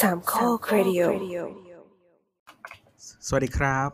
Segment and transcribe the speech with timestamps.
[0.00, 1.02] สามข้อครดิโอ
[3.26, 3.90] สวัสดีครับ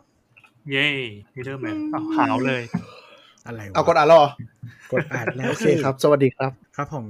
[0.70, 0.86] เย้
[1.32, 2.62] พีเตอร์แมนเอาหาวเลย
[3.46, 4.30] อะไรวะเอากดอ่านแล้วเหรอ
[4.92, 7.04] กดอ่านแล้วโอเคครับ สวัสดีครับ ครับผม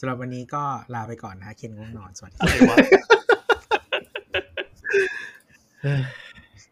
[0.00, 0.62] สำหรับวันนี้ก็
[0.94, 2.76] ลาไปก่อนนะฮะเคนง่วงนอนสวัสดีคอะรับไรวะ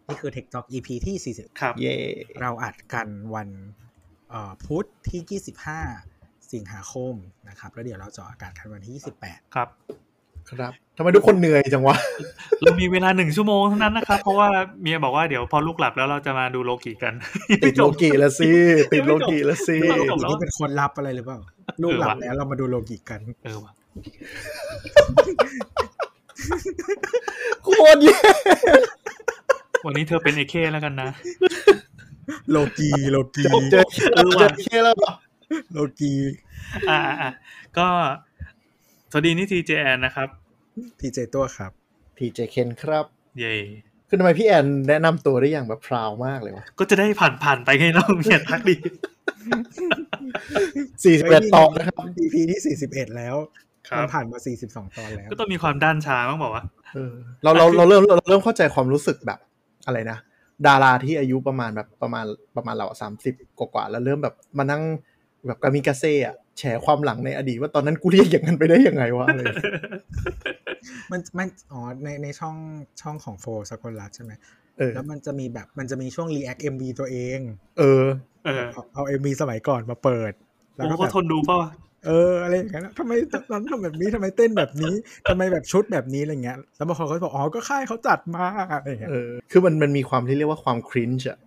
[0.07, 1.17] นี่คือ Tech Talk EP ที่
[1.61, 3.49] ครับ เย่40เราอัดกันวัน
[4.31, 5.41] เอ่อพุธที่
[6.03, 7.15] 25 สิงหาคม
[7.49, 9.71] นะครับ แล้วเดี๋ยวเราจะออกอากาศกันวันที่ 28 ครับ
[10.51, 11.97] ครับทำไมทุกคนเหนื่อยจังวะ
[12.63, 14.49] เรามีเวลาหนึ่งชั่วโมงเท่านั้นนะครับ เพราะว่า
[14.81, 17.15] เมียบอกว่าเดี๋ยวพอลูกหลับแล้วเราจะมาดูโลกิกัน
[17.65, 18.51] ติดโลกีละสิ
[18.93, 21.39] ติดโลกีละสิไม่โลจบกินี่เป็นคนรับอะไรหรือเปล่า
[21.83, 23.73] ลูกหลับแล้วเรามาดูโลกิกัน เออว่ะ
[27.63, 28.19] โคตรแย่
[29.85, 31.11] วันนี้เธอเป็นเอเคแล้วกันนะ
[32.51, 35.13] โลกีโลกีเจอเจอเจอเคแล้วเหรอ
[35.73, 36.13] โลกี
[36.89, 37.31] อ่าอ่าอ่า
[37.79, 37.89] ก็
[39.11, 40.29] สวัสดีนี่ทีเจแอนนะครับ
[41.01, 41.73] พีเจตัวครับ
[42.17, 43.07] พีเจเคนครับ
[43.39, 43.55] เย่
[44.09, 48.75] คือทำไมพี่แอนแนะนำตัวได้อย่างแบบพราวมากเลยวะก็จะได้ผ่านผ่านไปไงเราเนี่ยทักดี
[51.05, 53.37] สี่สิบเอ็ดตอนนะครับ EP ที่41แล้ว
[53.89, 56.65] ครัมับนผ่านมา42ตอนแล้ว ก็ต้องมีความด้านชาบ้างบอกว่า
[56.95, 59.39] เออเราเราเราเริ่มเราเริ่มเข้าใจความรู้สึกแบบ
[59.87, 60.19] อะไรนะ
[60.67, 62.25] ดาราที่อายุประมาณแบบประมาณ
[62.57, 64.83] ประมาณเราสามสิบกว่าๆแล้วเริ่มแบบมานั่ง
[65.47, 69.73] แบบกามิกาเซ่อะ แฉความหลังในอดีตว่าตอนนั้นกูเรียกอย่างนั้นไปได้ยังไงวะอะไรอย่างเงี้ย
[71.11, 72.57] มันมันอ๋อในในช่อง
[73.01, 74.33] ช่องของโฟสกลรัตใช่ไหม
[74.79, 77.41] เออแล้วมันจะมีแบบมันจะมีช่วง React MV ตัวเอง
[77.79, 78.05] เออ
[78.45, 80.33] เออเอาเอา MV สมัยก่อนมาเปิด
[80.77, 81.71] แล้วโอ้ก็ก็แบบ Ờ, ทนดูเปล่าวะ
[82.07, 84.95] เอออะไรอย่างเงี้ยทำไมตอนนั้นทำแบบนี้ทำไมเต้นแบบนี้
[85.29, 91.39] ทำไมแบบชุดแบบนี้อะไรเงี้ย แล้วบางคนเขาก็บอกอ๋อก็ค่ายเขาจัดมาอะไรอย่างเงี้ยเออคือมันมันมีความที่เรียกว่าความ cringe อะ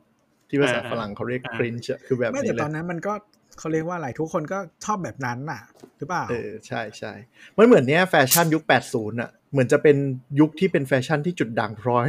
[0.50, 3.14] ที่ภาษาฝรั่งเขาเรียก cringeช์อะคือแบบไม่นี้แต่เลตอยนนั้นมันก็
[3.60, 5.62] เขาเรียกว่าอะไรทุกคนก็ชอบแบบนั้นน่ะ
[5.98, 7.14] หรือเปล่าเออใช่ใช่
[7.58, 9.98] มันเหมือนเนี้ยแฟชั่นยุค 80อะเหมือนจะเป็น
[10.40, 12.08] ยุคที่เป็นแฟชั่นที่จุดด่างพร้อย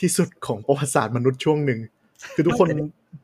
[0.00, 1.80] ที่สุดของประวัติศาสตร์มนุษย์ช่วงหนึ่ง
[2.34, 2.68] คือทุกคน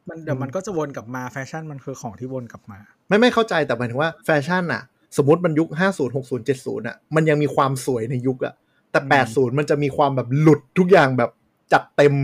[0.08, 2.78] มันเดี๋ยวมันก็จะวนกลับมาแฟชั่นมันคือของที่วนกลับมา
[3.08, 4.82] ไม่ไม่เข้าใจแต่หมายถึงว่าแฟชั่นอะ
[5.16, 8.54] สมมติมันยุค 50 60 70อะมันยังมีความสวยในยุคอะ
[8.90, 11.30] แต่ 80 มันจะมีความแบบหลุดทุกอย่างแบบ
[11.72, 12.14] จัดเต็ม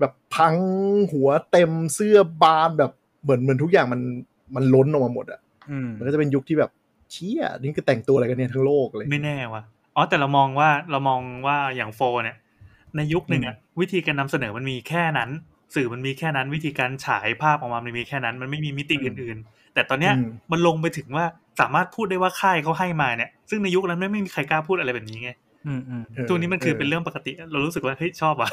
[0.00, 0.54] แบบพัง
[1.12, 4.00] หัวเต็มเสื้อบานแบบเหมือนเหมือนทุกอย่างมัน
[4.54, 5.40] มันล้นออกมาหมดอะ
[5.70, 6.70] อืมมันก็จะเป็นยุคที่แบบ
[7.12, 9.62] เชี่ยนี่คือแต่งตัวอะไรกันเนี่ยทั้งโลกเลยไม่แน่ว่ะ
[9.96, 12.36] อ๋อแต่เรามองว่าเรามองว่าอย่างโฟเนี่ย
[12.96, 15.30] ในยุคหนึ่งอะวิธีการนำเสนอมันมีแค่นั้น
[15.74, 21.24] สื่อมันมีแค่นั้นวิธีการฉายภาพออกมามันมีแค่นั้น มันไม่มีมิติอื่น ๆ แต่ตอนเนี้ยอืมมันลงไปถึงว่า
[21.60, 25.30] สามารถพูดได้ว่าค่ายเขาให้มาเนี่ย ซึ่งในยุคนั้นไม่ไม่มีใครกล้าพูดอะไรแบบนี้ไง
[25.66, 28.50] อืมอืมเออตัวนี้มันคือเป็นเรื่องปกติ เรารู้สึกว่าเฮ้ยชอบอะ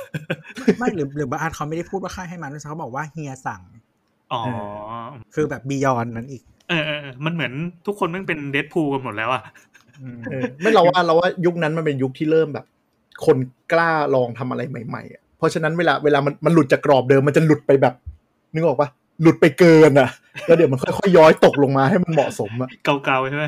[0.79, 3.61] ไม่หรือหรือบางอาร์ตเขาไม่ได้พูดว่าค่ายให้มันด้วยซ้ำเขาบอกว่าเฮียสั่ง
[4.33, 4.41] อ๋อ
[5.35, 7.53] คือแบบบียอนนั้นอีก เออเออเออมันเหมือน
[7.85, 9.43] ทุกคนแมันเป็นเดดพูกันหมดแล้วอะ
[10.01, 12.65] อืมเออไม่เราว่าเราว่ายุคนั้นมันเป็นยุคที่เริ่มแบบ
[13.25, 13.37] คน
[13.71, 17.93] กล้าลองทำอะไรใหม่ๆอะเพราะฉะนั้นเวลาเวลามันมันหลุดจากกรอบเดิมมันจะหลุดไปแบบ
[18.53, 18.89] นึกออกปะ
[19.21, 20.09] หลุดไปเกินอะ
[20.47, 23.45] แล้วเดี๋ยวมันค่อยๆย้อยตกลงมาให้มันเหมาะสมอะเก่าๆใช่ไหม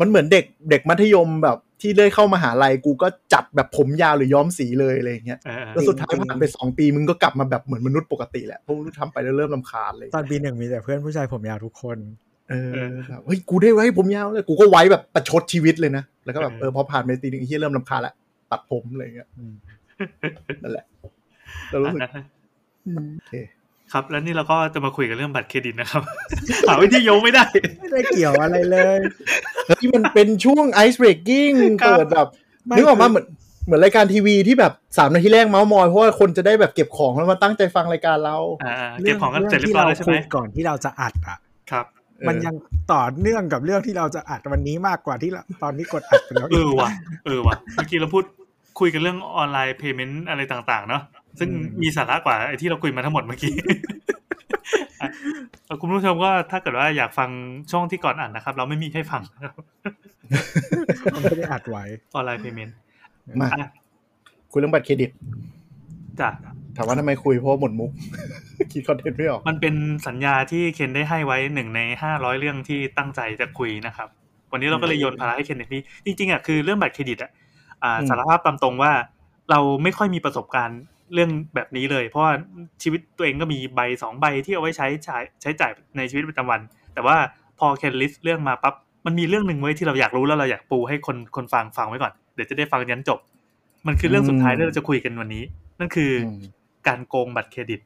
[0.00, 11.98] มันเหมือนเด็กเด็กมัธยมแบบ ที่ได้เข้ามาหาลัยกูก็จัดแบบผมยาวหรือย้อมสีเลยอะไรอย่างเงี้ยเออเอแล้วอสุดท้ายผ่านไปสองปีมึงก็กลับมาแบบเหมือนมนุษย์ปกติแหละเพราะมึงทำไปแล้วเริ่มลำคาญเลยตอนปีหนึ่งมีแต่เพื่อนผู้ชายผมยาวทุกคน
[12.50, 12.72] เออ
[13.08, 18.14] แบบเฮ้ยกูได้ไว้ผมยาวเลยกูก็ไว้แบบประชดชีวิตเลยนะแล้วก็แบบเออพอผ่านไปปีหนึ่งไอ้เหี้ยเริ่มลำคาญละ
[18.50, 19.54] ตัดผมอะไรอย่างเงี้ยอืม
[20.62, 20.86] นั่นแหละ
[21.70, 22.10] เรารู้สึกอะ
[23.16, 23.34] โอเค
[23.92, 26.02] ครับ แล้วนี่เราก็จะมาคุยกันเรื่องบัตรเครดิตนะครับ
[26.68, 27.46] หาวิธีโยงไม่ได้
[27.80, 28.98] ไม่ได้เกี่ยวอะไรเลย
[29.66, 31.52] เฮ้ยมันเป็นช่วงไอซ์เบรกกิ้ง
[31.82, 32.28] ครับเปิดแบบ
[32.66, 33.26] ไม่นึกออกมาคือเหมือน
[33.66, 41.38] เหมือนรายการทีวีที่แบบสามนาทีแรกเมาส์มอยเพราะว่าคนจะได้แบบเก็บของแล้วมาตั้งใจฟังรายการเราอ่าเก็บของกันเสร็จเรียบร้อยแล้วใช่ไหมที่าคุก่อนที่เราจะอัดอะ
[41.70, 41.86] ครับ
[42.18, 42.54] เออมันยัง
[42.92, 46.90] ต่อเนื่องกับเรื่องที่เราจะอัดวันนี้มากกว่าที่เราตอนนี้กดอัดไปแล้วเออว่ะ
[47.26, 48.24] เออว่ะเมื่อกี้เราพูด
[48.80, 51.02] คุยกันเรื่องออนไลน์เพย์เมนต์อะไรต่าง ๆ เนาะ
[51.38, 51.50] ซึ่ง
[51.82, 53.52] มีสาระกว่าไอ้ที่เราคุยมาทั้งหมดเมื่อกี้
[55.00, 55.10] อะ
[55.66, 57.30] แล้วคุณผู้ชมก็ถ้าเกิดว่าอยากฟัง
[57.72, 59.54] ช่องที่ก่อนอ่านนะครับ เราไม่มีให้ฟังนะครับ
[61.14, 61.84] มันไม่ได้อัดไว้
[62.14, 62.76] ออนไลน์เพย์เมนต์
[63.40, 63.48] มา
[64.52, 65.10] คุยเรื่องบัตรเครดิต
[66.20, 66.28] จ้ะ
[66.76, 67.90] ถามว่าทำไมคุยเพราะว่าหมดมุก
[68.72, 69.74] คิดคอนเทนต์ไม่ออก มันเป็น
[70.06, 74.08] สัญญาที่เคนได้ให้ไว้หนึ่งในห้าร้อยเรื่องที่ตั้งใจจะคุยนะครับ
[74.52, 77.30] วันนี้เราก็เลยโยนภาระให้เคนในที่จริงๆอะคือเรื่องบัตรเครดิตอะ
[77.82, 78.92] อ่าอืมสารภาพตามตรงว่า
[79.50, 80.80] เราไม่ค่อยมีประสบการณ์
[81.14, 82.32] เรื่องแบบนี้เลย เพราะว่า
[82.82, 86.60] ชีวิตตัวเองก็มีใบสองใบที่เอาไว้ใช้ใช้ใช้จ่ายในชีวิตประจำวัน
[86.94, 87.16] แต่ว่า
[87.58, 88.74] พอเคน list เรื่องมาปั๊บ
[89.06, 93.18] มันมีเรื่องหนึ่งไว้ที่เราอยากรู้แล้วเราอยากปูให้คนคนฟังฟังไว้ก่อนเดี๋ยวจะได้ฟังยันจบ
[93.86, 95.44] มันคือเรื่องสุดท้ายที่เราจะคุยกันวันนี้
[95.78, 96.10] นั่นคือ
[96.88, 97.80] การโกงบัตรเครดิต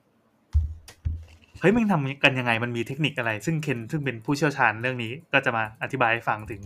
[1.61, 6.61] เฮ้ยมันทำกันยังไงมันมีเทคนิคอะไร ซึ่งเคนซึ่งเป็นผู้เชี่ยวชาญเรื่องนี้ก็จะมาอธิบายให้ฟังถึง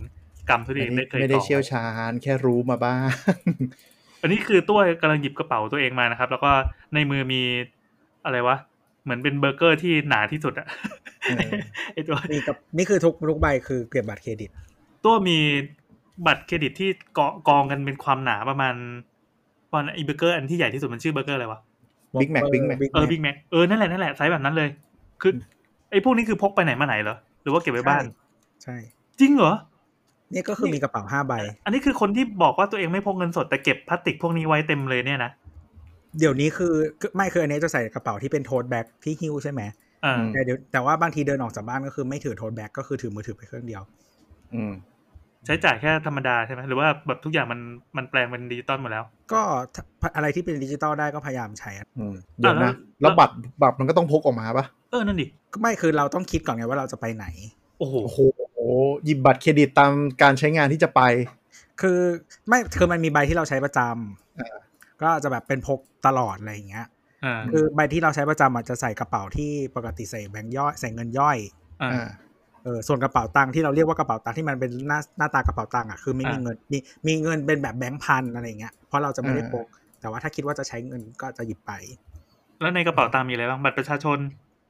[0.49, 3.09] กรรมที่ตัวเองไม่ได้เคยไม่ได้เชี่ยวชาญ แค่รู้มาบ้าง
[4.25, 6.51] อันนี้คือตัวกำลังหยิบกระเป๋าตัวเองมานะครับ แล้วก็
[6.93, 7.41] ในมือมี
[8.25, 8.57] อะไรวะ
[9.03, 10.67] เหมือนเป็นเบอร์เกอร์ที่หนาที่สุดอะ
[11.23, 11.49] เออ
[11.93, 14.49] ไอตัวนี่กับนี่คือทุกทุกใบคือเก็บบัตรเครดิต
[15.05, 15.37] ตัวมี
[16.27, 18.73] บัตรเครดิตที่เกาะกองกันเป็นความหนาประมาณ
[19.69, 21.59] ประมาณไอเบอร์เกอร์อันที่ใหญ่ที่สุดมันชื่อเบอร์เกอร์อะไรวะ
[22.21, 24.69] Big Mac Big Mac เออ Big Mac เออนั่นแหละนั่นแหละไซส์แบบนั้นเลย
[25.21, 25.31] คือ
[25.91, 28.03] ไอพวกนี้คือพกไปไหนมาไหนเหรอหรือว่าเก็บไว้บ้าน
[28.63, 28.75] ใช่
[29.19, 29.53] จริงเหรอ
[30.33, 31.33] นี่ก็คือมีกระเป๋าห้าใบ
[31.65, 35.31] อันนี้คือคนที่บอกว่าตัวเองไม่พกเงินสดแต่เก็บพลาสติกพวกนี้ไว้เต็มเลยเนี่ยนะ
[36.19, 39.61] เดี๋ยวนี้คือคือไม่คืออันนี้จะใส่กระเป๋าที่เป็น tote bag ที่หิ้วใช่ไหม
[40.05, 43.81] อ่าอืมแต่เดี๋ยวแต่ว่าบางทีเดินออกจากบ้านก็คือไม่ถือ tote bag ก็คือถือมือถือไปเครื่องเดียว
[44.55, 44.73] อืม
[45.45, 47.59] ใช้จ่ายแค่ธรรมดาใช่ไหมหรือว่าแบบทุกอย่างมัน
[47.97, 49.41] มันแปลงเป็นดิจิตอลหมดแล้ว ก็
[50.01, 57.25] ถ้าอะไรที่เป็นดิจิตอลได้ก็พยายามใช้อะอืมเดี๋ยวแล้นะวแล้วบัตรบัตรมันก็ต้องพกออกมาปะเออนั่นดิก็ไม่คือเราต้องคิดก่อนไงว่าเราจะไปไหน
[57.79, 59.91] โอ้โหโอ้โหหยิบบัตรเครดิตตาม
[60.21, 61.01] การใช้งานที่จะไป
[61.81, 61.99] คือ
[62.47, 64.55] ไม่คือมันมีใบที่เราใช้ประจำอ่า
[65.01, 66.87] ก็จะแบบเป็นพกตลอดอะไรอย่างเงี้ย
[67.25, 71.37] อ่าคือใบที่เราใช้ประจำอาจจะใส่กระเป๋าที่ปกติใส่แบงค์ย่อยใส่เงินย่อย
[71.81, 72.07] อ่าอ่า
[72.63, 76.77] เออส่วนกระเป๋าตังค์ที่เราเรียกว่ากระเป๋าตังค์ที่มันเป็นหน้าหน้าตากระเป๋าตังค์อะคือไม่มีอ่าเงินมี
[77.07, 79.65] มีเงินเป็นแบบแบงค์พันอะไรอย่างเงี้ยเพราะเราจะไม่ได้อ่าพก
[80.01, 81.71] แต่ว่าถ้าคิดว่าจะใช้เงินก็จะหยิบไป
[82.61, 84.17] แล้วในกระเป๋าตังค์มีอะไรบ้างบัตรประชาชน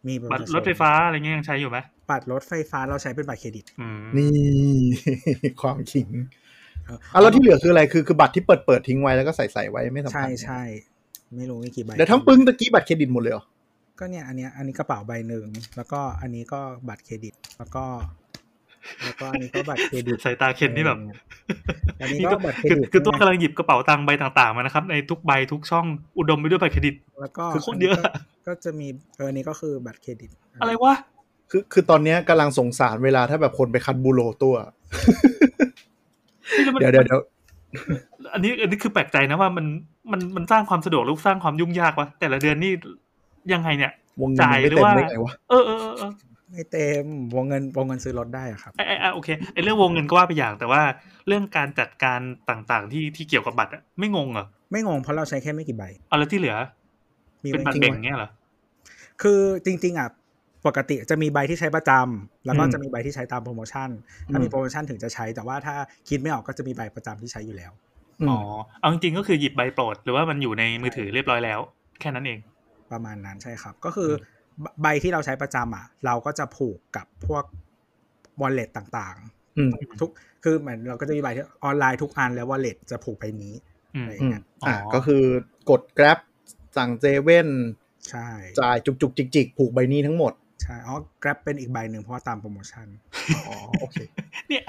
[0.07, 1.77] มีบัตรรถไฟฟ้าอะไรเงี้ยยังใช้อยู่ไหม
[2.09, 4.31] บัตรรถไฟฟ้าเราใช้เป็นบัตรเครดิตอืมนี่
[5.61, 6.07] ความขิง
[6.85, 10.61] เอออะแล้วที่เหลือคืออะไรคือคือบัตรที่เปิดเปิดทิ้งไว้แล้วก็ใส่ใส่ไว้ไม่สำคัใช่ญใช่
[11.35, 13.43] ไม่รู้มีกี่ใบเดี๋ยวทั้งปึ้งตะกี้บัตรเครดิตหมดเลยเหรอ
[13.99, 15.45] ก็เนี่ยอันเนี้ยอันนี้กระเป๋าใบหนึ่ง
[15.77, 16.59] แล้วก็อันนี้ก็
[16.89, 17.85] บัตรเครดิต แล้วก็
[19.03, 20.99] แล้วก็อันนี้ก็บัตรเครดิตสายตาเคนนี่แบบ
[22.01, 25.85] อันนี้นี่ก็ก็บัตรเครคือดิตคือตัวกำลังหยิบกระเป๋าตังค์ใบต่างๆมานะครับ ในทุกใบทุกช่อง
[26.17, 28.03] อุดมไปด้วยบัตรเครดิต แล้วก็คือโคตรเยอะก็
[28.47, 28.87] ก็จะมี
[29.17, 30.29] เอออันนี้ก็คือบัตรเครดิต
[30.61, 30.93] อะไรวะ
[31.51, 34.55] คือคือตอนเนี้ยกำลังสงสารเวลาถ้าแบบคนไปคัดบูโรตัว
[36.57, 37.19] นี่แล้วมันเดี๋ยวเดี๋ยวเดี๋ยว
[38.33, 39.65] อันนี้อันนี้คือแปลกใจนะว่ามัน
[40.11, 42.71] มันมันสร้างความสะดวกหรือสร้างความยุ่งยากวะแต่ละเดือนนี่
[43.53, 46.11] ยังไงเนี่ยวงเงินจ่ายมันไม่หรือเต็มว่าได้ไงวะเออเออเออเออ
[46.51, 47.05] ไม่เต็ม
[47.35, 50.81] วงเงินวงเงินซื้อรถได้อะครับไอ้ไอ้ไอ้โอเคไอ้เรื่องวงเงินก็ว่าไปอย่างแต่ว่า
[51.27, 52.19] เรื่องการจัดการ
[52.49, 56.55] ต่างๆ ที่ที่เกี่ยวกับบัตรอะไม่งงเหรอไม่งงเพราะเราใช้แค่ไม่กี่ใบเอาแล้วที่เหลือ
[57.43, 58.29] มีเป็นไว้บัตรทิ้งเบ่งไว้เงี้ยเหรอ
[59.21, 60.09] คือจริง ๆอะ
[60.67, 63.89] ปกติจะมีใบที่ใช้ประจำแล้วก็อืมจะมีใบที่ใช้ตามโปรโมชั่น
[64.31, 65.75] ถ้าอืมมีโปรโมชั่นถึงจะใช้ แต่ว่าถ้า
[66.09, 67.71] คิดไม่ออกก็จะมีใบประจำที่ใช้อยู่แล้ว
[68.27, 68.39] มอ๋อ
[68.79, 71.59] เอาจริงๆก็คือหยิบใบโปรด หรือว่ามันอยู่ในมือถือเรียบร้อยแล้ว
[71.99, 72.39] แค่นั้นเอง
[72.91, 74.11] ประมาณนั้นใช่ครับ ก็คืออ
[74.81, 77.43] ใบที่เราใช้ประจำอะ เราก็จะผูกกับพวก
[78.41, 79.17] wallet ต่าง
[79.57, 80.11] อืมๆทุก
[80.43, 83.55] คือเหมือนเราก็จะมีใบที่ออนไลน์ทุกอันแล้ว wallet จะผูกไปนี้
[83.95, 85.23] อืมอะไรอืมเงี้ย อะอ๋อก็คือ
[85.69, 86.19] กด Grab
[86.77, 87.47] สั่งเจเว่น
[88.09, 88.27] ใช่
[88.59, 90.33] จ่ายจุกจุกจิกจิกผูกใบนี้ทั้งหมด
[90.65, 92.87] ใช่อ๋อ grab เป็นอีกใบหนึ่งเพราะว่าตามโปรโมชั่น
[93.47, 93.97] อ๋อโอเค
[94.49, 94.63] เนี่ย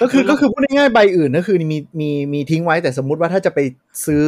[0.00, 3.58] ก็คือก็คือพูดง่ายๆใบอื่นก็คือมีมีมีทิ้งไว้แต่สมมุติว่าถ้าจะไป
[4.06, 4.24] ซื้อ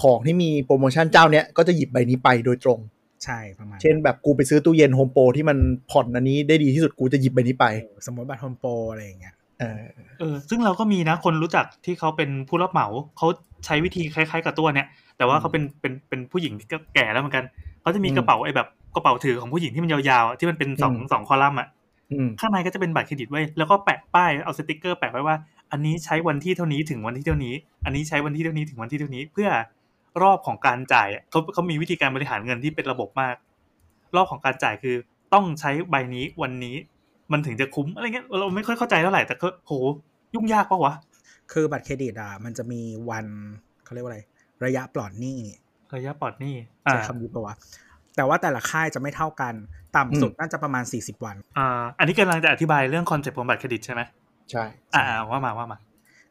[0.00, 2.78] ของที่มีโปรโมชั่นเจ้าเนี้ยก็จะหยิบใบนี้ไปโดยตรง
[3.24, 5.58] ใช่ประมาณเช่นแบบกูไปซื้อตู้เย็นโฮมโปรที่มัน
[5.90, 9.82] ผ่อนอันนี้ได้ดีที่สุดกูจะหยิบใบนี้ไปเออสมมติบัตรโฮมโปรอะไรอย่างเงี้ยเออ
[10.18, 12.86] เออซึ่งเราก็มีนะคนรู้จักที่เขาเป็นผู้รับเหมา
[13.18, 13.28] เขา
[13.66, 14.86] ใช้วิธีคล้ายๆ กับตัวเนี่ย
[15.16, 17.44] แต่ว่าเขาเป็นเป็นเป็นผู้หญิงที่ก็แก่แล้วเหมือนกัน
[17.84, 21.68] เขาจะมีอืมกระเป๋าไอ้แบบกระเป๋าถือของผู้หญิงที่มันยาวๆอะที่มันเป็นสองอืมสองคอลัมน์อะ
[22.12, 25.36] อืมข้างในก็จะเป็นบัตรเครดิตไว้แล้วก็แปะป้ายเอาสติกเกอร์แปะไว้ว่า
[25.72, 27.54] อันนี้ใช้วันที่เท่านี้ถึงวันที่เท่านี้
[27.84, 29.48] อันนี้ใช้วันที่เท่านี้ถึงวันที่เท่านี้ เพื่อ
[30.22, 33.34] รอบของการจ่ายอะเขาเขามีวิธีการบริหารเงินที่เป็นระบบมาก
[34.16, 34.96] รอบของการจ่ายคือ
[35.34, 36.76] ต้องใช้ใบนี้วันนี้
[37.32, 39.72] มันถึงจะคุ้มอะไรเงี้ยเราไม่ค่อยเข้าใจเท่าไหร่แต่ก็โห
[40.34, 40.94] ยุ่งยากปะวะ
[41.52, 42.80] คือบัตรเครดิตอะมันจะมี
[43.10, 43.26] วัน
[43.84, 44.20] เขาเรียกว่าอะไร
[44.64, 45.38] ระยะปลอดหนี้
[45.94, 46.54] ระยะปลอดหนี้
[46.86, 47.54] อ่าใช้คำนี้ปะวะ
[48.16, 49.54] แต่ว่าแต่ละค่ายจะไม่เท่ากัน
[49.96, 54.02] ต่ำสุดน่าจะประมาณ 40 วัน อ่า อันนี้กำลังจะอธิบายเรื่อง concept ของบัตรเครดิตใช่ไหม
[54.50, 54.64] ใช่
[54.94, 55.78] อ่าว่ามาว่ามา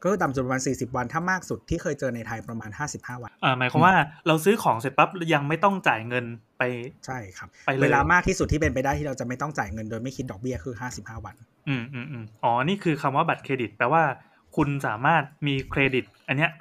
[0.01, 3.93] ก็คือต่ำสุดประมาณ 40 วันถ้ามากสุดที่เคยเจอในไทยประมาณ 55 วัน อ่าหมายความว่า
[4.27, 6.25] เราซื้อของเสร็จปั๊บยังไม่ต้องจ่ายเงิน
[6.57, 6.63] ไป
[7.05, 11.35] ใช่ครับไปเลยเวลามากที่สุดที่เป็นไปได้ที่เราจะไม่ต้องจ่ายเงินโดยไม่คิดดอกเบี้ยคือ 55 วัน
[11.69, 14.03] อืมอืมอืมอ๋อนี่คือคำว่าบัตรเครดิต แปลว่า
[14.55, 16.51] คุณสามารถมีเครดิต อันเนี้ย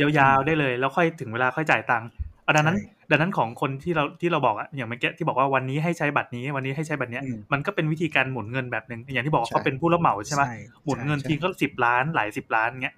[0.00, 2.14] ยาวๆได้เลย แล้วค่อยถึงเวลาค่อยจ่ายตังค์อะ
[2.56, 2.78] ดังนั้นใช่
[3.10, 10.42] ดังนั้นของคนที่เราที่เราบอกอะอย่างเมื่อกี้ที่บอกว่าวันนี้ให้ใช้บัตรนี้ วันนี้ให้ใช้บัตรเนี้ยอืมมันก็เป็นวิธีการหมุนเงินแบบหนึ่งอย่างที่บอกว่าใช่เขาเป็นผู้รับเหมาใช่ไหม
[10.84, 12.94] หมุนเงินใช่ทีก็สิบล้านหลายสิบล้านเงี้ย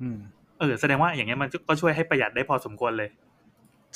[0.00, 0.18] อืม
[0.60, 3.08] เออแสดงว่าอย่างเงี้ยมันก็ช่วยให้ประหยัดได้พอสมควรเลย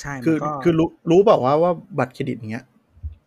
[0.01, 2.65] ใช่คือมันก็คือรู้รู้เปล่าว่าว่าบัตรเครดิตเนี้ย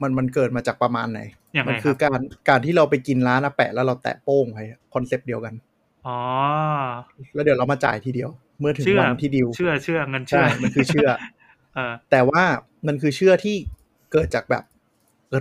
[0.02, 1.20] มันมันเกิดมาจากประมาณไหน
[1.58, 4.58] ยังไงมัคคืรัอบการการที่เราไปกินร้านอะแปะแล้วเราแตะโป้งไป
[4.94, 5.54] concept เดียวกัน
[6.04, 6.12] อ๋อ
[7.34, 11.33] แล้วเดี๋ยวเรามาจ่ายทีเดียว เมื่อถึงเชื่อวันที่ due เชื่อเชื่อเงินเชื่ใช่มันคือเชื่อเออ
[12.10, 12.42] แต่ว่า
[12.86, 13.56] มันคือเชื่อที่
[14.12, 14.64] เกิดจากแบบ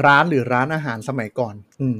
[0.05, 1.97] ร้านหรือร้านอาหารสมัยก่อน อืม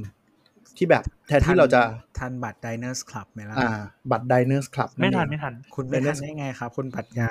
[0.78, 1.82] ที่แบบแทนที่เราจะ
[2.18, 3.70] ทันบัตร Diners Club ไหมล่ะ อ่า
[4.12, 7.30] บัตร Diners Club ไม่ทันเองไม่ทัน คุณไม่ทัน Diners ได้ไงครับ คุณปรัชญา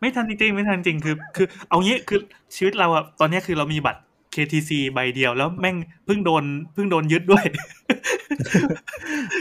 [0.00, 2.20] ไม่ทันจริงๆ ไม่ทันจริงคือ คือ เอางี้คือ
[2.56, 4.00] ชีวิตเราอะตอนเนี้ยคือเรามีบัตร
[4.34, 5.76] KTC ใบเดียวแล้วแม่ง
[6.06, 7.44] เพิ่งโดนเพิ่งโดนยึดด้วย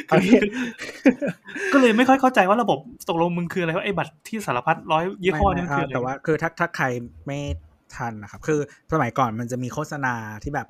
[0.08, 0.40] เอางี้
[1.74, 6.86] ก็เลยไม่ค่อยเข้าใจว่าระบบตกลงมึงคืออะไรว่าไอ้บัตรที่สารพัดร้อยยี่ห้อนี่มันไม่คือไม่อะไรแต่ว่าคือถ้าถ้าใคร
[7.28, 7.40] ไม่
[7.96, 8.60] ทันนะครับ คือ
[8.92, 10.68] สมัยก่อนมันจะมีโฆษณาที่แบบ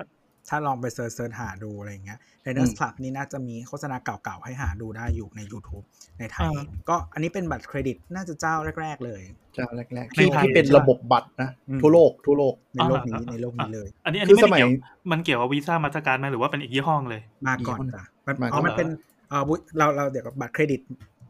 [0.49, 5.85] ถ้าลองไปเซิร์ชเซิร์ชหาดูอะไรอย่างเงี้ย Diners Club นี่น่าจะมีโฆษณาเก่าๆ ให้หาดูได้อยู่ใน YouTube
[6.19, 6.47] ในไทย
[6.89, 9.21] ก็อันนี้เป็นบัตรเครดิตน่าจะเจ้าแรก ๆ เลย
[9.55, 14.71] เจ้าแรกๆที่ที่เป็นระบบบัตรนะอืมทั่วโลกทั่วโลกในโลกนี้ในโลกนี้เลย อันนี้อันคืนี้อไม่สมัได้ยเกี่ยว
[15.11, 18.87] มันเกี่ยวกับวีซ่ามาสการไหมหรือว่าเป็นอีกยี่ห้อเลย มาก่อนมีจ้ะมันมาก่อนอ๋อมันเป็น
[19.29, 20.81] เออบุเราเราเดี๋ยวกับบัตรเครดิต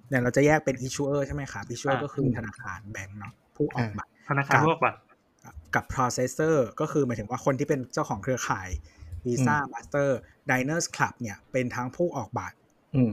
[0.10, 5.00] เนี่ยเราจะแยกเป็น issuer ใช่ไหมครับ issuer อ่าก็คือธนาคารแบงก์เนาะผู้ออกบัตรธนาคารพวกบัตร
[5.75, 8.70] กับ processor ก็คือหมายถึงว่าคนที่เป็นเจ้าของเครือข่าย
[9.25, 10.10] Visa Master
[10.50, 12.58] Diners Club เนี่ยเป็นทั้งผู้ออกบัตร
[12.96, 13.12] อืม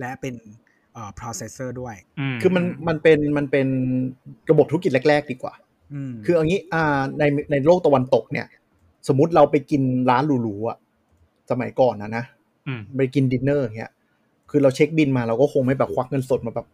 [0.00, 0.34] และเป็น
[0.92, 1.94] เอ่อ processor ด้วย
[2.42, 3.66] คือมันมันเป็นมันเป็น
[4.50, 5.54] ระบบธุรกิจแรก ๆ ดีกว่า
[5.94, 8.46] อืมคือเอางี้อ่าในในโลกตะวันตกเนี่ย
[9.08, 10.78] สมมติเราไปกินร้านหรูๆอะ
[11.50, 12.24] สมัยก่อนนะนะ
[12.68, 13.92] อืมไปกินดินเนอร์อย่างเงี้ย
[14.50, 16.66] คือเราเช็คบิลมาเราก็คงไม่แบบควักเงินสดมาแบบ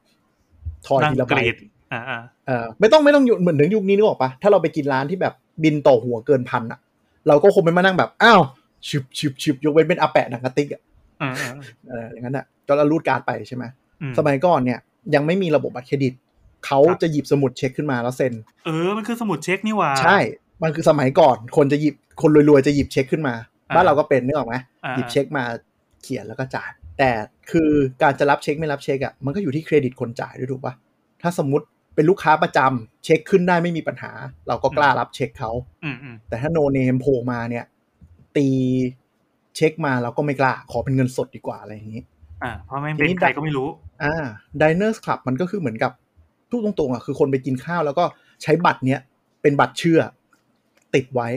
[0.87, 1.57] ทอยนั่งทีละกใบรีด
[1.93, 5.35] อ่าอ่าเออไม่ต้องไม่ต้องอยู่เหมือนถึงยุคนี้นึกออกปะถ้าเราไปกินร้านที่แบบ
[5.65, 6.81] บินต่อหัวเกินพันอะ
[7.29, 8.41] เราก็คงไม่มานั่งแบบอ้าว
[8.89, 10.83] ชิบชิบชิบยกเว้นเป็นอาแปะหนังกระติกอะ
[11.23, 11.53] อ่าอ่า
[11.89, 13.65] เอออย่างนั้นอะก็เรารูดการ์ดไปใช่ไหม
[14.03, 14.79] อืมสมัยก่อนเนี่ย
[15.15, 16.13] ยังไม่มีระบบบัตรเครดิต
[16.67, 18.33] เขาครับจะหยิบสมุดเช็คขึ้นมาแล้วเซ็น
[18.67, 20.19] เออ มันคือสมุดเช็คนี่หว่า ใช่
[20.63, 23.35] มันคือสมัยก่อน คนจะหยิบ คนรวยๆจะหยิบเช็คขึ้นมา
[23.69, 25.45] อ่าบ้านเราก็เป็นนึกออกไหมอ่าหยิบเช็คมา
[26.03, 27.11] เขียนแล้วก็จ่าย แต่
[27.51, 27.71] คือ
[28.03, 30.75] การจะรับเช็คไม่รับเช็คอะ มันก็อยู่ที่เครดิตคนจ่ายด้วยถูกปะ
[31.23, 34.13] ถ้าสมมติเป็นลูกค้าประจำเช็คขึ้นได้ไม่มีปัญหา
[34.49, 35.51] เราก็กล้ารับเช็คเขา
[35.85, 37.65] อืมอืมแต่ถ้าโนเนมโผล่มาเนี่ย
[38.37, 38.49] ตี
[39.57, 42.03] เช็คมาเราก็ไม่กล้า ขอเป็นเงินสดดีกว่าอะไรอย่างนี้
[42.43, 43.69] อ่า เพราะแม่งทีเป็นนี้ใครก็ไม่รู้
[44.03, 44.25] อ่า
[44.61, 45.93] Diners Club มันก็คือเหมือนกับ
[46.51, 48.05] ทุกตรงๆอะคือคนไปกินข้าวแล้วก็
[48.43, 49.01] ใช้บัตรเนี้ย
[49.43, 50.01] เป็นบัตรเชื่อ
[50.95, 51.29] ติดไว้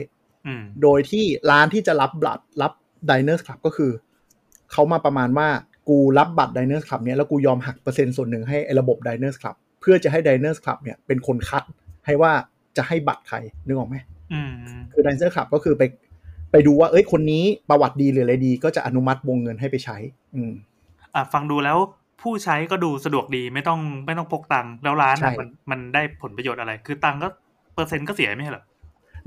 [0.46, 2.72] อืมโดยที่ร้านที่จะรับบัตรรับ
[3.10, 3.90] Diners Club ก็คือ
[4.72, 5.48] เขามาประมาณว่า
[5.88, 11.64] กูรับบัตร Diners Club เนี้ยแล้วกูยอมหักเปอร์เซ็นต์ส่วนหนึ่งให้ไอ้ระบบ Diners Club เพื่อจะให้ Diners Club เนี่ยเป็นคนคัด
[12.06, 12.32] ให้ว่า
[12.76, 13.36] จะให้บัตรใคร
[13.66, 13.96] นึกออกไหม
[14.32, 14.52] อืม
[14.92, 15.82] คือ Diners Club ก็คือไป
[16.54, 19.96] ไปดูว่า เอ้ยคนนี้ประวัติดีหรืออะไรดี ก็จะอนุมัติวงเงินให้ไปใช้
[20.36, 20.52] อืม
[21.14, 21.78] อะฟังดูแล้ว
[22.22, 27.28] ผู้ใช้ก็ดูสะดวกดีไม่ต้องไม่ต้องพกตังค์แล้วร้านใช่อะมันมันได้ผลประโยชน์อะไร คือตังค์ก็
[27.74, 28.64] เปอร์เซ็นต์ก็เสียไม่ใช่เหรอ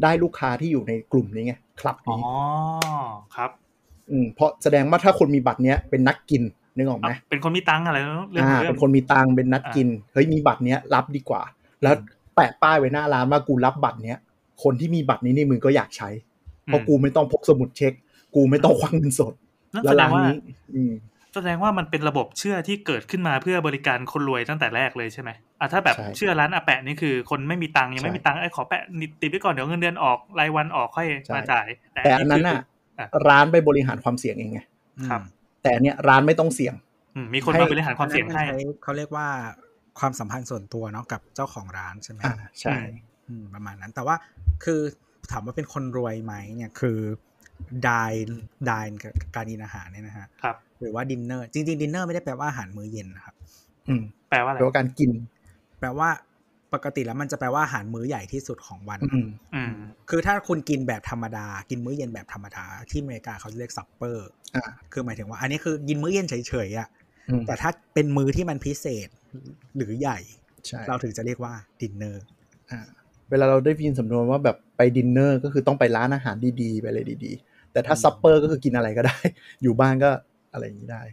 [0.03, 2.24] ได้ลูกค้าที่อยู่ในกลุ่มนี้ไงคลับอ๋อนี้
[3.36, 3.51] ครับ
[4.12, 6.43] อืมเพราะแสดงว่าถ้าคนมีบัตรเนี้ยเป็นนักกิน
[6.75, 7.98] นึกออกไหมอะเป็นคนมีตังค์อะไร
[8.31, 11.41] เรื่องอ่าเรื่อเป็งนคนมีตังค์เป็นนัดอ่ากินเฮ้ยมีบัตรเนี้ยรับดีกว่า
[11.84, 11.96] แล้ว
[12.36, 14.17] แปะป้ายไว้หน้าร้านว่ากูรับบัตรเนี้ย
[14.63, 16.10] คนที่มีบัตรนี้ในมือก็อยากใช้
[16.67, 17.93] เพราะกูไม่ต้องพกสมุดเช็ค
[18.36, 19.33] กูไม่ต้องควักเงินสด
[19.74, 20.39] นั่นแล้วแสดร้างนว่านี้
[20.75, 20.93] อืม
[21.36, 32.62] แสดงว่ามันเป็นระบบเชื่อที่เกิดขึ้นมาเพื่อบริการคนรวยตั้งแต่แรกเลยใช่ไหมอะถ้าแบบใช่เชื่อร้านอาแปะนี่คือ คนไม่มีตังค์ยังไม่ใช่มีตังค์ไอ้ขอแปะนิดติดไว้ก่อนเดี๋ยวเงินเดือนออกรายวันออกค่อยใช่มาจ่าย แต่อันนั้นน่ะ
[33.00, 34.59] อะร้านไปบริหารความเสี่ยงเองไง
[35.09, 35.21] ครับ
[35.62, 36.74] แต่อันเนี้ยร้านไม่ต้องเสี่ยง
[37.15, 39.27] อืมมีคนให้มาบริหารความเสี่ยงให้อันนั้นมันใช้เขาเรียกว่า
[40.00, 42.75] ความสัมพันธ์ส่วนตัวเนาะกับเจ้าของร้านใช่ไหมอ่าใช่
[43.27, 44.15] อืมประมาณนั้นแต่ว่า
[44.63, 44.81] คือ
[45.31, 46.98] ถามว่าเป็นคนรวยไหมเนี่ยคือ
[47.88, 48.12] ดาย
[48.69, 53.36] ดายกับการกินอาหารเนี่ยนะฮะครับ หรือว่าดินเนอร์จริงๆดินเนอร์ไม่ได้แปลว่าอาหารมื้อเย็นนะครับ
[53.89, 55.12] อืม แปลว่าอะไรแปลว่าการกิน
[55.79, 56.10] แปลว่า
[56.74, 59.74] ปกติแล้วมันจะแปลว่าอาหารมื้อใหญ่ที่สุดของวันอืมอืม
[60.10, 66.89] คือถ้าคุณกินแบบธรรมดา กินมื้อเย็นแบบธรรมดา ที่อเมริกาเขาจะเรียก supper อ่าคือหมายถึงว่า อันนี้คือกินมื้อเย็นเฉยๆอะ
[67.29, 69.07] อืมแต่ถ้าเป็นมื้อที่มันพิเศษ
[69.77, 70.19] หรือใหญ่
[70.67, 72.25] ใช่เราถึงจะเรียกว่าดินเนอร์
[72.72, 72.88] อ่า
[73.29, 79.17] เวลาเราได้ยินสำนวนว่าแบบไปดินเนอร์ก็คือต้องไปร้านอาหารดีๆ ไปเลยดีๆ แต่ถ้า supper ก็คือกินอะไรก็ได้
[79.63, 80.10] อยู่บ้านก็
[80.53, 81.03] อะไรอย่างนี้ได้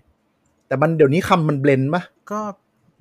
[0.68, 2.02] แต่มันเดี๋ยวนี้คำมัน blend ปะ
[2.32, 2.40] ก็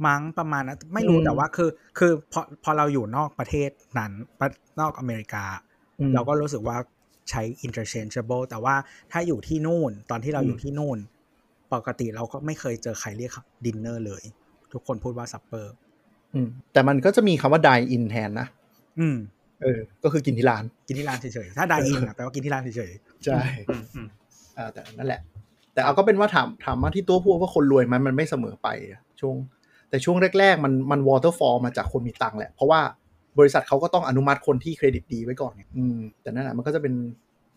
[0.06, 5.46] มั้งประมาณนั้นไม่รู้อืมแต่ว่าคือ คือพอพอเราอยู่นอกประเทศนั้นประนอกอเมริกา
[6.00, 6.78] อืมเราก็รู้สึกว่า
[7.30, 8.76] ใช้ interchangeable แต่ว่า
[9.12, 10.98] ถ้าอยู่ที่นู่น ตอนที่เราอยู่อืมที่นู่น
[11.74, 13.32] ปกติเราก็ไม่เคยเจอใครเรียก
[13.66, 14.24] ดินเนอร์เลย
[14.74, 15.74] ทุกคนพูดว่า supper
[16.34, 18.48] อืมแต่มันก็จะมีคำว่า dine in แทนนะ
[19.00, 19.18] อืม
[19.64, 22.92] เออ ก็คือกินที่ร้าน กินที่ร้านเฉยๆ ถ้า dine in แปลว่ากินที่ร้านเฉย
[23.26, 24.08] ใช่อืมอืม
[24.58, 25.22] อ่าแต่นั่นแหละ
[25.74, 29.36] แต่เอาก็เป็นว่าถามถามมาที่ตัวพวกว่าคนรวยไหมันมันไม่เสมอไปอะช่วง
[29.90, 32.82] แต่ช่วงแรก ๆ มันมัน waterfall มาจากคนมีตังค์แหละ เพราะว่า
[33.40, 36.94] บริษัทเขาก็ต้องอนุมัติคนที่เครดิตดีไว้ก่อนไงอืมแต่นั่นแหละมันก็จะเป็น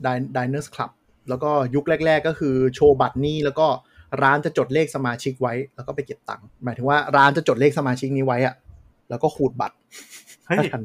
[0.07, 0.91] Din- diners club
[1.29, 3.67] แล้วก็ยุคแรก ๆ ก็คือโชว์บัตรนี้แล้วก็
[4.23, 8.55] ร้านจะจดเลขสมาชิกไว้ แล้วก็ไปเก็บตังค์หมายถึงว่าร้านจะจดเลขสมาชิกนี้ไว้อะ
[9.11, 9.77] แล้วก็ขูดบัตร
[10.47, 10.83] เฮ้ยถ้าทัน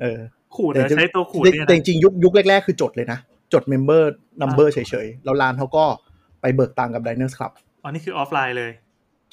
[0.00, 0.18] เออ
[0.56, 3.18] ขูดนะใช้ตัวขูดเนี่ยแต่นะจริงๆยุคยุคแรกๆ คือจดเลยนะ
[3.52, 4.02] จด member
[4.40, 5.84] number เฉยๆ แล้วร้านเขาก็
[6.40, 8.70] ไปเบิกตังค์กับ Diners Club อ๋อนี่คือออฟไลน์เลย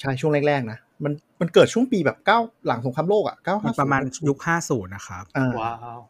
[0.00, 6.00] ใช่ช่วงแรกๆนะ มันมันเกิดช่วงปีแบบเก้าหลังสงครามโลกอะเก้ามันประมาณยุคห้าศูนย์นะครับอ่าว้าว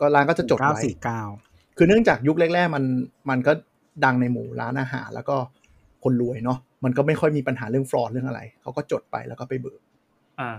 [0.00, 1.22] ก็ร้านก็จะจดเก้าไว้สี่เก้า
[1.76, 2.84] คือเนื่องจากยุคแรก ๆ มัน
[3.30, 3.52] มันก็
[4.04, 5.36] ดังในหมู่ร้านอาหารแล้วก็
[6.04, 9.85] คนรวยเนาะมันก็ไม่ค่อยมีปัญหาเรื่องฟลอร์เรื่องอะไรเขาก็จดไปแล้วก็ไปเบิกอ่า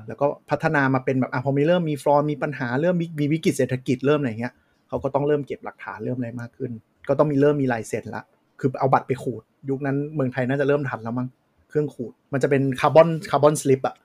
[0.07, 4.53] แล้วก็พัฒนามาเป็นแบบอะพอมีเริ่มมี fraud มีปัญหาเริ่มมีวิกฤตเศรษฐกิจเริ่มอะไรเงี้ย
[4.87, 6.71] เขาก็ต้องเริ่มเก็บหลักฐานเริ่มอะไรมากขึ้น
[7.07, 8.23] ก็ต้องมีเริ่มมีลายเซ็นละ
[8.59, 11.27] คือเอาบัตรไปขูด ยุคนั้นเมืองไทยน่าจะเริ่มทันแล้วมั้ง
[11.69, 13.95] เครื่องขูด มันจะเป็นคาร์บอนคาร์บอนสลิปอะ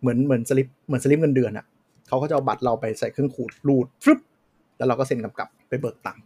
[0.00, 1.64] เหมือนเหมือนสลิปเหมือนสลิปเงินเดือนอะ
[2.08, 4.18] เขาก็จะเอาบัตรเราไปใส่เครื่องขูดรูดฟึบ
[4.76, 6.22] แล้วเราก็เซ็นกำกับไปเบิกตังค์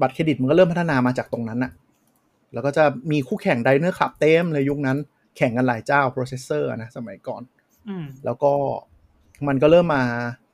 [0.00, 1.72] บัตรเครดิตมันก็เริ่มพัฒนามาจากตรงนั้นอะ
[2.52, 4.98] แล้วก็จะมีคู่แข่ง Diners Club เต็มเลยยุคนั้น
[5.36, 7.42] แข่งกันหลายเจ้า processor นะสมัยก่อน
[8.24, 8.52] แล้วก็
[9.48, 10.02] มันก็เริ่มมา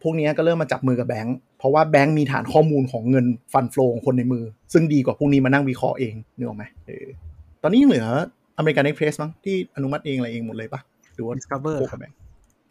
[0.02, 7.06] พวกเนี้ยก็เริ่มมาจับมือกับแบงค์เพราะว่าแบงค์มีฐานข้อมูลของเงิน fund flow ของคนในมือ ซึ่งดีกว่าพวกนี้มานั่งวิเคราะห์เองนึกออกไหมเออ
[7.62, 8.06] ตอนนี้ยังเหลือ
[8.56, 10.80] American Express มั้งที่อนุมัติเองอะไรเองหมดเลยปะ
[11.14, 12.16] หรือว่า Discover โคครักับบแบงค์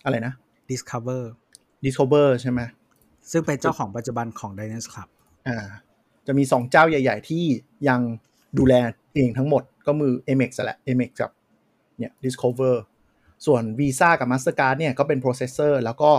[0.05, 0.33] อะไรนะ
[0.71, 1.23] Discover
[1.85, 2.61] Discover ใช่ไหม
[3.31, 5.09] ซึ่งเป็นเจ้าของปัจจุบันของ Diners Club
[5.47, 5.57] อ่า
[6.27, 7.43] จะมีสองเจ้าใหญ่ ๆ ที่
[7.87, 8.01] ยัง
[8.57, 8.73] ดูแล
[9.15, 11.31] เองทั้งหมดก็มือ Amex แหละ Amex กับ
[11.97, 12.73] เนี่ย Discover
[13.45, 16.11] ส่วน Visa กับ Mastercard เนี่ยก็เป็น processor แล้วก็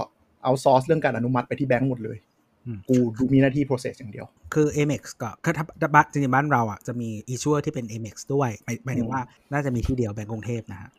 [0.44, 2.18] เอาซอร์สเรื่องการอนุมัติไปที่แบงก์หมดเลย
[2.66, 9.20] อืมกูดูมีหน้าที่ process อย่างเดียว คือ Amex ก็คือถ้าถ้าบ้านจริงๆบ้านเราอะจะมี issuer ที่เป็น Amex ด้วยหมายหมายถึงว่า
[9.52, 10.90] น่าจะมีที่เดียวแบงก์กรุงเทพนะฮะ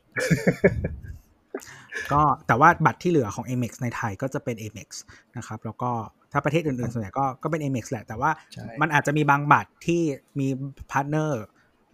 [2.11, 4.87] ก็แต่ว่าบัตรที่เหลือของ Amex ในไทยก็จะเป็น Amex
[5.37, 5.91] นะครับ แล้วก็
[6.31, 10.01] ถ้าประเทศอื่นๆ ส่วนใหญ่ก็ก็เป็น Amex แหละ แต่ว่าใช่มันอาจจะมีบางบัตรที่
[10.39, 10.47] มี
[10.91, 11.43] partner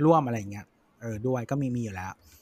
[0.05, 0.65] ร่วมอะไรอย่างเงี้ย
[1.01, 2.36] เออด้วยก็มีมีอยู่แล้วอืม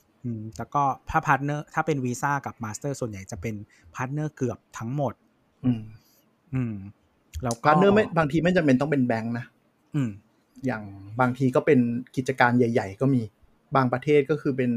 [0.58, 3.56] แล้วก็ถ้า partner ถ้าเป็นวีซ่ากับมาสเตอร์ส่วนใหญ่จะเป็น
[3.96, 5.14] partner เกือบทั้งหมด
[5.66, 5.82] อืม
[6.54, 6.76] อืม
[7.44, 9.46] แล้วก็ partner ไม่บางทีไม่จำเป็นต้องเป็นแบงค์นะ
[9.96, 10.10] อืม
[10.66, 10.84] อย่าง
[11.20, 11.80] บางทีก็เป็น
[12.16, 13.22] กิจการใหญ่ ๆ ก็มี
[13.76, 14.72] บางประเทศก็คือเป็น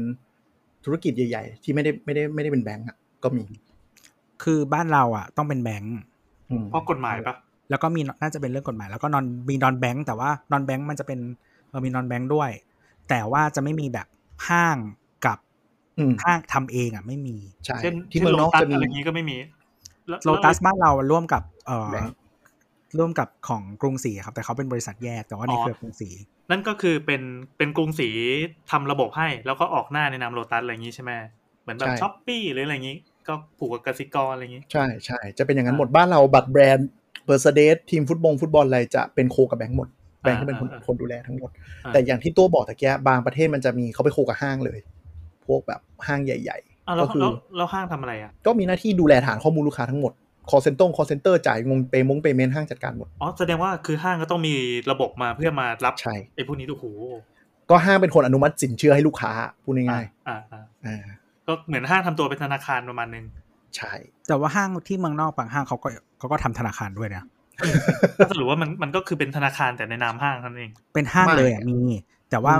[0.85, 3.43] ธุรกิจใหญ่ ๆ ที่ไม่ได้ไม่ได้ไม่ได้เป็นแบงก์อะก็มี
[4.43, 5.95] คือบ้านเราอะ ต้องเป็นแบงก์
[6.49, 7.35] อืมเพราะกฎหมายปะ
[7.69, 11.19] แล้วก็มีน่าจะเป็นเรื่องกฎหมาย แล้วก็นอนมีนอนแบงก์แต่ว่านอนแบงก์มันจะเป็น
[11.69, 12.49] เออมีนอนแบงก์ด้วย
[13.09, 14.07] แต่ว่าจะไม่มีแบบ
[14.49, 14.77] ห้าง
[15.99, 19.37] กับอืมห้างทำเองอะไม่มีใช่เช่นที่เมืองนอกตัสจะมีอะไรอย่างนี้ก็ไม่มี
[20.09, 22.17] แล้วโลตัสบ้านเราร่วมกับ เออแบงก์
[22.97, 26.09] ร่วมกับของกรุงศรีครับ แต่เขาเป็นบริษัทแยกแต่ว่าในเครือกรุงศรี
[26.51, 27.21] นั่นก็คือเป็น
[27.57, 28.09] เป็นกรุงศรี
[28.71, 31.11] ทำระบบให้ แล้วก็ออกหน้าในนามโลตัสอะไรอย่างนี้ใช่ไหม
[31.61, 36.89] เหมือนแบบช้อปปี้หรืออะไรอย่างนี้ ก็ผูกกับกสิกรอะไรอย่างนี้ ใช่ใช่จะเป็นอย่างนั้นหมดบ้านเราบัตรแบรนด์
[37.25, 39.89] เบอร์ e เดสทีมฟุตบอลฟุตบอลอะไรจะเป็นโคกับแบงก์หมด
[40.21, 41.49] แบงก์ก็เป็นคนอ่าคนดูแลทั้งหมด
[41.85, 44.79] อ่าแต่อย่างที่ตัวบอกตะเกียบางประเทศมันจะมีเขาไปโคกับห้างเลย
[45.49, 46.57] พวกแบบห้างใหญ่
[46.87, 50.13] อ้าวๆแล้ก็วคือแล้วแล้วห้างทำอะไรอะ ก็มีหน้าที่ดูแลฐานข้อมูลลูกค้าทั้งหมด
[50.49, 54.53] call center call center จ่ายงงเปมงเปเมนห้างจัดการหมด อ๋อ แสดงว่าคือห้างก็ต้องมี
[54.91, 56.85] ระบบมาเพื่อมารับใช่ไอ้พวกนี้ดูโห
[57.69, 59.31] ก็ห้างเป็นคนอนุมัติสินเชื่อให้ลูกค้า
[59.63, 60.97] พูดง่ายอ่าอ่าๆอ่า
[61.47, 63.25] ก็เหมือนห้างทำตัวเป็นธนาคารประมาณนึง
[63.75, 63.93] ใช่
[64.27, 65.87] แต่ว่าห้างที่เมืองนอกบางห้างเขาก็
[66.19, 67.23] เขาก็ทำธนาคารด้วยนะ
[68.17, 71.79] ก็สรุปว่ามันมันก็คือเป็นธนาคารแต่ในนามห้างเท่านั้นเอง เป็นห้างเลยอะมี
[72.29, 72.53] แต่ว่า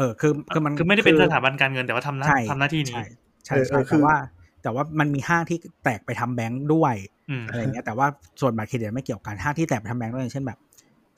[0.00, 3.04] อืมเออคือคือมันคือไม่ได้เป็นสถาบันการเงินแต่ว่าทำหน้าใช่ทำหน้าที่นี้ใช่
[3.46, 4.16] ใช่เออเอใช่อคืแต่อว่า
[4.62, 6.94] แต่ว่ามันมีห้างที่แตกไปทำแบงค์ด้วย
[7.30, 8.06] อืมอะไรเงี้ยแต่ว่า
[8.40, 10.58] ส่วนบัตรเครดิตไม่เกี่ยวกันห้างที่แตกไปทำแบงค์ด้วยอย่างเช่นแบบ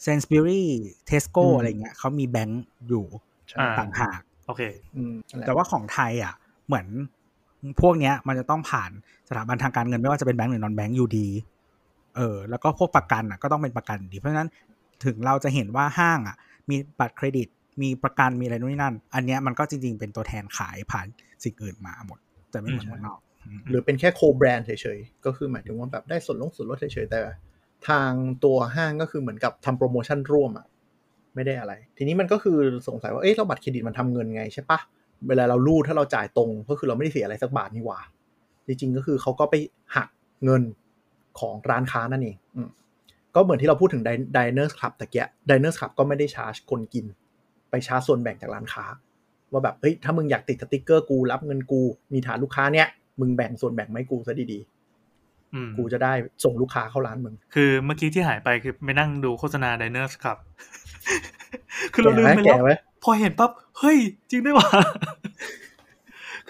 [0.02, 0.68] เซนสปิรี่
[1.06, 3.04] เทสโก้อืมอะไรเงี้ยเขามีแบงค์อยู่
[3.50, 4.62] ใช่อ่าต่างหากโอเค
[4.96, 6.34] อืมนั่นหละแต่ว่าของไทยอะ
[6.66, 6.86] เหมือน
[7.80, 8.90] พวกเนี้ย มันจะต้องผ่าน
[9.28, 11.28] สถาบันทางการเงินไม่ว่าจะเป็นแบงก์หรือ non-bank อยู่ดี
[12.16, 14.48] เออ แล้วก็พวกประกันอะ ก็ต้องเป็นประกันดี เพราะฉะนั้น
[15.04, 16.36] ถึงเราจะเห็นว่าห้างอะ
[16.68, 17.48] มีบัตรเครดิต
[17.82, 21.06] มีประกันมีอะไรนู่นนี่นั่น อันเนี้ยมันก็จริง ๆ เป็นตัวแทนขายผ่าน
[21.44, 22.18] สิ่งอื่นมาหมด
[22.50, 27.20] แต่ไม่เหมือนเมืองนอกอืมหรือเป็นแค่โคแบรนด์เฉยๆ ก็คือหมายถึงว่าแบบได้ส่วนลดส่วนลดเฉยๆ แต่
[27.88, 28.10] ทาง
[28.44, 30.66] ตัวห้างก็คือเหมือนกับทำโปรโมชั่นร่วมอะ
[31.34, 32.58] ไม่ได้อะไร ทีนี้มันก็คือ
[32.88, 34.78] สงสัยว่าเอ๊ะเราบัตรเครดิตมันทำเงินไงใช่ปะ
[35.28, 38.00] เวลาเรารูดถ้าเราจ่ายตรงก็คือเราไม่ได้เสียอะไรสักบาทนี่หว่า
[38.66, 39.54] จริงๆก็คือเขาก็ไป
[39.96, 40.08] หัก
[40.44, 40.62] เงิน
[41.40, 42.68] ของร้านค้านั่นเองอืม
[43.34, 44.02] ก็เหมือนที่เราพูดถึง
[44.36, 47.06] Diners Club ตะเกีย Diners Club ก็ไม่ได้ชาร์จคนกิน
[47.72, 48.84] ไปชาร์จส่วนแบ่งจากร้านค้า
[49.52, 51.80] ว่าแบบเฮ้ยถ้ามึงอยากติดสติ๊กเกอร์กูรับเงินกู
[52.12, 52.88] มีฐานลูกค้าเนี้ย
[53.20, 54.58] มึงแบ่งส่วนแบ่งไหมาให้กูซะดี
[55.54, 56.12] อืมๆกูจะได้
[56.44, 60.36] ส่งลูกค้าเข้าร้านมึง คือเมื่อกี้ที่หายไปคือไปนั่งดูโฆษณา Diners ครับ
[61.92, 62.72] คือเราแก่ลืมไหมไปแก่แล้วไหม
[63.04, 63.98] พอเห็นปั๊บเฮ้ย
[64.30, 64.68] จริงด้วยว่ะ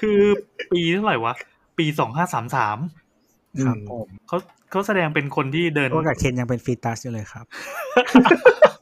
[0.00, 0.18] คือ
[0.72, 1.34] ปีเท่าไหร่วะ
[1.78, 2.78] ปีสองห้าสามสาม
[3.66, 4.36] ครับผมเขา
[4.70, 7.44] เขาแสดงเป็นคนที่เดินโอ้กับเคนยังเป็นฟีตัสอยู่เลยครับ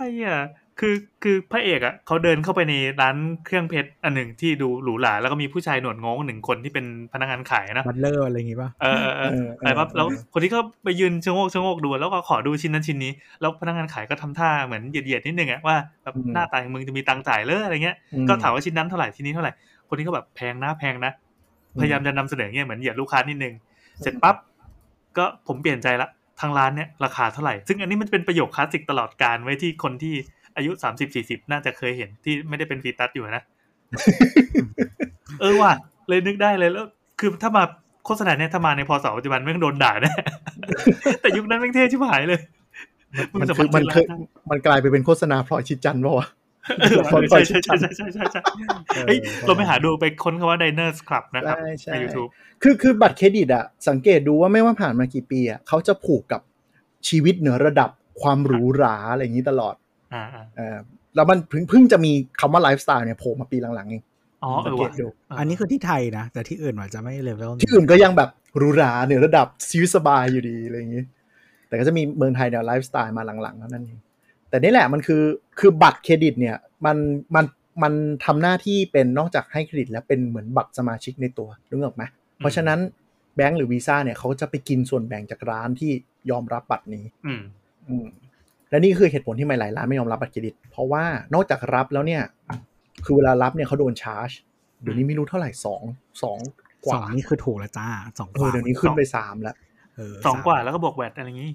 [0.00, 0.40] รอะ
[0.80, 17.96] คือคือพระเอกอะเขาเดินเข้าไปในร้านเครื่องเพชรอันหนึ่งที่ดูหรูหราแล้วก็มีผู้ชายหนวดงงหนึ่งคนที่เป็นพนักงานขายนะบัตเลอร์อะไรอย่างงี้ป่ะเออเออเออเอออะไรปั๊บเออแล้วคนที่เขาไปยืนชะโงกชะโงกดูแล้วก็ขอดูชิ้นนั้นชิ้นนี้ แล้วพนักงานขายก็ทำท่าเหมือนเหยียดๆนิดนึงอะว่าแบบหน้าตาอย่างมึงจะมีตังค์จ่ายเลยอะไรเงี้ย
[18.28, 19.52] ก็ถามว่าชิ้นนั้นเท่าไหร่ชิ้นนี้เท่าไหร่
[19.88, 21.12] คนนี้ก็แบบแพงนะแพงนะ
[21.80, 23.54] พยายามจะนำเสนอเงี้ยเหมือนเหยียดลูกค้านิดนึง
[24.02, 24.36] เสร็จปั๊บ
[25.18, 26.08] ก็ผมเปลี่ยนใจละ
[26.40, 30.14] ทางร้านเนี่ยราคาเท่าไหร่ ซึ่งอันนี้มันเป็นประโยคคลาสสิกตลอดการไว้ที่คนที่
[30.56, 33.44] อายุสามสิบสี่สิบน่าจะเคยเห็นที่ไม่ได้เป็นฟีตัสอยู่นะ
[35.40, 35.72] เออว่ะ
[36.08, 36.86] เลยนึกได้เลยแล้ว
[37.20, 37.62] คือถ้ามา
[38.06, 40.12] โฆษณาเนี่ยถ้ามาในพศปัจจุบันไม่งโดนด่าแน่
[41.20, 42.40] แต่ยุคนั้นแม่งเท่ชิบหายเลย
[43.40, 46.26] มันสาคือารถมันเคยซื้อร้าได้มันกลายไปเป็นโฆษณาพลอยชิดจันทร์ป่าวะ
[46.78, 48.40] เออพลอยพลใช่อยชิใช่ใช่นทร์ใช่ใช่ใช่ใช่
[49.06, 52.30] เฮ้ยเราไปหาดูไปค้นคำว่า Diners Club นะครับใช่ใน YouTube
[52.62, 56.40] คือคือบัตรเครดิตอะสังเกตดูว่าไม่ว่าผ่านมากี่ปีอะเขาจะผูกกับ
[57.08, 57.90] ชีวิตเหนือระดับ
[58.22, 59.74] ความหรูหราอะไรอย่างนี้ตลอด
[60.14, 60.24] อ่า
[60.58, 60.78] อ่า
[61.16, 64.02] แล้วมันเพิ่งเพิ่งจะมีคำว่าไลฟ์สไตล์เนี่ยโผล่มาปีหลังๆเอง
[64.44, 65.06] อ๋อเอสังอเกว่ะตดู
[65.38, 71.02] อันนี้คือที่ไทยนะ แต่ที่อื่นอาจจะไม่เลเวลที่อื่นก็ยังแบบหรูหราเหนือระดับชีวิตสบายอยู่ดีอะไรอย่างนี้
[71.68, 73.98] แต่ก็จะมีเมืองไทยเนี่ยไลฟ์สไตล์มาหลังๆเท่านั้นเอง
[74.50, 75.22] แต่นี่แหละมันคือ
[75.58, 76.96] คือบัตรเครดิตเนี่ยมัน
[77.34, 77.44] มัน
[77.82, 77.92] มัน
[78.24, 82.02] ทำหน้าที่เป็นนอกจากให้เครดิตแล้วเป็นเหมือนบัตรสมาชิกในตัวรู้ออกไหม
[82.38, 82.78] เพราะฉะนั้น
[83.36, 85.90] แบงก์หรือวีซ่าเนี่ยเขาจะไปกินส่วนแบ่งจากร้านที่
[86.30, 87.42] ยอมรับบัตรนี้ อืม
[87.88, 88.06] อืม
[88.70, 92.22] และนี่คือเหตุผลที่ไม่หลายร้านไม่ยอมรับบัตรเครดิต เพราะว่านอกจากรับแล้วเนี่ย
[93.04, 94.30] คือเวลารับเนี่ยเขาโดนชาร์จ
[94.82, 95.82] เดี๋ยวนี้ไม่รู้เท่าไหร่สอง
[96.22, 96.38] สอง
[96.84, 99.56] กสอว่างนี่คือถูกแล้วจ้าสองกเออว่าเดี๋ยวนี้ขึ้นไปสามแล้ว
[99.96, 101.50] เออสองกว่าสมแล้วก็บวกแวดอะไรอย่างงี้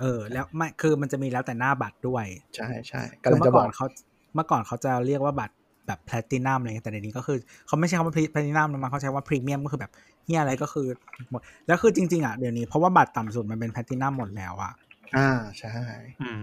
[0.00, 2.24] เออ แล้วไม่คือมันจะมีแล้วแต่หน้าบัตรด้วย
[2.56, 3.86] ใช่ใช่คืกำลังเมื่จะอบก่ออกนเขา
[4.34, 5.54] เมื่อก่อนเขาจะเรียกว่าบัตร
[5.86, 9.92] แบบแพลตินัมอะไรเงี้ยแต่เดี๋ยวนี้ก็คือเขาไม่ใช่คำว่าแพลตินัมนะมันเขาใช้ว่าพรีเมียมก็คือแบบ
[10.24, 10.86] เฮียอะไรก็คือ
[11.30, 14.72] หมดแล้วคือจริง ๆอะเดี๋ยวนี้เพราะว่าบัตรต่ำสุดมันเป็นแพลตินัมหมดแล้วอะ
[15.16, 15.74] อ่าใช่
[16.22, 16.42] อืม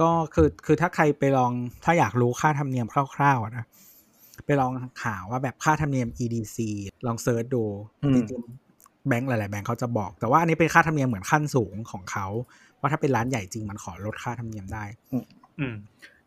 [0.00, 1.52] ก็คือคือถ้าใครไปลอง
[1.84, 3.64] ถ้าอยากรู้ค่าธรรมเนียมคร่าวๆอะนะ
[4.46, 4.72] ไปลอง
[5.04, 6.58] หาว่าแบบค่าธรรมเนียม EDC
[7.06, 7.64] ลอง search ดู
[8.14, 12.26] จริงๆแบงก์หลายๆแบงก์เขาจะบอก แต่ว่าอันนี้เป็นค่าธรรมเนียมเหมือนขั้นสูงของเขา
[12.80, 15.76] ว่าถ้าเป็นร้านใหญ่จริงมันขอลดค่าธรรมเนียมได้ อืม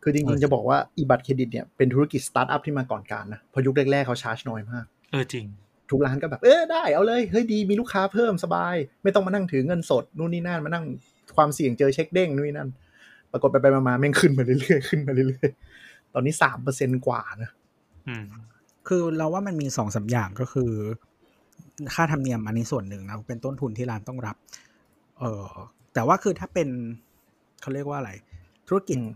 [0.02, 5.46] คือจเอริงอๆจะบอกว่าอีบัตรเครดิตเนี่ยเป็นธุรกิจสตาร์ทอัพที่มาก่อนการนะพอยุคแรกๆเขาชาร์จน้อยมาก เออจริง
[5.90, 10.84] ทุกร้านก็แบบ เออได้เอาเลยเฮ้ยดีมีลูกค้าเพิ่มสบาย ไม่ต้องมานั่งถือเงินสดนู่นนี่นั่นมานั่ง
[11.36, 12.70] ความเสี่ยงเจอเช็คเด้งนู่นนี่นั่น
[13.32, 17.50] ปรากฏไปไปมาๆแม่งขึ้นมาเรื่อยๆขึ้นมาเรื่อยๆตอนนี้สามเปอร์เซ็นกว่านะ
[18.08, 18.24] อืม
[18.88, 20.70] คือเราว่ามันมีสองสามอย่างก็คือ
[21.94, 24.36] ค่าธรรมเนียมอันนี้ส่วนหนึ่งนะเป็นต้นทุนที่ร้านต้องรับ
[25.20, 25.46] เออ
[25.94, 26.68] แต่ว่าคือถ้าเป็น
[27.60, 28.12] เขาเรียกว่าอะไร
[28.68, 29.08] ธุรกิจอืม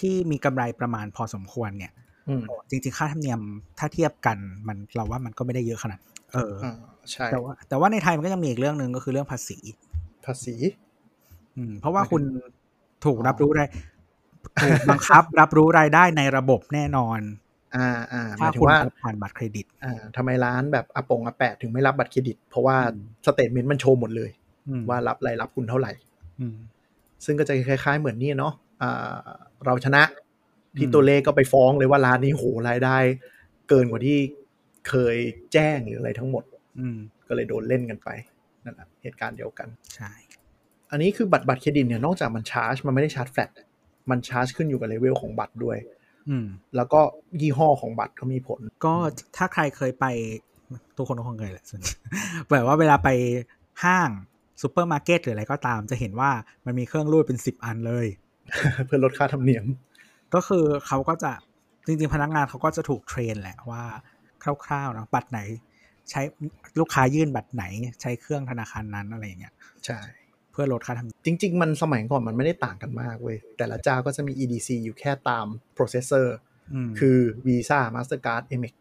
[0.00, 1.92] ที่มีกำไรประมาณพอสมควรเนี่ย
[2.28, 3.40] อืมจริงๆ ค่าธรรมเนียม
[3.78, 6.00] ถ้าเทียบกันมันเราว่ามันก็ไม่ได้เยอะขนาด
[6.32, 6.74] เออออ่า
[7.12, 9.58] ใช่แต่ว่าแต่ว่าในไทยมันก็ยังมีอีกเรื่องหนึ่งก็คือเรื่องภาษี
[10.26, 10.54] ภาษี
[11.56, 12.22] อืม เพราะว่าคุณ
[13.04, 13.64] ถูกรับรู้ได้
[14.62, 17.20] ถูกบังคับรับรู้รายได้ในระบบแน่นอน
[17.76, 24.30] อ่าอ่าหถ้ามายถึคุงณว่าผ่านบัตรเครดิต อ่าทำไมร้านแบบอาปงอาแปะถึงไม่รับบัตรเครดิต เพราะว่าอืมสเตทเมนต์มันโชว์หมดเลย
[24.68, 26.13] อืมว่ารับรายรับคุณเท่าไหร่อืม
[27.24, 29.16] ซึ่งก็จะคล้าย ๆ เหมือนนี่เนาะอ่า
[29.64, 30.02] เราชนะ
[30.78, 32.96] ที่อืมตัวเลขก็ไปฟ้องเลยว่าร้านนี้โหรายได้
[33.68, 34.18] เกินกว่าที่
[34.88, 35.16] เคย
[35.52, 36.44] แจ้งหรืออะไรทั้งหมด
[36.78, 38.08] อืมก็เลยโดนเล่นกันไป
[38.64, 40.12] นั่นแหละเหตุการณ์เดียวกันใช่
[40.90, 43.50] อันนี้คือบัตรบัตรเครดิตเนี่ยนอกจากมันชาร์จ มันไม่ได้ชาร์จแฟลต
[44.10, 45.78] มันชาร์จขึ้นอยู่กับเลเวลของบัตรด้วย
[46.28, 47.00] อืมแล้วก็
[47.40, 48.94] ยี่ห้อของบัตรก็มีผล ก็
[49.36, 50.06] ถ้าใครเคยไป
[50.96, 51.80] ทุกคนก็คงเคยแหละส่วน
[52.50, 53.08] แบบว่าเวลาไป
[53.84, 54.10] ห้าง
[54.62, 56.30] ซูเปอร์มาร์เก็ตหรืออะไรก็ตาม จะเห็นว่า
[56.66, 58.06] มันมีเครื่องรูดเป็นสิบอันเลย
[58.86, 59.64] เพื่อลดค่าธรรมเนียม
[60.34, 61.32] ก็คือเขาก็จะ
[61.86, 63.82] จริงๆ พนักงานเขาก็จะถูก train แหละว่า
[64.64, 65.40] คร่าวๆนะบัตรไหน
[66.10, 66.20] ใช้
[66.80, 67.64] ลูกค้ายื่นบัตรไหน
[68.00, 69.54] ใช้เครื่องธนาคารนั้นอะไรอย่างเงี้ย
[69.86, 69.98] ใช่
[70.52, 76.26] เพื่อลดค่าธรรมเนียมจริง ๆ มันสมัยก่อนมันไม่ได้ต่างกันมากเว้ยแต่ละเจ้าก็จะมี EDC อยู่แค่ตาม processor
[76.86, 78.74] มคือ Visa Mastercard Amex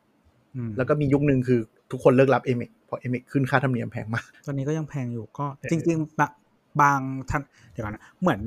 [0.67, 6.29] มแล้วก็มียุคหนึ่งคือทุกคนเลิกรับ Amex เพ ราะ Amex ขึ้นค่าธรรมเนียมแพงมากตอนนี้ก็ยังแพงอยู่ก็เออจริงๆบะ
[6.81, 8.39] บางท่านเดี๋ยวก่อนนะเหมือน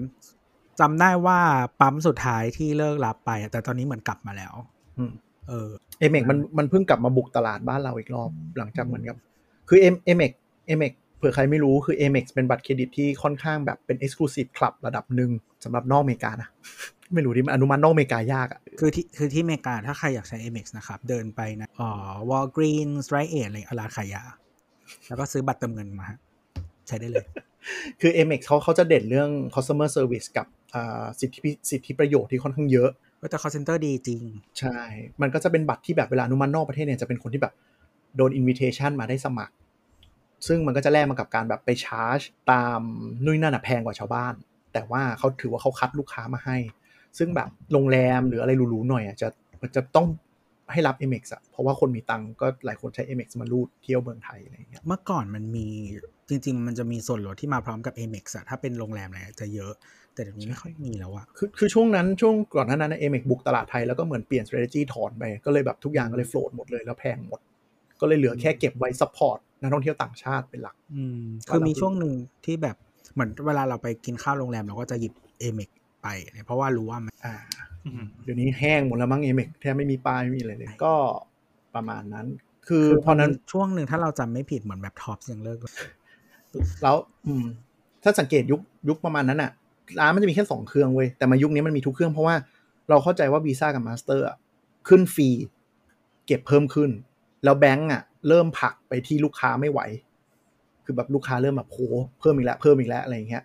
[0.80, 1.38] จำได้ว่า
[1.80, 4.54] ปั๊มสุดท้ายที่เลิกรับไปอะแต่ตอนนี้เหมือนกลับมาแล้ว
[4.98, 5.12] อืม
[5.48, 5.68] เออ
[6.02, 9.16] Amex มันมันเพิ่งกลับมาบุกตลาดบ้านเราอีกรอบหลังจากเหมือนกับ
[9.68, 10.32] คือ M Amex
[10.70, 15.30] Amex เผื่อใครไม่รู้คือ Amex เป็นบัตรเครดิตที่ค่อนข้างแบบเป็น Exclusive Club ระดับหนึ่ง
[15.64, 16.48] สำหรับนอกอเมริกานะ
[17.14, 24.22] ไม่รู้ที่มันอนุมัตินอกอเมริกายากอะคือที่คือที่อเมริกาถ้าใครอยากใช้ Amex นะครับ เดินไปนะเอ่อ Walgreens Rite Aid อะไรร้านขายยา
[25.08, 26.18] แล้วก็ซื้อบัตรเติมเงินมาฮะ
[26.88, 27.26] ใช้ได้เลย
[28.00, 32.90] คือ Amex เขาเขาจะเด่นเรื่อง customer service กับอ่าสิทธิพิสิทธิประโยชน์ที่ค่อนข้างเยอะ
[33.20, 34.22] ก็แต่ call center ดีจริง
[34.58, 34.78] ใช่
[35.22, 37.54] มันก็จะเป็นบัตรที่แบบเวลาอนุมัตินอกประเทศเนี่ยจะเป็นคนที่แบบ
[38.16, 39.54] โดน invitation มาได้สมัคร
[40.46, 42.80] ซึ่งมันก็จะแลกมากับการแบบไปชาร์จ ตาม
[43.24, 44.34] นู่นนนั่นอะแพงกว่าชาวบ้าน
[44.72, 46.56] แต่ว่าเขาถือว่าเขาคัดลูกค้ามาให้
[47.18, 49.28] ซึ่งแบบโรงแรมหรืออะไรหรูๆหน่อยอะจะ
[49.76, 50.06] จะต้อง
[50.72, 55.66] ให้รับ Amex อะเพราะว่าคนมีตังค์ก็หลายคนใช้ Amex มารูดเที่ยวเมืองไทยอะไรอย่างเงี้ยเมื่อก่อนมันมี
[56.28, 59.72] จริง ๆ มันจะมีส่วนลดที่มาพร้อมกับ Amex อะถ้าเป็นโรงแรมอะไรอะจะเยอะ
[60.14, 67.40] แต่เดี๋ยวนี้ไม่ค่อยมีแล้วอะคือคือช่วงนั้นช่วงก่อนหน้านั้นเอเมกบุกตลาดไทยแล้วก็เหมือนเปลี่ยน strategy ถอนไป ก็เลยแบบทุกอย่างก็เลยโฟลดหมดเลยแล้วแพงหมด
[68.00, 72.12] ก็เลยเหลือแค่เก็บไว้ support นักท่องเที่ยวต่างชาติเป็นหลัก อืมคือมีช่วงหนึ่ง
[72.44, 72.76] ที่แบบ
[73.14, 75.70] เหมือนเวลาเราไปกินข้าวโรงแรมเราก็จะหยิบ Amex
[76.06, 77.34] ไปเนี่ยเพราะว่ารู้ว่ามันอ่า
[77.86, 80.94] อืมเดี๋ยวนี้แห้งหมดแล้วมั้งเอเมกแทบไม่มีป้ายไม่มีอะไรเลย ก็
[81.74, 82.26] ประมาณนั้น
[82.66, 85.58] คือคือพพออนั้นั้นนช่วงหนึ่งถ้าเราจำไม่ผิดเหมือนแบบ Tops ยังเลิก
[86.82, 87.44] แล้วอืม
[88.02, 89.50] ถ้าสังเกตยุคยุคประมาณนั้นอะ
[90.00, 92.36] ร้านมันจะมีแค่สองเครื่องเว้ยแต่มายุคนี้มันมีทุกเครื่องเพราะว่า
[92.88, 94.36] เราเข้าใจว่าวีซ่ากับมาสเตอร์อะ
[94.88, 95.28] ขึ้น fee
[96.26, 96.90] เก็บเพิ่มขึ้น
[97.44, 99.80] แล้วแบงก์อะเริ่มผลักไปที่ลูกค้าไม่ไหว
[100.84, 101.78] คือแบบลูกค้าเริ่มแบบโห
[102.20, 103.44] เพิ่มอีกแล้วเพิ่มอีกแล้วอะไรอย่างเงี้ย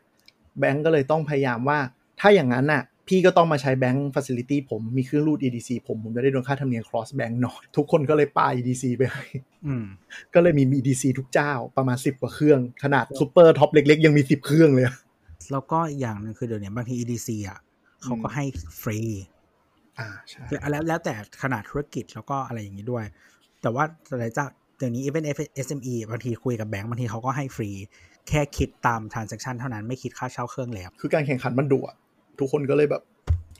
[0.59, 1.79] แบงก์ก็เลยต้องพยายามว่า
[2.21, 9.23] ถ้าอย่างนั้นน่ะพี่ก็ต้องมาใช้แบงก์ facility ผมมีเครื่องรูด EDC ผมผมจะได้โดนค่าธรรมเนียม cross bank หน่อยทุกคนก็เลยปา EDC ไปให้
[9.67, 9.85] อืม
[10.33, 14.95] ก็เลยมี EDC ทุกเจ้าประมาณ 10 กว่าเครื่อง ขนาดซูเปอร์ Tops เล็ก ๆ ยังมี 10 เครื่องเลยอะ
[15.51, 17.59] แล้วก็อีกอย่างหนึ่งคือเดี๋ยวนี้บางที EDC อะ
[18.03, 18.43] เขาก็ให้
[18.81, 18.99] ฟรี
[19.99, 23.05] อ่าใช่แล้วแล้วแต่ขนาดธุรกิจแล้วก็อะไรอย่างนี้ด้วย
[23.61, 24.45] แต่ว่าหลายเจ้า
[24.77, 25.23] เดี๋ยวนี้ even
[25.65, 27.69] SME บางทีคุยกับแบงก์บางทีเขาก็ให้ฟรี
[28.29, 31.95] แค่คิดตาม transaction เท่านั้นไม่คิดค่าเช่าเครื่องแล้ว คือการแข่งขันมันดุอะ
[32.39, 33.01] ทุกคนก็เลยแบบ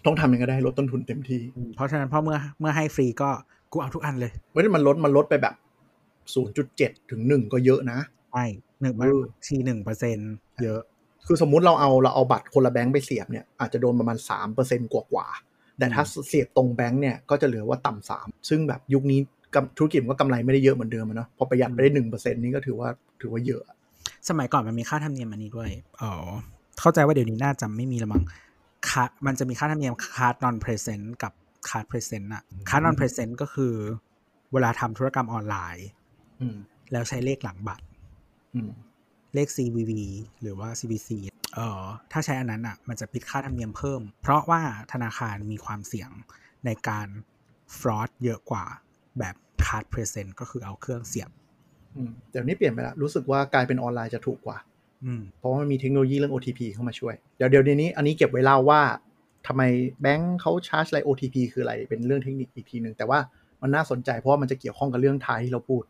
[0.05, 1.41] ต้องทำยังไงก็ได้ลดต้นทุนเต็มที่
[1.75, 3.29] เพราะฉะนั้นพอเมื่อเมื่อให้ฟรีก็
[3.71, 5.55] กูเอาทุกอันเลยเว้ยมันลดมันลดไปแบบ
[6.34, 7.99] 0.7ถึง1ก็เยอะนะ
[8.34, 8.45] ใช่
[8.81, 10.17] หนึ่งเออทีหนึ่งเปอร์เซ็น
[10.63, 10.81] เยอะ
[11.25, 14.17] คือสมมุติเราเอาเราเอาบัตรคนละแบงค์ไปเสียบเนี่ยอาจจะโดนประมาณ
[14.55, 19.19] 3%กว่ากว่าๆแต่ถ้าเสียบตรงแบงค์เนี่ยก็จะเหลือว่าต่ำสามซึ่งแบบยุคนี้
[19.55, 22.89] กำธุรกิจมันก็กำไรไม่ได้เยอะเหมือนเดิมอะเนาะพอประหยัดไปได้หนึ่งเปอร์เซ็นต์นี่ก็ถือว่า
[23.21, 23.63] ถือว่าเยอะ
[24.29, 25.69] สมัยก่อนมันมีค่าธรรมเนียมอันนี้ด้วย
[26.01, 26.12] อ๋อ
[26.79, 28.39] เข้าใจว่าเดี๋ยวนี้น่าจะไม่มีและมั้งค่า
[29.26, 31.34] มันจะมีค่าธรรมเนียมคาร์ด non present กับ
[31.70, 33.74] คาร์ด present อะคาร์ด non present ก็คือ
[34.54, 35.88] เวลาทำธุรกรรมออนไลน์
[36.41, 36.58] อืม
[36.91, 37.86] แล้วใช้เลขหลังบัตร
[38.56, 38.72] อืม
[39.36, 39.91] เลข CVV
[40.41, 41.10] หรือว่า CVC
[41.56, 46.10] เออถ้าใช้อันนั้นอะมันจะคิดค่าธรรมเนียมเพิ่ม เพราะว่าธนาคารมีความเสี่ยง
[46.65, 47.08] ในการ
[47.80, 48.65] fraud เยอะกว่า
[49.20, 51.30] แบบ card present ก็คือเอาเครื่องเสียบ
[51.96, 54.70] อืมเดี๋ยวนี้เปลี่ยนไปละรู้สึกว่ากลายเป็นออนไลน์จะถูกกว่าอืม
[55.40, 58.82] เพราะว่ามันมีเทคโนโลยีเรื่อง OTP เข้ามาช่วย เดี๋ยวเดี๋ยวนี้อันนี้เก็บไว้เล่าว่า
[59.48, 59.62] ทำไม
[60.02, 63.20] แบงค์เขาชาร์จอะไร OTP คืออะไรเป็นเรื่องเทคนิคอีกทีหนึ่งแต่ว่า
[63.62, 65.84] มันน่าสนใจเพราะว่ามันจะเกี่ยวข้องกับเรื่องท้ายที่เราพูด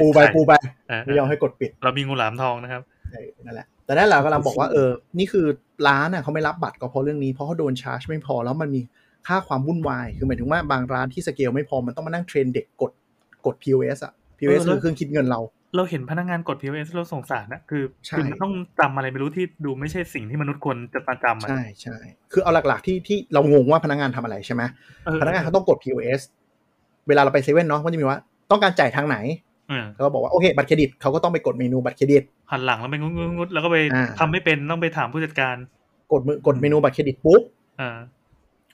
[0.00, 0.52] ปูไปใช่ปูไป
[0.88, 5.46] เออไม่ยอมให้กดปิด เรามีงูหลามทองนะครับเออนั่นแหละแต่นั่นแหละกำลังบอกว่าเออ นี่คือ
[5.88, 8.80] ร้านน่ะเขาไม่รับบัตรก็เพราะเรื่องนี้เพราะเขาโดนชาร์จไม่พอแล้วมันมี
[9.26, 12.92] ค่าความวุ่นวาย คือหมายถึงว่าบางร้านที่สเกลไม่พอมันต้องมานั่ง train เด็กกด
[13.46, 15.40] กด POS อะ POS เออแล้วคือเครื่องคิดเงินเรา
[15.76, 21.96] เราเห็นพนักงานกด POS เราสงสารนะคือใช่คือมันต้องจำอะไรไม่รู้ที่ดูไม่ใช่สิ่งที่มนุษย์ควรจะจำอะใช่ใช่
[22.32, 24.62] คือเอาหลักๆที่ที่เรางงว่าพนักงานทำอะไรใช่ไหม
[25.04, 26.20] เออพนักงานเขาต้องกด POS
[27.08, 28.18] เวลาเราไปเซเว่นเนาะก็จะมีว่า
[28.50, 29.18] ต้องการจ่ายทางไหน
[29.68, 35.56] เออเขาก็บอกว่าโอเคบัตรเครดิตเขาก็ต้องไปกดเมนูบัตรเครดิตหันหลังแล้วไปงุดงุดๆๆแล้วก็ไปอ่าทำไม่เป็นต้องไปถามผู้จัดการ
[36.12, 37.42] กดมือกดเมนูบัตรเครดิตปุ๊บ
[37.80, 37.98] อ่า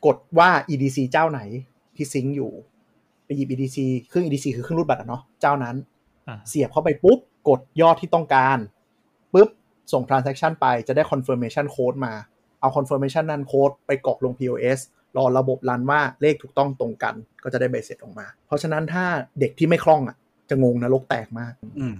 [0.06, 1.40] กดว่า EDC เจ้าไหน
[1.96, 2.71] ที่ซิงค์อยู่ไป
[3.36, 5.76] หยิบ EDC เครื่อง EDC คือเครื่องรูดบัตรอะเนาะเจ้านั้น
[6.28, 7.18] อ่าเสียบเข้าไปปุ๊บ
[7.48, 8.58] กดยอดที่ต้องการ
[9.34, 9.48] ปุ๊บ
[9.92, 12.12] ส่ง transaction ไปจะได้ confirmation code มา
[12.60, 14.78] เอา confirmation นั้นโค้ดไปกรอกลง POS
[15.16, 19.04] รอระบบรันว่าเลขถูกต้องตรงกัน ก็จะได้ใบเสร็จออกมา เพราะฉะนั้นถ้า
[19.40, 20.16] เด็กที่ไม่คล่องอะ
[20.50, 21.94] จะงงนรกแตกมากอืม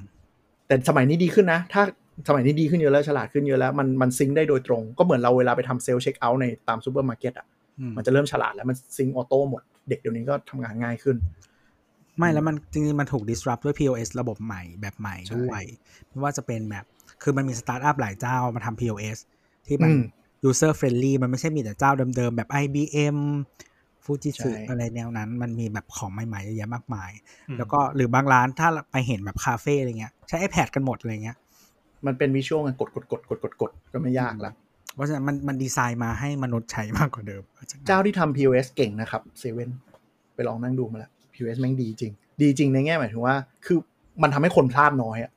[0.66, 1.82] แต่สมัยนี้ดีขึ้นนะ ถ้า
[2.28, 7.46] สมัยนี้ดีขึ้นเยอะแล้วฉลาดขึ้นเยอะแล้วมันมัน sync ได้โดยตรง ก็เหมือนเราเวลาไปทำ self checkout ในตามซูเปอร์มาร์เก็ตอะ
[7.80, 11.16] อืมมันจะเริ่มฉลาดแล้วมัน sync auto หมด เด็กเดี๋ยวนี้ก็ทำงานง่ายขึ้น
[12.18, 15.62] ไม่แล้วมันจริงๆมันถูก disrupt ด้วย POS ระบบใหม่แบบใหม่ใช่ด้วย
[16.08, 16.84] ไม่ว่าจะเป็นแบบ
[17.22, 19.18] คือมันมีสตาร์ทอัพหลายเจ้ามาทำ POS
[19.66, 20.00] ที่มันอืม
[20.48, 23.16] user friendly มันไม่ใช่มีแต่เจ้าเดิมๆ แบบ IBM
[24.04, 27.10] Fujitsu ใช่อะไรแนวนั้น มันมีแบบของใหม่ๆเยอะแยะมากมาย
[27.48, 31.36] อืมแล้วก็หรือบางร้านถ้าไปเห็นแบบคาเฟ่อะไรเงี้ย ใช้ iPad กันหมดอะไรเงี้ย
[32.06, 34.52] มันเป็นวิชวลไงกดกดกดกดกดกดก็ไม่ยากละ
[34.94, 37.42] เพราะฉะนั้นมันมันดีไซน์มาให้มนุษย์ใช้มากกว่าเดิม
[37.86, 39.70] เจ้าที่ทำ POS เก่งนะครับเซเว่น
[40.34, 43.34] ไปลองนั่งดูมาแล้ว POS แม่งดีจริง ดีจริงในแง่หมายถึงว่า
[43.66, 43.78] คือ
[44.22, 45.32] มันทำให้คนพลาดน้อยอะ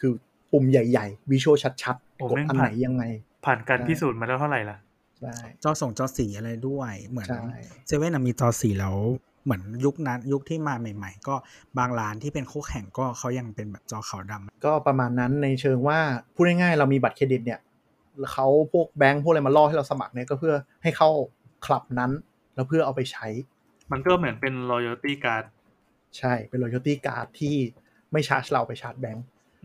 [0.00, 0.12] คือ
[0.52, 3.02] ปุ่มใหญ่ๆวิชวลชัดโอ้ๆกดแม่งอันไหนยังไง
[3.44, 4.76] ผ่านการใช่พิสูจน์มาแล้วเท่าไหร่ล่ะ
[5.20, 7.42] ใช่จอส่งจอสีอะไรด้วยเหมือนใช่
[7.86, 8.96] เซเว่นมีจอสีแล้ว
[9.44, 11.34] เหมือนยุคนั้นยุคที่มาใหม่ ๆ ก็
[11.78, 15.98] บางร้านที่เป็นคู่แข่งก็เขายังเป็นแบบจอขาวดำก็ประมาณนั้นในเชิงว่า
[16.34, 17.60] พูดง่ายๆเรามีบัตรเครดิตเนี่ย
[18.32, 21.10] เขาพวกแบงค์พวกอะไรมาล่อให้เราสมัครเนี่ยก็เพื่อให้เข้า
[21.66, 22.10] คลับนั้น
[22.54, 23.26] แล้วเพื่อเอาไปใช้
[23.92, 25.44] มันก็เหมือนเป็น loyalty card
[26.18, 27.54] ใช่เป็น loyalty card ที่
[28.12, 29.24] ไม่ชาร์จเราไปชาร์จแบงค์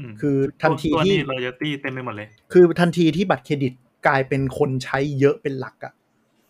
[0.10, 3.74] มคือทันทีตัวที่นี้ loyalty เต็มไปหมดเลย คือทันทีที่บัตรเครดิต
[4.08, 5.94] กลายเป็นคนใช้เยอะเป็นหลักอะ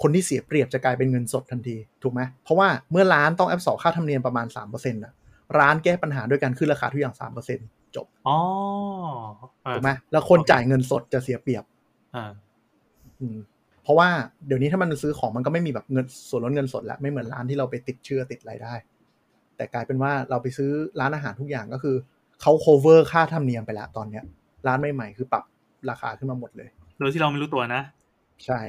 [0.01, 5.13] คนที่เสียเปรียบจะกลายเป็นเงินสดทันที ถูกไหมเพราะว่าเมื่อร้านต้องแอบสอบค่าธรรมเนียมประมาณ3%อะ
[5.59, 7.15] ร้านแก้ปัญหาด้วยการขึ้นราคาทุกอย่าง
[7.55, 8.37] 3%จบ อ๋อ
[9.65, 11.63] อ่าถูกไหมแล้วคนจ่ายเงินสดจะเสียเปรียบ
[12.15, 12.25] อ่า
[13.21, 13.37] อืม
[13.83, 14.09] เพราะว่า
[14.47, 18.73] เดี๋ยวนี้ถ้ามันซื้อของมันก็ไม่มีแบบเงินส่วนลดเงินสดแล้วไม่เหมือนร้านที่เราไปติดเชื่อติดอะไรได้
[19.55, 21.95] แต่กลายเป็นว่าเราไปซื้อร้านอาหารทุกอย่างก็คือ
[22.41, 24.23] เขา cover ค่าธรรมเนียมไปแล้วตอนเนี้ย
[24.67, 25.43] ร้านใหม่ๆคือปรับ
[25.89, 26.69] ราคาขึ้นมาหมดเลย
[26.99, 27.81] โดยที่เราไม่รู้ตัวนะ
[28.45, 28.59] ใช่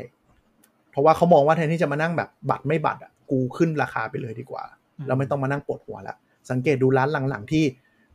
[0.91, 4.65] เพราะว่าเขามองว่าแทนที่จะมานั่งแบบบัตรไม่บัตรอะกูขึ้นราคาไปเลยดีกว่า
[4.99, 6.17] อืมเราไม่ต้องมานั่งปวดหัวละ
[6.51, 7.65] สังเกตดูร้านหลังๆที่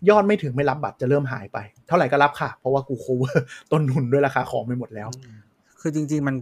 [0.10, 3.36] ยอดไม่ถึงไม่รับบัตรจะเริ่มหายไป เท่าไหร่ก็รับค่ะ เพราะว่ากู cover
[3.72, 5.38] ต้นทุนด้วยราคาของไปหมดแล้วอืม
[5.82, 6.36] คือจริง ๆ มัน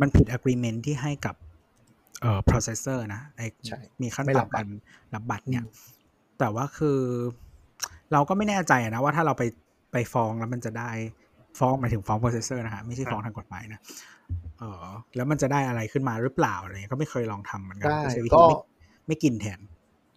[0.00, 1.34] มันผิด agreement ที่ให้กับ
[2.20, 4.68] เอ่อ processor นะไอใช่มีขั้นไม่รับต่ำการ
[5.14, 5.90] รับบัตรเนี่ยอืม
[6.38, 6.98] แต่ว่าคือ
[8.12, 9.42] เราก็ไม่แน่ใจอะนะว่าถ้าเราไป
[9.92, 10.90] ไปฟ้องแล้วมันจะได้
[11.58, 13.80] ฟ้องหมายถึงฟ้อง processor นะฮะไม่ใช่ฟ้องทางกฎหมายนะ
[14.58, 14.84] เออ
[15.16, 18.56] แล้วมันจะได้อะไรขึ้นมาหรือเปล่าอะไรเงี้ยก็ไม่เคยลองทำเหมือนกัได้ใช้วิก็ธีไม่
[19.06, 19.60] ไม่กินแทน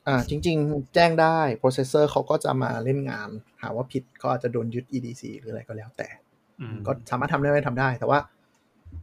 [0.08, 3.30] อ่าจริง ๆ แจ้งได้ processor เขาก็จะมาเล่นงาน
[3.62, 6.08] หาว่าผิดก็อาจจะโดนยึด EDC หรืออะไรก็แล้วแต่
[6.62, 8.20] อืมก็สามารถทำได้ไหมทำได้ แต่ว่า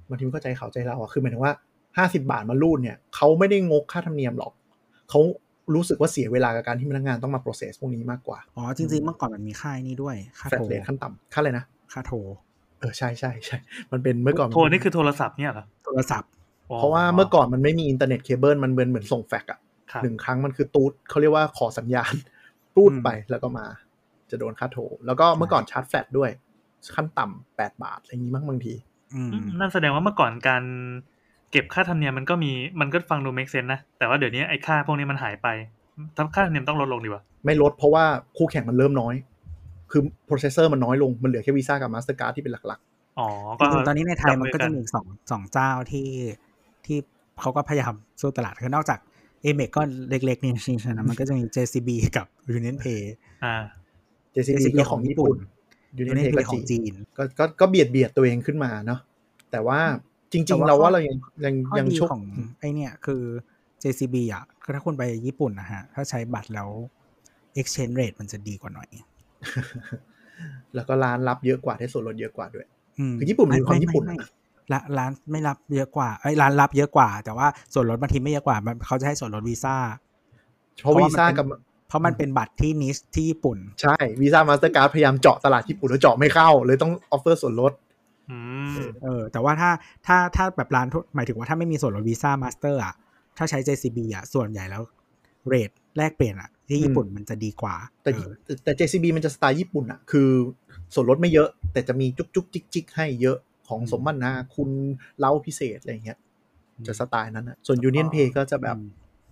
[0.09, 1.53] บางทีมันก็ใจเขาใจเราอะคือหมายถึงว่า
[1.99, 4.53] ห้าสิบาทมารูดเนี่ยเขาไม่ได้งกค่าธรรมเนียมหรอก
[5.11, 5.21] เขา
[5.75, 12.17] รู้สึกว่าเสียเวลากับการที่พนักงานต้องมา process พวกนี้มากกว่า อ๋อ จริง ๆ เมื่อก่อนมันมีค่ายนี้ด้วย ค่า flat rate ขั้นต่ำค่าอะไรนะ ค่าโทร
[12.81, 13.59] เออ ใช่ใช่ใช่
[13.93, 16.31] มันเป็นเมื่อก่อนมัโทรนี่คือโทรศัพท์เนี่ยเหรอ โทรศัพท์
[16.79, 19.61] เพราะว่าเมื่อก่อนมันไม่มีอินเทอร์เน็ตเคเบิลมันเหมือนเหมือนส่งแฟกซ์อะครับ
[20.03, 22.15] หนึ่งครั้งมันคือตู๊ดเขาเรียกว่าขอสัญญาณ
[22.77, 23.67] ตู๊ดไปแล้วก็มา
[24.31, 26.31] จะโดนค่าโทร แล้วก็เมื่อก่อนชาร์จแฟลชด้วย
[26.95, 28.75] ขั้นต่ำแปดบาทอะไรอย่างนี้มั้งบางที
[29.15, 30.63] อืมอืมนั่นแสดงว่าเมื่อก่อนการ
[31.51, 32.51] เก็บค่าธรรมเนียมมันก็มี
[32.81, 35.49] มันก็ฟังดู make sense นะ แต่ว่าเดี๋ยวนี้ไอ้ค่าพวกนี้มันหายไป
[36.17, 38.05] ทั้งค่าธรรมเนียมต้องลดลงดีกว่าไม่ลดเพราะว่า
[38.37, 39.15] คู่แข่งมันเริ่มน้อย
[39.91, 42.81] คือ processor มันน้อยลง มันเหลือแค่วีซ่ากับมาสเตอร์การ์ดที่เป็นหลัก
[43.19, 43.29] อ๋อ
[43.59, 46.09] จก็ริงๆตอนนี้ในไทยมันก็จัจะบมีอสองสองเจ้าที่
[46.87, 46.99] ที่
[47.41, 48.99] เขาก็พยายามสู้ตลาดคือนอกจาก
[49.43, 52.27] Amex ก็เล็ก ๆ เนี่ยจริงๆนะมันก็จะมี JCB กับ
[52.57, 53.03] Union Pay
[53.45, 55.37] อ่าๆ JCB ก็ของญี่ปุ่น
[56.01, 59.01] Union Union Pay Pay ก็ของจีจีนนก็ก็ก็เบียดเบียดตัวเองขึ้นมาเนาะ
[59.51, 59.81] แต่ว่า
[60.33, 62.25] จแต่ริงๆว่าเราว่าข้อเรายังยังข้อยังดีโชคของ
[62.61, 63.23] ไอเนี่ยคือ
[63.83, 66.69] JCB อะคือถ้าคุณไปญี่ปุ่นนะฮะ ถ้าใช้บัตรแล้ว
[67.61, 68.89] exchange rate มันจะดีกว่าหน่อย
[70.75, 72.67] แล้วก็ร้านรับเยอะกว่าได้ส่วนลดเยอะกว่าด้วย
[73.13, 74.29] มคือญี่ปุ่นมันมีความไไญี่ปุ่นไม่อะ
[74.73, 79.77] ร้านร้านไม่รับเยอะกว่าไอ้ยร้านรับเยอะกว่า แต่ว่าส่วนลดบางทีไม่เยอะกว่ามันเขาจะให้ส่วนลดวีซ่า
[80.83, 81.47] เพราะเพราะวีว่ามันซ่าเป็นกับ
[81.89, 87.73] เพราะมันเป็นบัตรที่ niche ที่ญี่ปุ่น ใช่วีซ่ามาสเตอร์การ์ดพยายามเจาะตลาดญี่ปุ่นแล้วเจาะไม่เข้า เลยต้อง offer ส่วนลด
[88.31, 88.39] อื
[88.77, 89.71] มเออ แต่ว่าถ้า
[90.07, 92.95] ถ้าถ้าแบบร้านทั่วหมายถึงว่าถ้าไม่มีส่วนลดวีซ่ามาสเตอร์อะ
[93.37, 94.83] ถ้าใช้ JCB อะส่วนใหญ่แล้ว
[95.49, 100.29] rate แลกเปลี่ยนอะ ที่ญี่ปุ่นมันจะดีกว่า แต่เออแต่แต่ JCB มันจะสไตล์ญี่ปุ่นอะคือ
[100.95, 103.39] ส่วนลดไม่เยอะ แต่จะมีจุกจุกจิกจิกให้เยอะ
[103.73, 104.69] ของสมนาคุณ
[105.19, 106.19] lounge พิเศษอะไรอย่างเงี้ย
[106.87, 108.89] จะสไตล์นั้นอะส่วน Union Pay ก็จะแบบอืม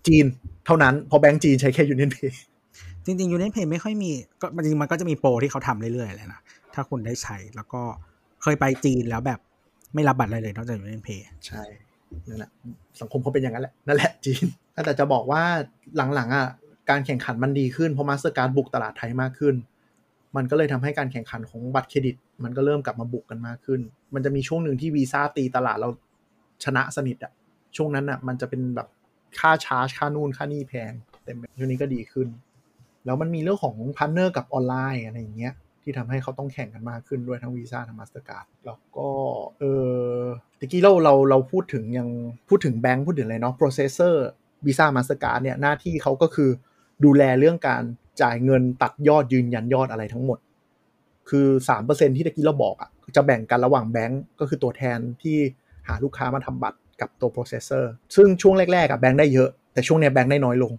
[0.06, 0.26] จีน
[0.66, 2.32] เท่านั้น พอแบงก์จีนใช้แค่ Union Pay
[3.04, 6.40] จริงๆ Union Pay ไม่ค่อยมีก็จริงๆมันก็จะมีโปรที่เขาทำเรื่อยๆเลยนะ
[6.74, 7.82] ถ้าคุณได้ใช้แล้วก็
[8.42, 9.40] เคยไปจีนแล้วแบบ
[9.94, 11.62] ไม่รับบัตรอะไรเลยนอกจาก Union Pay ใช่
[12.28, 12.50] นั่นแหละ
[13.00, 14.46] สังคมเขาเป็นอย่างนั้นแหละนั่นแหละจีน
[14.84, 15.42] แต่จะบอกว่า
[15.96, 16.46] หลังๆอะ
[16.90, 19.54] การแข่งขันมันดีขึ้นเพราะมาสเตอร์การ์ดบุกตลาดไทยมากขึ้น
[20.36, 23.80] มันก็เลยทำให้การแข่งขันของบัตรเครดิต มันก็เริ่มกลับมาบุกกันมากขึ้น
[24.14, 25.88] มันจะมีช่วงหนึ่งที่วีซ่าตีตลาดเรา
[26.64, 27.32] ชนะสนิทอะ
[27.76, 28.88] ช่วงนั้นอะมันจะเป็นแบบ
[29.38, 30.92] ค่าชาร์จค่านู่นค่านี่แพง
[31.24, 32.28] แต่ช่วงนี้ก็ดีขึ้น
[33.04, 39.08] แล้วมันมีเรื่องของ partner กับออนไลน์อะไรอย่างเงี้ยที่ทำให้เขาต้องแข่งกันมากขึ้นด้วยทั้งวีซ่าทั้งมาสเตอร์การ์ดแล้วก็
[39.58, 40.20] เออ
[40.58, 42.08] ตะกี้เราเราเราพูดถึงยัง
[42.48, 44.14] พูดถึงแบงค์พูดถึงอะไรเนาะ processor
[44.66, 46.50] วีซ่ามาสเตอร์การ์ดเนี่ยหน้าที่เขาก็คือ
[47.04, 47.82] ดูแลเรื่องการ
[48.22, 50.38] จ่ายเงินตัดยอดยืนยันยอดอะไรทั้งหมด
[51.30, 51.46] คือ
[51.80, 55.36] 3%ที่ตะกี้เราบอกอะ่ะจะแบ่งกันระหว่างแบงค์ก็คือตัวแทนที่
[55.88, 57.84] หาลูกค้ามาทำบัตรกับตัว processor
[58.16, 60.72] ซึ่งช่วงแรกๆอะแบงค์ได้เยอะ แต่ช่วงเนี้ยแบงค์ได้น้อยลง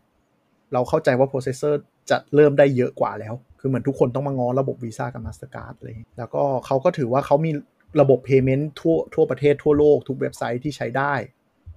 [0.73, 1.73] เราเข้าใจว่า processor
[2.09, 7.51] จะเริ่มได้เยอะกว่าแล้ว คือเหมือนทุกคนต้องมาง้อระบบวีซ่ากับ Mastercard เลยแล้วก็เขาก็ถือว่าเขามี
[8.01, 11.13] ระบบ payment ทั่วทั่วประเทศทั่วโลกทุกเว็บไซต์ที่ใช้ได้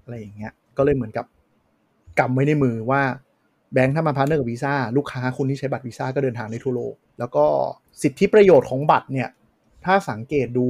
[0.03, 1.27] อะไรอย่างเงี้ยก็เลยเหมือนกับ
[2.19, 3.03] กำไว้ในมือว่า
[3.75, 7.45] แบงค์ถ้ามา partner กับวีซ่าลูกค้าคุณที่ใช้บัตรวีซ่าก็เดินทางได้ทั่วโลก แล้วก็
[8.03, 9.29] สิทธิประโยชน์ของบัตรเนี่ย
[9.85, 10.69] ถ้าสังเกตดู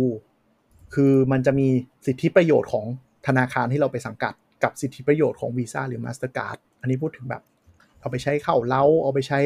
[0.94, 1.68] คือมันจะมี
[2.06, 2.86] สิทธิประโยชน์ของ
[3.26, 7.42] ธนาคารที่เราไปสังกัด กับสิทธิประโยชน์ของวีซ่าหรือ Mastercard อันนี้พูดถึงแบบ
[8.00, 9.40] เอาไปใช้เข้าเล้าเอาไปใช้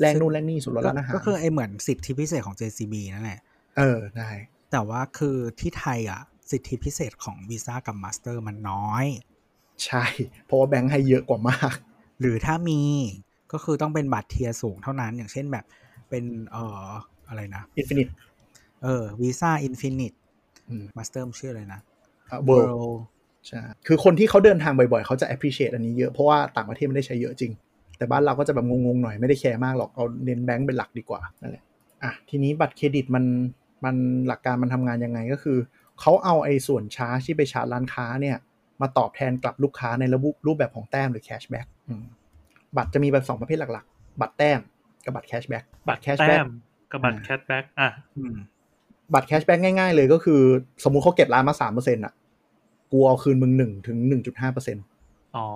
[0.00, 3.40] แลกนู่นแลกนี่ส่วนลดร้านอาหารก็คือไอเหมือนสิทธิพิเศษของ JCB นั่นแหละ
[3.78, 4.30] เออได้
[4.72, 6.20] แต่ว่าคือที่ไทยอะ
[6.50, 9.06] สิทธิพิเศษของวีซ่ากับมาสเตอร์มันน้อย
[9.84, 10.04] ใช่
[10.44, 11.76] เพราะว่าแบงค์ให้เยอะกว่ามาก
[12.20, 12.80] หรือถ้ามี
[13.52, 15.64] ก็คือต้องเป็นบัตร tier สูงเท่านั้น อย่างเช่นแบบ
[16.10, 16.86] เป็นเอ่อ
[17.28, 18.08] อะไรนะอินฟินิต
[18.84, 20.12] เออวีซ่าอินฟินิต
[20.68, 21.80] อืมมาสเตอร์ชื่ออะไรนะ
[22.46, 22.70] เวิร์
[23.46, 27.52] ใช่คือคนที่เขาเดินทางบ่อยๆ เขาจะ appreciate อันนี้เยอะ เพราะว่าต่างประเทศไม่ได้ใช้เยอะจริง
[27.98, 31.64] แต่บ้านเราก็จะแบบงงๆหน่อยไม่ได้แคร์มากหรอก เอาเน้นแบงก์เป็นหลักดีกว่านั่นแหละ
[32.02, 33.24] อะทีนี้บัตรเครดิตมัน
[33.84, 33.96] มัน
[34.26, 35.58] หลักการมันทำงานยังไงก็คือ
[36.00, 38.36] เขาเอาไอ้ส่วนชาร์จที่ไปชาร์จร้านค้าเนี่ย
[38.82, 41.66] มาตอบแทนกลับลูกค้าในระบบรูปแบบของแต้มหรือแคชแบ็ก
[42.76, 44.60] บัตรจะมีแบบสองประเภทหลักๆ บัตรแต้ม
[45.04, 46.48] กับบัตรแคชแบ็กบัตรแคชแต้แบ็กม
[46.92, 48.34] กับบัตรแคชแบ็กอะอืม
[49.14, 50.40] บัตรแคชแบ็กง่ายๆเลยก็คือ
[50.84, 52.12] สมมุติเขาเก็บร้านมาสามเปอร์เซ็นต์อะ
[52.92, 54.84] กูเอาคืนมึงหนึ่งถึงหนึ่งจุดห้าเปอร์เซ็นต์
[55.36, 55.46] อ๋อ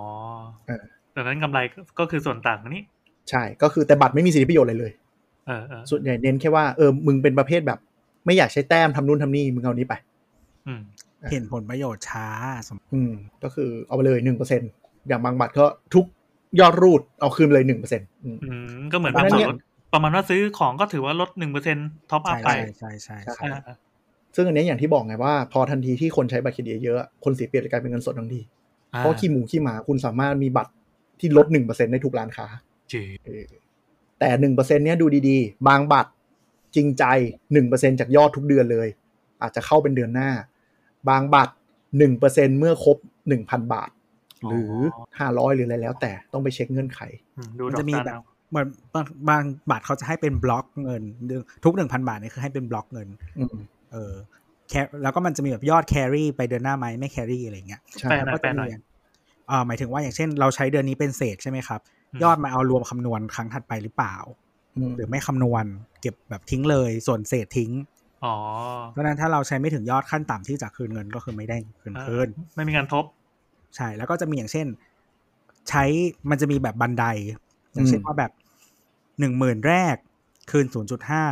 [0.67, 0.83] เออ
[1.15, 2.83] ดังนั้นกำไรก็ก็คือส่วนต่างนี้
[3.29, 4.91] ใช่ ก็คือแต่บัตรไม่มีสิทธิประโยชน์อะไรเลย
[5.47, 7.79] เออเออส่วนใหญ่เน้นแค่ว่าเออมึงเป็นประเภทแบบ
[8.25, 9.93] ไม่อยากใช้แต้มทำนู่นทำนี่มึงเอานี้ไป
[10.67, 10.81] อืม
[11.31, 12.27] เห็นผลประโยชน์ช้า
[12.67, 13.11] สมอืม
[13.43, 14.61] ก็คือเอาไปเลยหนึ่งเปอร์เซ็น
[15.07, 16.05] อย่างบางบัตรก็ทุก
[16.59, 18.29] ยอดรูดเอาคืนเลยหนึ่งเปอร์เซ็นต์อื
[18.79, 19.57] มก็เหมือนเพราะแบบฉะนั้นเนี่ยลด
[19.93, 21.77] ประมาณว่าซื้อของก็ถือว่าลดหนึ่งเปอร์เซ็น
[22.11, 22.49] top up ใช่ไป
[22.79, 23.75] ใช่ใช่ใช่ใช่ใช่อ่า
[24.35, 28.41] ซึ่งอันนี้อย่างที่บอกไงว่า พอทันทีที่คนใช้บัตรเครดิตเยอะๆคนเสียเปรียบจะกลายเป็นเงินสดทันที
[28.93, 30.71] อ่เพราะขี้หมูขี้หมาคุณสามารถมีบัตร
[31.19, 32.45] ที่ลดหนึ่งเปอร์เซ็นได้ทุกร้านค้า
[32.93, 33.45] จริงเออ
[34.19, 36.11] แต่หนึ่งเปอร์เซ็นเนี้ยดูดีๆ บางบัตร
[36.75, 37.03] จริงใจ
[37.53, 38.87] หนึ่งเปอร์เซ็นจากยอดทุกเดือนเลย
[39.41, 40.29] อาจจะเข้าเป็นเดือนหน้า
[41.09, 41.53] บางบัตร
[41.97, 42.97] หนึ่งเปอร์เซ็นเมื่อครบ
[43.27, 43.89] หนึ่งพันบาท
[44.47, 44.73] หรือ
[45.19, 46.99] ห้าร้อยหรืออะไรแล้ว แต่ต้องไปเช็คเงื่อนไข
[47.37, 51.03] อืมดูมันดอกจะมีจันแบบเอาเหมือนบางบางบัตรเขาจะให้เป็นบล็อกเงิน
[51.65, 53.55] ทุกหนึ่งพันบาทนี่คือให้เป็นบล็อกเงินอืม
[53.91, 54.13] เออ
[54.69, 54.73] แค
[55.03, 58.71] แล้วก็มันจะมีแบบยอดแครี่ไปเดือนหน้าไหมไม่แครี่อะไรเงี้ยใช่แปลแล้วหน่อก็ยแปลจะหน่มีอย
[59.51, 61.79] อ่าหมายถึงว่าอย่างเช่น เราใช้เดือนนี้เป็นเศษใช่ไหมครับ
[62.13, 64.15] อืมยอดมาเอารวมคำนวณครั้งถัดไปหรือเปล่า
[64.77, 65.65] อืมหรือไม่คำนวณ
[66.01, 67.92] เก็บแบบทิ้งเลยส่วนเศษทิ้งอ๋อ
[68.91, 73.05] เพราะฉะนั้นถ้าเราใช้ไม่ถึงยอดขั้นต่ำที่จะคืนเงินก็คือไม่ได้คืนเออคืนไม่มีการทบ
[73.75, 74.67] ใช่แล้วก็จะมีอย่างเช่น
[75.69, 75.83] ใช้
[76.29, 77.05] มันจะมีแบบบันได
[77.73, 78.31] อย่างเช่นว่าแบบ
[79.19, 79.95] หนึ่งหมื่นแรก
[80.51, 81.23] คืนศูนย์จุดห้า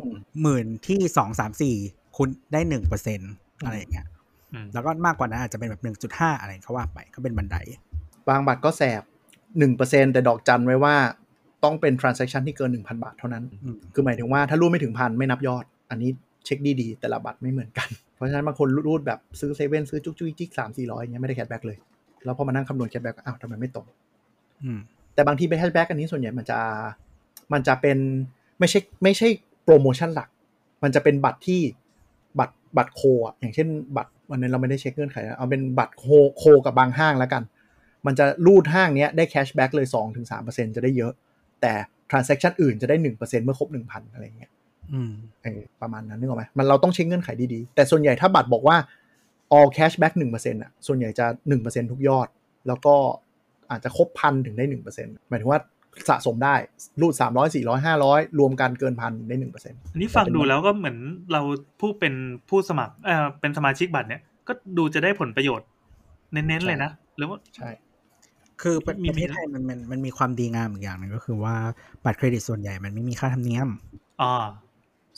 [0.00, 1.76] อืมหมื่นที่สองสามสี่
[2.16, 4.06] คุณได้หนึ่งเปอร์เซ็นตอืมอะไรอย่างเงี้ย
[4.52, 7.56] อืมแล้วก็มากกว่านั้นอาจจะเป็นแบบหนึ่งจุดห้าอะไรก็ว่าไปก็เป็นบันได
[8.28, 9.02] บางบัตรก็แสบ
[9.58, 10.94] หนึ่งเปอร์เซ็นแต่ดอกจันไว้ว่า
[11.64, 16.10] ต้องเป็น transaction ที่เกินหนึ่งพันบาทเท่านั้นอืมคือหมายถึงว่าถ้ารูดไม่ถึงพันไม่นับยอด อันนี้
[16.44, 21.78] เช็คดีๆ แต่ละบัตรไม่เหมือนกัน เพราะฉะนั้นบางคนรูดแบบซื้อเซเว่นซื้อจุกจุกจิกสามสี่ร้อยอย่างเงี้ยไม่ได้ cashback เลย
[22.24, 23.86] แล้วพอมานั่งคำนวณ cashback อ้าวทำไมไม่ตรง
[24.62, 24.78] อืม
[25.14, 26.58] แต่บางทีไป cashback อันนี้ส่วนใหญ่มันจะ
[27.52, 27.98] มันจะเป็น
[28.58, 29.28] ไม่ใช่ไม่ใช่
[29.64, 30.28] โปรโมชั่นหลัก
[30.82, 31.60] มันจะเป็นบัตรที่
[32.38, 36.04] บัตรบัตร co อะอย่างเช่น บัตรวันนี้เราไม่ได้เช็คเงื่อนไขนะเอาเป็นบัตรโค
[36.38, 37.42] โคกับบางห้างแล้วกัน
[38.06, 39.86] มันจะรูดห้างเนี้ยได้แคชแบ็กเลย
[40.30, 41.12] 2-3%จะได้เยอะ
[41.60, 41.72] แต่
[42.10, 44.53] transaction อื่นจะได้ 1%เมื่อครบ 1,000 อะไรเงี้ยอืมเออ
[45.82, 48.76] ประมาณนั้นนึกออกไหมมันเราต้องเช็คเงื่อนไขดีๆ แต่ส่วนใหญ่ถ้าบัตรบอกว่า
[49.56, 51.26] all cashback 1%อะส่วนใหญ่จะ
[51.60, 52.28] 1%ทุกยอด
[52.66, 52.94] แล้วก็
[53.70, 55.60] อาจจะครบพันถึงได้1%หมายถึงว่า
[56.08, 56.54] สะสมได้
[57.00, 59.42] รูด300 400 500รวมกันเกินพันได้1%
[59.92, 60.96] อันนี้ฟังดูแล้วก็เหมือน
[61.32, 61.40] เรา
[61.80, 62.14] ผู้เป็น
[62.48, 65.66] ผู้สมัครเออเป็นสมาชิกบัตรเนี่ยก็ดูจะได้ผลประโยชน์
[66.32, 67.70] เน้นๆเลยนะหรือว่าใช่
[68.62, 71.54] คือประมีประเทศไทยมันมันมันมีความดีงามอีกอย่างหนึงก็คือว่า
[72.04, 73.68] บัตรเครดิตส่วนใหญ่มันไม่มีค่าธรรมเนียม
[74.22, 74.34] อ๋อ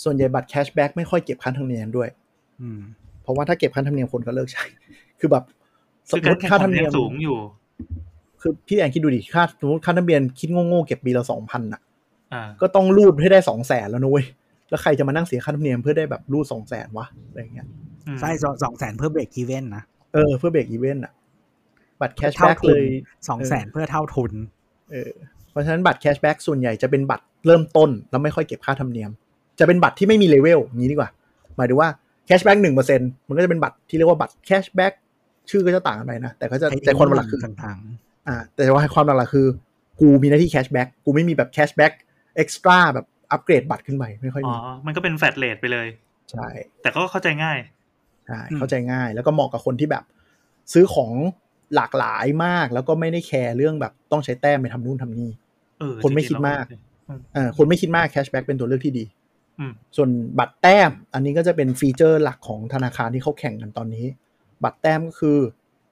[0.02, 2.08] ส่วนใหญ่บัตร cashback ไม่ค่อยเก็บค่าธรรมเนียมด้วย
[2.62, 2.80] อืม
[3.22, 4.64] เพราะว่าถ้าเก็บค่าธรรมเนียมคนก็เลิกใช้
[5.20, 5.44] คือแบบ
[6.10, 7.38] สคืมอมการติแข่งค่าธขัรนรมเนียัยมงสูงอยู่
[8.40, 11.80] คือพี่แอนคิดดูดิค่าสมมติค่าธรรมเนียมคิดโง่ๆเก็บปีละสองพันอะ
[12.32, 14.24] อ่าก็ต้องรูดให้ได้สองแสนแล้วนุ้ย
[14.68, 17.66] แล้วใครจะมานั่งเสียค่าธรรมเนียมเพื่อได้แบบรูดสองแสนวะอะไรอย่างเงี้ย
[18.06, 18.30] อืมใช่
[18.64, 19.82] สองแสนเพื่อ break even นะ
[20.14, 22.84] เออเพื่อ break even อะ เท่าทุนเลย
[23.28, 24.32] สองแสนเพื่อเท่าทุน
[24.90, 25.12] เออ
[25.50, 29.10] เพราะฉะนั้นบัตร cashback ส่วนใหญ่จะเป็นบัตรเริ่มต้นแล้วไม่ค่อยเก็บค่าธรรมเนียม
[29.58, 31.10] จะเป็นบัตรที่ไม่มีเลเวลอย่างนี้ดีกว่า
[31.56, 31.88] หมายถึงว่า
[32.26, 34.92] cashback หนึ่งเปอร์เซ็นมันก็จะเป็นบัตรที่เรียกว่าบัตร cashback
[35.50, 37.78] ชื่อก็จะต่างกันไปนะ แต่ก็จะแต่ความหลักคือต่าง
[38.28, 39.46] อ่า แต่ว่าความหลักๆคือ
[40.00, 45.86] กูมีหน้าที่ cashback กูไม่มีแบบ cashback extra แบบอัปเกรดบัตรขึ้นไปไม่ค่อยอ๋มีอมันก็เป็นแฟลตเลทไปเลย
[46.30, 46.48] ใช่
[46.82, 47.58] แต่ก็เข้าใจง่าย
[48.26, 50.04] ใช่อืมเข้าใจง่าย แล้วก็เหมาะกับคนที่แบบ
[50.72, 51.12] ซื้อของ
[51.74, 55.30] หลากหลายมากแล้วก็ไม่ได้แคร์เรื่องแบบต้องใช้แต้มไปทำนู่นทำนี่
[55.80, 59.15] เออคนไม่จริงๆคิดมากแล้วอืมเอ่าคนไม่คิดมาก cashback เป็นตัวเลือกที่ดีอืม
[59.96, 64.06] ส่วนบัตรแต้ม อันนี้ก็จะเป็น feature หลักของธนาคารที่เขาแข่งกันตอนนี้
[64.64, 65.38] บัตรแต้มก็คือ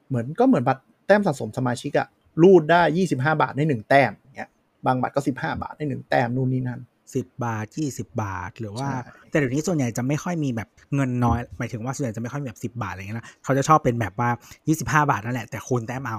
[0.09, 2.07] เหมือนก็เหมือนบัตรแต้มสะสมสมาชิกอะ
[2.43, 4.51] รูดได้25บาทได้หนึ่งแต้มอย่างเงี้ย
[4.87, 6.81] บางบัตรก็15บาทได้หนึ่งแต้มนู่นนี่นั่น
[7.15, 14.31] สิบบาทยี่สิบาท หรือว่าใช่แต่เดี๋ยวนี้ส่วนใหญ่จะไม่ค่อยมีแบบเงินน้อย หมายถึงว่าส่วนใหญ่จะไม่ค่อยมีแบบสิบาทอะไรเงี้ยนะเขาจะชอบเป็นแบบว่า
[14.69, 16.19] ยี่สิบห้าบาทนั่นแหละแต่คูณแต้มเอา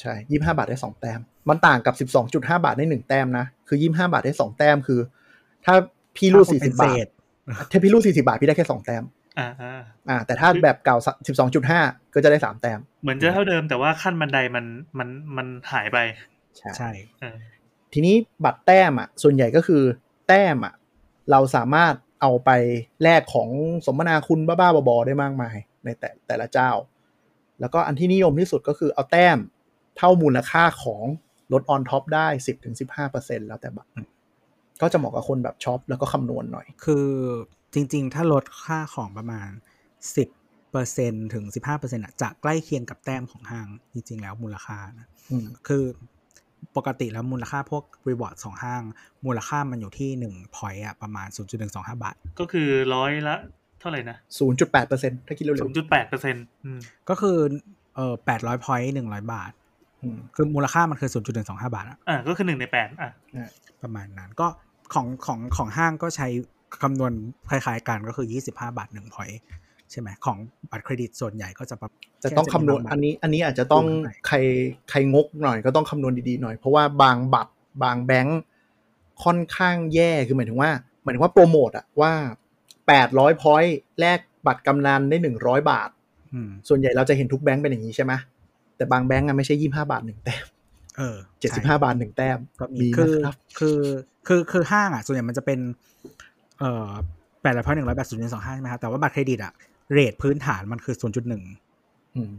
[0.00, 5.00] ใช่ยี่ห้าบาทได้สองแต้ม มันต่างกับสิบสองจุดห้าบาทได้หนึ่งแต้มนะ คือยี่ห้าบาทได้สองแต้มคือ
[5.64, 5.74] ถ้า
[6.16, 7.06] พี่รูดถ้าสี่เป็สินบาทเศษ
[7.70, 9.04] ถ้าพี่รูดสี่สิบาทพี่ได้แค่สองแต้ม
[9.38, 10.96] อ่าอ่าอ่า แต่ถ้าแบบเก่า
[11.26, 11.80] สิบสองจุดห้า
[12.14, 14.64] ก็จะได้สามแต้ม เหมือนจะเท่าเดิมแต่ว่าขั้นบันไดมัน
[14.98, 15.98] มันมันหายไป
[16.78, 16.90] ใช่
[17.20, 17.36] เออ
[17.92, 18.14] ทีนี้
[18.44, 19.82] บัตรแต้มอะ ส่วนใหญ่ก็คือ
[20.28, 20.74] แต้มอะ
[21.30, 22.50] เราสามารถเอาไป
[23.02, 23.48] แลกของ
[23.86, 26.70] สมนาคุณบ้าๆบอๆได้มากมาย ในแต่แต่ละเจ้า
[27.60, 29.38] แล้วก็อันที่นิยมที่สุดก็คือเอาแต้ม
[29.96, 31.02] เท่ามูลค่าของ
[31.52, 32.26] ลด on top ได้
[32.88, 33.90] 10-15%แล้วแต่บัตร
[34.82, 37.08] ก็จะเหมาะกับคนแบบ shop แล้วก็คำนวณหน่อย คือ
[37.74, 39.48] จริง ๆ ถ้าลดค่าของประมาณ
[40.16, 40.28] สิบ
[40.72, 45.84] เปอร์เซ็นถึงสิบห้าเปอร์เซ็นต์อะจะใกล้เคียงกับแต้มของห้าง จริง ๆ แล้วมูลค่านะอืมคือ
[46.76, 48.82] ปกติแล้วมูลค่าพวก reward สองห้าง
[49.26, 51.28] มูลค่ามันอยู่ที่หนึ่ง point อะประมาณ
[51.66, 53.36] 0.125 บาท ก็คือร้อยละ
[53.80, 54.16] เท่าไหร่นะ
[54.66, 56.44] 0.8%ถ้าคิดเร็ศูวนย์จุดแปดเปอร์เซ็นต์
[57.08, 57.38] ก็คือ
[57.96, 61.10] เอ่อแปดร้อย point หนึ่งร้อยบาทๆอืมคือมูลค่ามันคือ
[61.42, 63.10] 0.125 บาทอะอ่าก็คือหนึ่งในแปดอะ
[63.82, 64.46] ประมาณนั้นก็
[64.94, 66.28] ของของของห้างก็ใช้
[66.82, 67.12] คำนวณ
[67.48, 69.40] คล้ายๆกันก็คือ 25 บาท1 point
[69.90, 70.38] ใช่ไหมของ
[70.70, 71.88] บัตรเครดิตส่วนใหญ่ก็จะประ
[72.24, 74.36] จะต้องคำนวณแค่จะมีบางบัตรอันนี้อันนี้อาจจะต้องคูณเข้าไปใคร
[74.90, 78.40] ใครงกหน่อยก็ต้องคำนวณดีๆหน่อย เพราะว่าบางบัตรบางแบงค์
[79.24, 80.70] ค่อนข้างแย่คือหมายถึงว่า
[81.02, 82.12] หมายถึงว่าโปรโมทอะว่า
[82.76, 85.90] 800 point แลกบัตรกำนันได้ 100 บาท
[86.34, 88.12] อืมส่วนใหญ่เราจะเห็นทุกแบงค์เป็นอย่างนี้ใช่ไหม
[88.76, 90.44] แต่บางแบงค์อะไม่ใช่ 25 บาทหนึ่งแต้ม
[90.98, 93.78] เออ75ใช่บาทหนึ่งแต้มก็มีมีคือนะครับคือ
[94.26, 95.58] คือคือห้างอะ ส่วนใหญ่มันจะเป็น
[96.60, 96.90] เอ่อ
[97.42, 99.52] แปดร้อยพอยหนึ่งร้อยแปดศูนย์สองห้าใช่ไหมครับแต่ว่าบัตรเครดิตอะ
[99.92, 101.42] เรทพื้นฐานมันคือศูนย์จุดหนึ่ง
[102.16, 102.30] อืม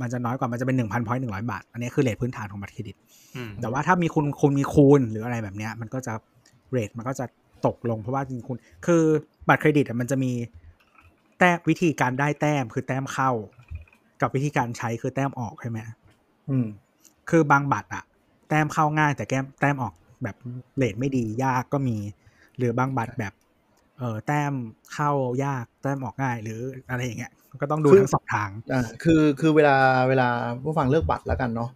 [0.00, 2.96] มันจะน้อยกว่ามันจะเป็นหนึ่งพันพอยหนึ่งร้อยบาท อันนี้คือเรทพื้นฐานของบัตรเครดิต
[3.36, 6.14] อืมแต่ว่าถ้ามีคุณคุณมีคูณหรืออะไรแบบเนี้ย มันก็จะ
[6.70, 7.24] rate มันก็จะ
[7.66, 8.56] ตกลงเพราะว่าจริงๆคุณ
[8.86, 9.02] คือ
[9.48, 10.32] บัตรเครดิตอะมันจะมี
[11.38, 13.30] แต้มวิธีการได้แต้มคือแต้มเข้า
[14.22, 15.78] กับวิธีการใช้คือแต้มออกใช่ไหม
[16.50, 16.66] อืม
[17.30, 18.04] คือบางบัตรอะ
[18.48, 20.36] แต้มเข้าง่ายแต่แก้มแต้มออกแบบ
[20.76, 21.96] rate ไม่ดียากก็มี
[22.56, 23.32] หรือบางบัตรแบบ
[23.98, 24.52] เออแต้ม
[24.94, 25.10] เข้า
[25.44, 26.60] ยากแต้มออกง่าย หรือ
[26.90, 29.76] อะไรอย่างเงี้ยก็ต้องดูคือทั้งสองทางอ่าคือคือเวลา
[30.08, 30.28] เวลา
[30.62, 31.70] ผู้ฟังเลือกบัตรแล้วกันเนาะ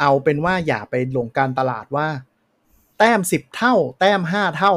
[0.00, 2.06] เอาเป็นว่าอย่าไปหลงการตลาดว่า
[2.98, 4.74] แต้มสิบเท่า แต้มห้าเท่า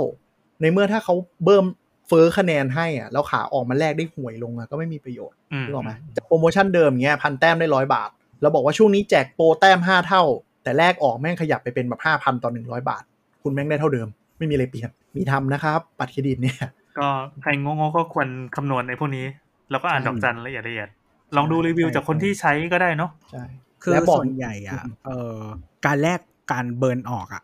[0.61, 1.65] ในเมื่อถ้าเขาเบิ่ม
[2.07, 8.09] เฟอร์คะแนนให้อะแล้วขาออกมาแลกได้ห่วยลงอะก็ไม่มีประโยชน์อืมนึกออกไหมจากโปรโมชั่นเดิมเงี้ยพันแต้มได้ร้อยบาท
[8.41, 10.23] แล้วบอกว่าช่วงนี้แจกโปรแต้มห้าเท่า
[10.63, 13.03] แต่แลกออกแม่งขยับไปเป็นแบบห้าพันต่อหนึ่งร้อยบาท
[13.43, 16.57] คุณแม่งได้เท่าเดิม ไม่มีอะไรเปลี่ยน มีทำนะครับบัตรเครดิตเนี่ย
[16.99, 17.07] ก็
[17.41, 19.25] ใครงงๆก็ควรคำนวณในพวกนี้
[19.71, 20.89] แล้วก็อ่านใช่ดอกจันละเอียดละเอียด
[21.35, 23.43] ลองดูรีวิวใช่จากคนที่ใช้ก็ได้เนาะใช่
[23.83, 25.39] คือและบอกส่วนใหญ่อะอืมเอ่อ
[25.85, 26.19] การแลก
[26.51, 27.43] การ burn ออกอะ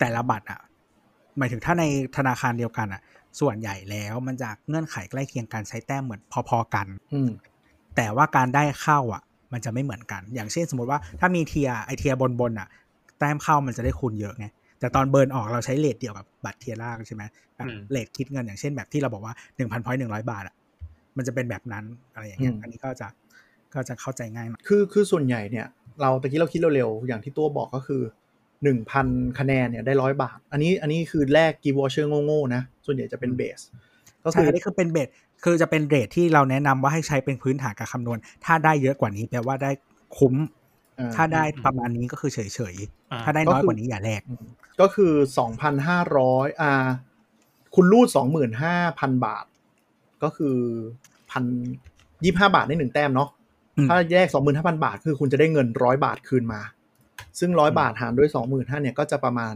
[0.00, 0.60] แต่ละบัตรอะ
[1.38, 1.84] หมายถึงถ้าใน
[2.16, 3.00] ธนาคารเดียวกันอะ
[3.40, 7.30] ส่วนใหญ่แล้วมันจะเงื่อนไขใกล้เคียงการใช้แต้มเหมือนพอๆกันอืม
[7.96, 9.22] แต่ว่าการได้เข้าอะ
[9.52, 12.68] มันจะไม่เหมือนกัน อย่างเช่นสมมติว่าถ้ามี tier ไอ tier บนบนๆอะ
[13.18, 14.46] แต้มเข้ามันจะได้คูณเยอะไง
[14.80, 17.22] แต่ตอน burn ออกเราใช้ rate เดียวกับบัตร tier ล่างใช่ไหม
[17.56, 20.54] แบบ rate คิดเงินอย่างเช่นแบบที่เราบอกว่าหนึ่งพัน point หนึ่งร้อยบาทอะ
[21.16, 23.08] มันจะเป็นแบบนั้นอะไรอย่างเงี้ยอืมอันนี้ก็จะ
[23.74, 25.66] ก็จะเข้าใจง่ายหน่อยคือคือส่วนใหญ่เนี่ย
[26.00, 28.02] เราตะกี้เราคิดเร็วๆอย่างที่ตัวบอกก็คือ
[28.64, 29.06] หนึ่งพัน
[29.38, 33.60] คะแนนเนี่ยได้ร้อยบาท อันนี้อันนี้คือแลกกีวอเชอร์โง่ๆนะ ส่วนใหญ่จะเป็นเบส
[34.22, 35.08] ก็ใช่คืออันนี้คือเป็นเบส
[35.44, 39.70] คือจะเป็นเรทที่เราแนะนำว่าให้ใช้เป็นพื้นฐานการคำนวณ ถ้าได้เยอะกว่านี้แปลว่าได้
[40.18, 40.34] คุ้ม
[40.98, 42.38] อ่าถ้าได้ประมาณนี้ก็คือเฉ
[42.74, 42.76] ย
[43.12, 44.22] อ่าๆถ้าได้น้อยกว่านี้อย่าแลก
[44.80, 46.86] ก็คือสองพันห้าร้อยอ่า
[47.74, 49.44] คุณรูดสองหมื่นห้าพันบาท
[50.22, 50.56] ก็คือ
[51.30, 51.44] พัน
[52.24, 53.28] ยี่ห้าบาทได้หนึ่งแต้มเนาะ
[53.76, 56.60] อืมถ้าแยกสองหมื่นห้าพันบาท คือคุณจะได้เงินร้อยบาทคืนมา
[57.38, 59.54] ซึ่งร้อยบาทหารด้วยสองหมื่นห้าเนี่ยก็จะประมาณ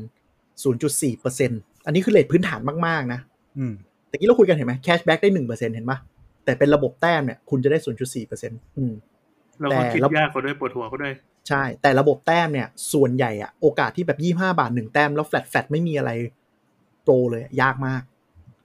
[0.63, 1.51] ศูนย์จุดสี่เปอร์เซ็น
[1.87, 3.21] อันนี้คือ rate พื้นฐานมาก ๆ นะ
[4.13, 5.99] อืมตะกี้เราคุยกันเห็นไหม cashback ได้หนึ่งเปอร์เซ็นเห็นปะ
[6.45, 8.93] แต่เป็นระบบแต้มเนี่ยคุณจะได้ศูนย์จุดสี่เปอร์เซ็นต์อืม
[9.61, 11.13] เราก็คิดแต่ละยากกว่าด้วยปวดหัวก็ด้วย
[11.49, 16.11] ใช่ แต่ระบบแต้มเนี่ย ส่วนใหญ่อะโอกาสที่แบบยี่ห้าบาทหนึ่งแต้มแล้ว flat flat ไม่มีอะไร
[17.03, 18.03] โปรเลยอะยากมาก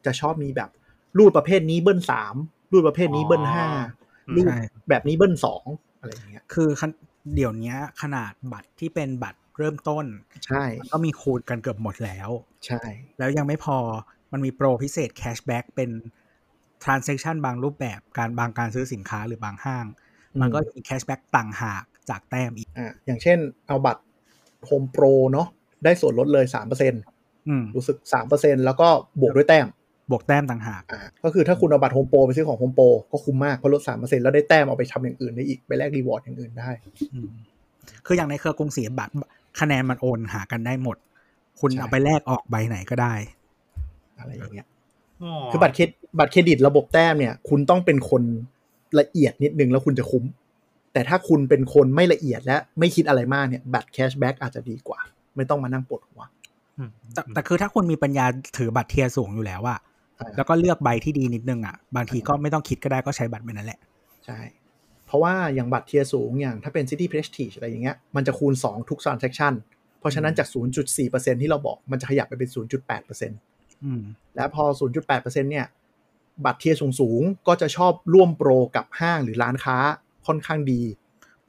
[0.06, 0.70] จะชอบมีแบบ
[1.18, 2.36] รูดประเภทนี้เบิ้ลสาม
[2.72, 3.68] รูดประเภทนี้เบิ้ลห้า
[4.28, 5.66] อืมรูดใช่แบบนี้เบิ้ลสอง
[6.00, 6.92] อะไรอย่างเงี้ยคือคัน
[7.36, 10.06] เดี๋ยวนี้ขนาดบัตรที่เป็นบัตรเริ่มต้น
[10.46, 12.30] ใช่มันก็มีคูณกันเกือบหมดแล้ว
[12.66, 12.82] ใช่
[13.18, 13.78] แล้วยังไม่พอ
[14.32, 15.90] มันมีโปรพิเศษแคชแบ็กเป็น
[16.84, 19.86] transaction บางรูปแบบการบางการซื้อสินค้าหรือบางห้าง
[20.42, 24.02] มันก็มี cashback ต่างหากจากแต้มอีกอ่าอย่างเช่นเอาบัตร
[24.66, 25.48] โฮมโปรเนาะ
[25.84, 26.94] ได้ส่วนลดเลยสามเปอร์เซ็น
[27.48, 28.88] อืมรู้สึกสามเปอร์เซ็นแล้วก็
[29.22, 29.68] บวกด้วยแต้ม
[30.12, 36.70] บวกแต้มต่างหากอ่าก็คือถ้าคุณเอาบัตรโฮมโปรไปซื้อของโฮมโปรก็คุ้มมาก เพราะลดสามเปอร์เซ็นแล้วได้แต้มเอาไปทำอย่างอื่นได้อีก ไปแลก reward อย่างอื่นได้
[37.14, 37.30] อืม
[38.06, 39.14] คืออย่างในเครือกรุงศรีบัตร
[39.60, 40.98] คะแนนมันโอนหากันได้หมด
[41.60, 43.14] คุณใช่เอาไปแลกออกใบไหนก็ได้
[44.20, 44.68] อะไรอย่างเงี้ย
[45.24, 45.90] อ๋อคือบัตรเครด-
[46.20, 48.24] บัตรเครดิตระบบแต้มเนี่ย คุณต้องเป็นคน
[49.00, 50.24] ละเอียดนิดนึงแล้วคุณจะคุ้ม
[50.94, 55.00] แต่ถ้าคุณเป็นคนไม่ละเอียดและไม่คิดอะไรมากเนี่ย บัตร cashbackอาจจะดีกว่า
[55.36, 56.22] ไม่ต้องมานั่งปวดหัว
[56.78, 58.26] อืมแต่แต่คือถ้าคุณมีปัญญา
[58.58, 59.80] ถือบัตร tier สูงอยู่แล้วอะ
[60.20, 63.80] อ่าแล้วก็เลือกใบที่ดีนิดนึงอะบางทีก็ไม่ต้องคิดก็ได้ก็ใช้บัตรไปนั่นแหละ
[64.26, 64.40] ใช่
[65.06, 69.54] เพราะว่าอย่างบัตร tier สูงอย่างถ้าเป็น City Prestige อะไรอย่างเงี้ยมันจะคูณ 2 ทุก transaction
[70.00, 70.48] เพราะฉะนั้นจาก
[70.94, 72.60] 0.4%ที่เราบอกมันจะขยับไปเป็น 0.8%
[73.30, 73.34] อืม
[74.36, 74.64] แล้วพอ
[75.04, 75.68] 0.8%เนี่ย
[76.46, 79.78] บัตรเทียร์สูงๆก็จะชอบร่วมโปรกับห้างหรือร้านค้า
[80.28, 80.82] ค่อนข้างดี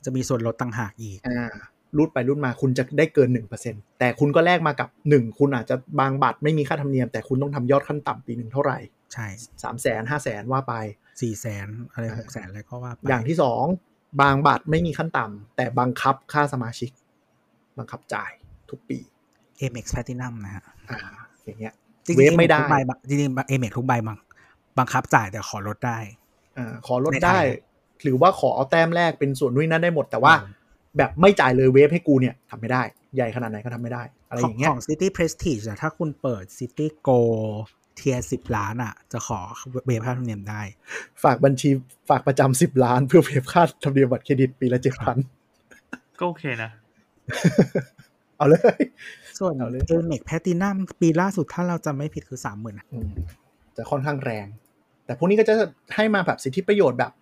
[0.04, 1.54] จะมีส่วนลดต่างหากอีก อ่า
[1.96, 3.28] รูดไปรูดมาคุณจะได้เกิน
[3.64, 8.78] 1%แต่คุณก็แลกมากับ 1 คุณอาจจะบางบัตรไม่มีค่าธรรมเนียม แต่คุณต้องทำยอดขั้นต่ำปีหนึ่งเท่าไหร่
[9.12, 9.26] ใช่
[9.62, 10.74] สามแสนห้าแสนว่าไป
[11.20, 13.64] สี่แสนอะไรอ่าหกแสนอะไรก็ว่าไปอย่างที่สอง
[14.22, 16.90] บางบัตรไม่มีขั้นต่ำแต่บังคับค่าสมาชิก
[17.78, 18.30] บังคับจ่าย
[18.70, 18.98] ทุกปี
[19.58, 20.98] Amex Platinum นะฮะอ่า
[21.44, 21.74] อย่างเงี้ย
[22.08, 24.18] จริงๆ waive ไม่ได้ทุกใบบังจริงๆ Amex ทุกใบบัง
[24.78, 25.98] บังคับจ่ายแต่ขอลดได้
[26.58, 27.40] อ่าขอลดในไทยได้
[28.02, 30.52] หรือว่าขอเอาแต้มแลกเป็นส่วนนู่นนั่นได้หมด แต่ว่าอืม
[30.96, 32.82] แบบไม่จ่ายเลย waive ให้กูเนี่ยทำไม่ได้
[33.16, 37.20] ใหญ่ขนาดไหนก็ทำไม่ได้ อะไรขอองย่างเงี้ยของ City Prestige อะถ้าคุณเปิด City Go
[37.96, 39.38] เทียสิบล้านอะ จะขอ
[39.86, 40.62] waive ค่าธรรมเนียมได้
[41.22, 41.70] ฝากบัญชี
[42.08, 45.16] ฝากประจำสิบล้านเพื่อ waive ค่าธรรมเนียมบัตรเครดิตปีละเจ็ดพัน
[46.18, 46.70] ก็โอเคนะ
[48.36, 48.78] เอาเลย
[49.38, 53.08] ส่วนเอาเลย Amex Platinum ปีล่าสุดถ้าเราจำไม่ผิดคือสามหมื่นอืม
[53.76, 54.46] จะค่อนข้างแรง
[55.04, 55.54] แต่พวกนี้ก็จะ
[55.94, 57.12] ให้มาแบบสิทธิประโยชน์แบบ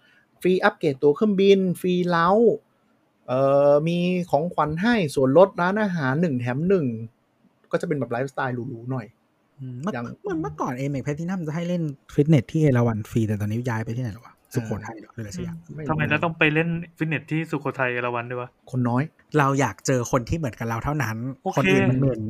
[0.43, 2.29] ฟรีอัปเกรดตั๋วเครื่องบิน ฟรี lounge
[3.27, 3.41] เอ่
[3.71, 3.99] อมี
[4.31, 6.87] ของขวัญให้ส่วนลดร้านอาหารหนึ่งแถมหนึ่ง
[7.73, 9.07] ก็จะเป็นแบบไลฟ์สไตล์หรูๆหน่อย
[9.83, 11.83] เมื่ออย่างเมื่อเมื่อก่อน Amex Platinum จะให้เล่น
[12.15, 15.57] ฟิตเนสที่เอราวันฟรีแต่ตอนนี้ย้ายไปที่ไหนแล้ววะ สุโขทัยเหรอหรืออะไรสักอย่าง
[15.89, 19.03] ทำไมเราต้องไปเล่นฟิตเนสที่สุโขทัยเอราวันด้วยวะคนน้อย
[19.39, 22.23] เราอยากเจอคนที่เหมือนกับเราเท่านั้นโอเคคนอื่นมันเหมือน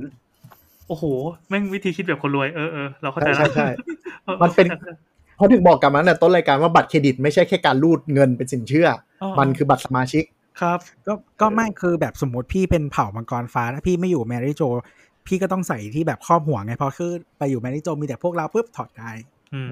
[0.88, 1.04] โอ้โห
[1.48, 3.68] แม่งวิธีคิดแบบคนรวยเออเออเราเข้าใจใช่แล้วใช่ใช่
[4.42, 4.66] มันเป็น
[5.36, 8.88] เพราะถึงบอกกันมาตั้งแต่ต้นรายการว่าบัตรเครดิตไม่ใช่แค่การรูดเงินเป็นสินเชื่อ
[9.38, 10.24] มันคือบัตรสมาชิก
[10.60, 14.62] ครับก็ก็ไม่คือแบบสมมติพี่เป็นเผ่ามังกรฟ้าถ้าพี่ไม่อยู่แมรี่โจ
[15.26, 19.10] พี่ก็ต้องใส่ที่แบบครอบหัวไงเพราะคือไปอยู่แมรี่โจมีแต่พวกเราปุ๊บถอดได้
[19.54, 19.70] อืม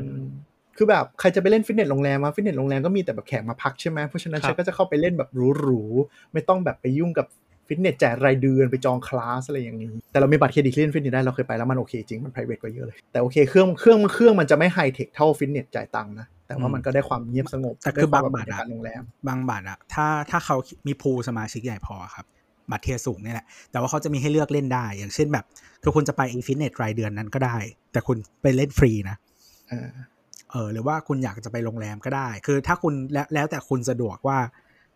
[0.76, 7.26] คือแบบใครจะไปเล่นฟิตเนสโรงแรมมาฟิตเนสโรงแรมก็มีแต่แบบแขกมาพักใช่ไหมเพราะฉะนั้นครับฉันก็จะเข้าไปเล่นแบบหรูๆไม่ต้องแบบไปยุ่งกับ
[7.68, 20.56] ฟิตเนสจ่ายรายเดือนไปจองคลาสอะไรอย่างนี้ แต่เรามีบัตรเครดิตเล่นฟิตเนสได้เราเคยไปแล้วมันโอเคจริง มัน p r i v a t กว่าเยอะเลย แต่โอเคเครื่องเครื่องเครื่องมันจะไม่ไฮเทคเท่าฟิตเนสจ่ายตังค์นะ แต่ว่ามันก็ได้ความเงียบสงบ แต่คือบางบัตรอะ ได้รวมบรรยกศโรงแรมบางบัตรอะถ้าถ้าเขา
[20.86, 22.26] มี pool สมาชิกใหญ่พอครับ
[22.70, 25.44] บัตร tier สูงเนี่ยแหละ แต่ว่าเขาจะมีให้เลือกเล่นได้ อย่างเช่นแบบ
[25.82, 27.56] คือคุณจะไปอีฟิตเนสรายเดือนนั้นก็ได้
[27.92, 29.16] แต่คุณไปเล่นฟรีนะ
[29.70, 29.88] อ่า
[30.54, 34.38] เออหรือว่าคุณอยากจะไปโรงแรมก็ได้ คือถ้าคุณแล้วแล้วแต่คุณสะดวกว่า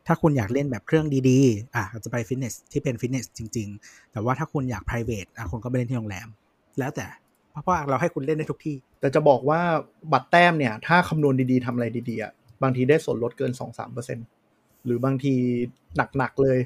[0.06, 6.28] ถ้าคุณอยากเล่นแบบเครื่องดีๆอะจจะไปฟิตเนสที่เป็นฟิตเนสจริง ๆ แต่ว่าถ้าคุณอยาก p r i v a t อะคุณก็ไปเล่นที่โรงแรม
[6.78, 7.06] แล้วแต่
[7.50, 9.60] เพราะว่าเราให้คุณเล่นได้ทุกที่ แต่จะบอกว่า
[10.12, 12.32] บัตรแต้มเนี่ย ถ้าคำนวณดีๆทำอะไรดีๆอะ
[12.62, 13.52] บางทีได้ส่วนลดเกิน
[14.18, 15.34] 2-3%หรือบางที
[16.16, 16.58] หนักๆเลย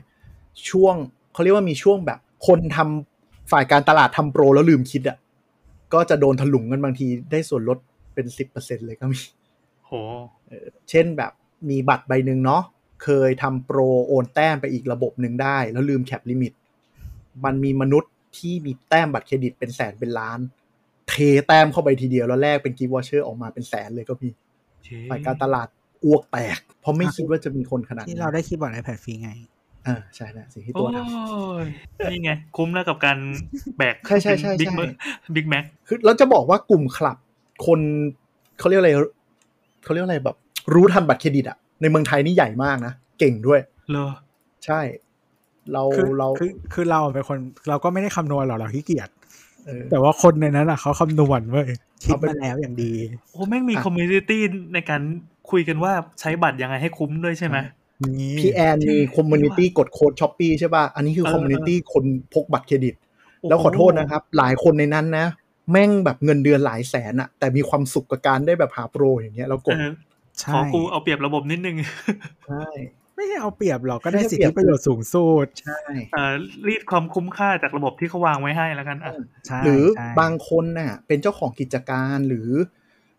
[0.71, 0.95] ช่วง
[1.33, 5.19] เขาเรียกว่ามีช่วงแบบคนทำฝ่ายการตลาดทำโปรแล้วลืมคิดอะ
[5.95, 7.79] ก็จะโดนถลุงกันบางทีได้ส่วนลด
[8.15, 9.21] เป็น10%เลยก็มี
[9.87, 9.93] โห
[10.91, 11.33] เช่นแบบ
[11.71, 12.63] มีบัตรใบหนึ่งเนาะ
[13.05, 16.53] เคยทำโปรโอนแต้มไปอีกระบบหนึ่งได้ แล้วลืม cap limit
[17.45, 20.39] มันมีมนุษย์ที่มีแต้มบัตรเครดิตเป็นแสนเป็นล้าน
[21.09, 21.15] เท
[21.47, 24.29] แต้มเข้าไปทีเดียวแล้วแลกเป็น gift voucher ออกมาเป็นแสนเลยก็มี
[25.11, 25.69] ฝ่ายการตลาด
[26.05, 29.31] อ้วกแตก เพราะไม่คิดว่าจะมีคนขนาดที่นี้เราได้คีย์บอร์ด iPad ฟรีไง
[29.87, 30.99] อ่าใช่นะสิ่งที่โอ้ตัวท
[31.63, 33.19] ยนี่ไง คุ้มแล้วกับการ
[33.77, 34.87] แบกใช่ใช่ใช่บิ๊กใช่
[35.35, 37.19] บิ๊กแม็กำคือเราจะบอกว่ากลุ่มคลับ
[37.67, 37.81] คน
[38.59, 38.91] เขาเรียกอะไร
[39.85, 40.37] เขาเรียกอะไรแบบ
[40.75, 43.61] รู้ทันบัตรเครดิตอะในเมืองไทยนี่ใหญ่มากนะ เก่งด้วย
[43.93, 44.13] เลอ
[44.65, 44.81] ใช่
[45.73, 47.39] เราคือเราคือคือเราเป็นคน
[47.69, 49.09] เราก็ไม่ได้คำนวณหรอกเราขี้เกียจ
[49.67, 51.69] เออแต่ว่าคนในนั้นอะเขาคำนวณเว้ย
[52.05, 52.93] คิดเอาเป็นมาแล้วอย่างดี
[53.33, 54.43] โอ้แม่งมีอะ community
[54.75, 55.03] ในการ
[55.51, 57.57] คุยกันว่าใช้บัตรยังไงให้คุ้มด้วยใช่ไหม
[58.19, 62.05] นี่พี่แอนมี community กดโค้ด Shopee ใช่ป่ะ อันนี้คือเออ community คน
[62.35, 62.95] พกบัตรเครดิต
[63.41, 65.27] โอ้โหแล้วขอโทษนะครับ หลายคนในนั้นนะ
[65.71, 69.93] แม่งแบบเงินเดือนหลายแสนอะแต่มีความสุขกับการได้แบบหาโปรอย่างเงี้ยแล้วกดเออ
[70.41, 71.77] ใช่ขอกูเอาเปรียบระบบนิดนึง
[72.49, 72.67] ใช่
[73.17, 75.81] ไม่ใช่เอาเปรียบหรอกก็ได้ไม่สิทใช่ธิเปรียบ สิทธิประโยชน์สูงสุดใช่
[76.13, 76.35] เอ่อ
[76.67, 79.13] รีดความคุ้มค่าจากระบบที่เขาวางไว้ให้แล้วกันอะ
[79.47, 82.51] ใช่หรือใช่บางคนน่ะ เป็นเจ้าของกิจการหรือ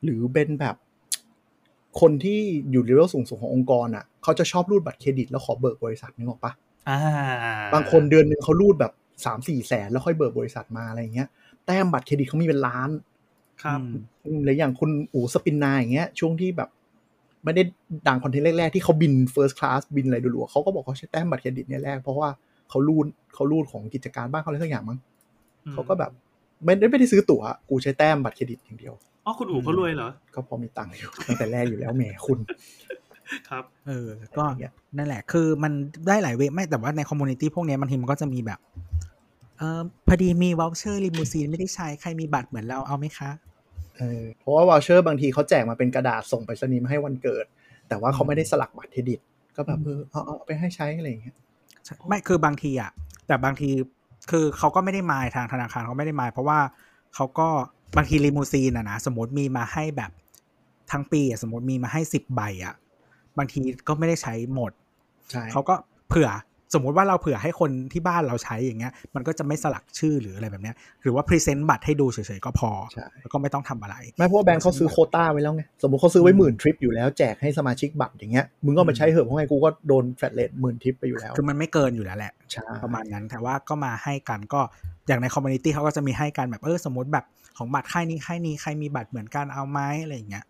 [0.03, 0.75] หรือเป็นแบบ
[2.01, 2.39] คนที่
[2.71, 6.51] อยู่เลเวลสูงสุดขององค์กรอะเขาจะชอบรูดบัตรเครดิตแล้วขอเบิกบริษัทนึกออกปะ
[6.89, 6.99] อ่า
[7.73, 8.93] บางคนเดือนหนึ่งเขารูดแบบ
[9.25, 11.29] สามสี่แสนแล้วค่อยเบิกบริษัทมาอะไรอย่างเงี้ย
[11.65, 12.89] แต้มบัตรเครดิตเขามีเป็นล้าน
[13.63, 16.69] ครับอืมอืมหรืออย่างคุณอู๋ Spin9อย่างเงี้ย ช่วงที่แบบ
[17.43, 17.63] ไม่ได้
[18.07, 22.29] ดัง content แรก ๆ ที่เขาบิน first class บินอะไรดูๆเขาก็บอกเขาใช้แต้มบัตรเครดิตเนี่ยแลก เพราะว่า
[22.69, 24.97] เขารูดเขารูดของกิจการบ้านเขาอะไรสักอย่างมั้ง
[25.65, 26.11] อืมเขาก็แบบ
[26.63, 28.93] ไม่ได้ไม่ได้ซื้อตั๋วกูใช้แต้มบัตรเครดิตอย่างเดียว
[29.25, 32.39] อ๋อคุณอู๋เขารวยเหรอก็พอมีตังค์อยู่ตั้งแต่แรกอยู่แล้วแหมคุณ
[33.49, 34.07] ครับ เออ
[34.37, 35.71] ก็อะไรอย่างเงี้ยนั่นแหละ คือมัน
[36.07, 38.59] ได้หลาย way ไม่แต่ว่าใน community พวกเนี้ยบางทีมันก็จะมีแบบ
[39.57, 43.31] เออพอดีมี voucher ลิมูซีนไม่ได้ใช้ใครมีบัตรเหมือนเราเอาไหมคะ
[43.97, 47.45] เออเพราะว่า voucher บางทีเขาแจกมาเป็นกระดาษส่งไปรษณีย์มาให้วันเกิด
[47.89, 49.19] แต่ว่าเขาไม่ได้สลักบัตรเครดิต
[49.55, 51.35] ก็แบบเออเอาเอาเอาไปให้ใช้อะไรอย่างเงี้ย
[51.85, 52.91] ใช่ไม่คือบางทีอะ
[53.27, 53.69] แต่บางที
[54.31, 56.59] คือเขาก็ไม่ได้มายทางธนาคารเขาไม่ได้มายเพราะว่า
[57.15, 57.47] เขาก็
[57.97, 60.11] บางทีลิมูซีนอะนะสมมติมีมาให้แบบ
[60.91, 62.73] ทั้งปีอะสมมติมีมาให้สิบใบอะ
[63.37, 64.71] บางทีก็ไม่ได้ใช้หมด
[65.31, 65.75] ใช่เขาก็
[66.07, 66.29] เผื่อ
[66.73, 84.61] สมมุติว่าเราเผื่อให้คนที่บ้านเราใช้อย่างเงี้ย มันก็จะไม่สลักชื่อหรืออะไรแบบเนี้ย หรือว่า present บัตรให้ดูเฉยๆก็พอใช่แล้วก็ไม่ต้องทำอะไร ไม่เพราะว่าแบงค์เขาซื้อโควต้าไว้แล้วไง สมมติเขาซื้อไว้หมื่นทริปอยู่แล้วแจกให้สมาชิกบัตรอย่างเงี้ย มึงก็มาใช้เหอะเพราะไงกูก็โดน flat rate หมื่นทริปไปอยู่แล้ว คือมันไม่เกินอยู่แล้วแหละใช่ประมาณนั้น แต่ว่าก็มาให้กันก็
[85.07, 87.25] อย่างใน community เขาก็จะมีให้กันแบบเออสมมติแบบ
[87.57, 90.45] ของบัตรค่ายนี้ค่ายนี้ใครมีบัตรเหมือนกันเอาไหมอะไรอย่างเงี้ย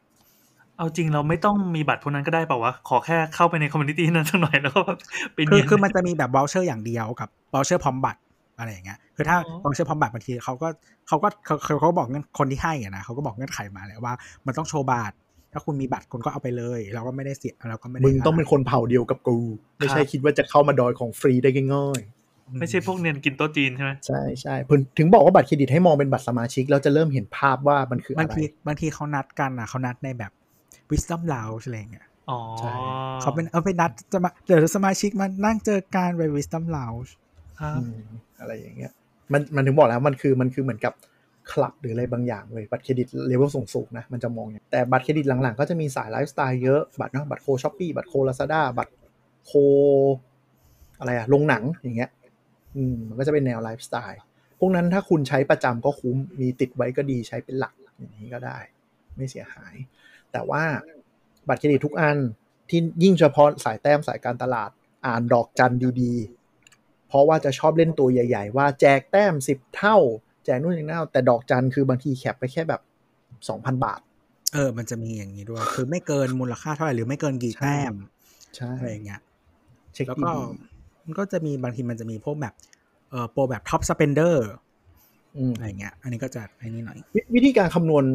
[0.77, 4.97] เอาจริงเราไม่ต้องมีบัตรพวกนั้นก็ได้เปล่าวะ ขอแค่เข้าไปใน community นั้นสักหน่อยแล้วก็แบบ
[5.33, 8.19] ไปคือเนียนคือมันจะมีแบบ v o ลเชอร์อย่างเดียวกับ v o ลเชอร์พร้อมบัตร
[8.57, 10.67] อะไรอย่างเงี้ย คือถ้าอ๋อ v o ลเชอร์พร้อมบัตรบางทีเขาก็
[11.07, 14.13] เขาก็เขาเขาเขาก็บอกเงื่อนคนที่ให้อะนะเขาก็บอกเงื่อนไขมาแล้วว่า
[14.45, 15.15] มันต้องโชว์บัตร
[15.53, 19.37] ถ้าคุณมีบัตรคุณก็เอาไปเลย เราก็ไม่ได้เสียเราก็ไม่ได้มึงต้องเป็นคนเผ่าเดียวกับกู
[19.77, 22.01] ไม่ใช่คิดว่าจะเข้ามาดอยของฟรีได้ง่าย
[22.59, 30.31] ไม่ใช่พวกเนียนกินโต๊ะจีนใช่ไหมๆใช่ใช่ถึงถึงบอกว่าบัตรเครดิตให้มองเป็นบัตรสมาชิกแล้วจะเริ่มเห็นภาพว่ามันคือบางอะไรทีบางทีเขานัดกันอะเขานัดในแบบ
[30.91, 32.73] wisdom lounge อะไรอย่างเงี้ยอ๋อใช่
[33.21, 37.09] เขาเป็นเอาไปนัดจะมาเดี๋ยวสมาชิกมานั่งเจอกันไป wisdom lounge
[37.59, 38.03] ครับอืม
[38.39, 38.91] อะไรอย่างเงี้ย
[39.33, 40.93] มันมันถึงบอกแล้วมันคือมันคือเหมือนกับ
[41.51, 48.93] คลับหรืออะไรบางอย่างเลยบัตรเครดิตเลเวลสูงๆนะมันจะมองอย่างแต่บัตรเครดิตหลังๆ ก็จะมีสายไลฟ์สไตล์เยอะบัตรเนาะบัตร co Shopee บัตร co Lazada บัตร
[49.45, 49.51] โค
[50.99, 52.09] อะไรอะลงหนังอย่างเงี้ย
[52.75, 54.19] อืมมันก็จะเป็นแนวไลฟ์สไตล์
[54.59, 58.57] พวกนั้นถ้าคุณใช้ประจำก็คุ้มมีติดไว้ก็ดีใช้เป็นหลักอย่างนี้ก็ได้
[59.15, 59.73] ไม่เสียหาย
[60.33, 60.63] แต่ว่า
[61.47, 62.17] บัตรเครดิตทุกอัน
[62.69, 64.69] ที่ยิ่งเฉพาะสายแต้มสายการตลาด
[65.05, 69.97] อ่านดอกจันดีๆ เพราะว่าจะชอบเล่นตัวใหญ่ ๆ ว่าแจกแต้มสิบเท่า
[70.45, 72.81] แจกนู่นอย่างนั้นแต่ดอกจันคือบางทีแคปไปแค่แบบ
[73.49, 73.99] สองพันบาท
[74.53, 77.93] เออ มันจะมีอย่างนี้ด้วย คือไม่เกินมูลค่าเท่าไหร่หรือไม่เกินกี่แต้ม
[78.55, 79.21] ใช่อะไรอย่างเงี้ย
[79.93, 80.33] เช็คแล้วดีก็
[81.05, 82.53] มันก็จะมีบางทีมันจะมีพวกแบบ
[83.09, 84.45] เออโปรแบบ top spender
[84.91, 88.05] ๆอืมอะไรเงี้ย อันนี้ก็จะไอ้นี่หน่อยวิวิธีการคำนวณ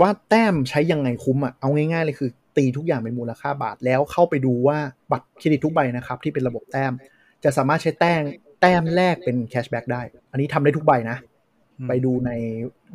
[0.00, 4.78] ว่าแต้มใช้ยังไงคุ้มอะเอาง่ายๆเลยคือ ตีทุกอย่างเป็นมูลค่าบาทแล้วเข้าไปดูว่า
[5.10, 6.92] บัตรเครดิตทุกใบนะครับ ที่เป็นระบบแต้ม
[7.44, 8.22] จะสามารถใช้แต้ม
[8.60, 11.16] แต้มแลกเป็น cashback ได้ อันนี้ทำได้ทุกใบนะ
[11.78, 12.30] อืมไปดูใน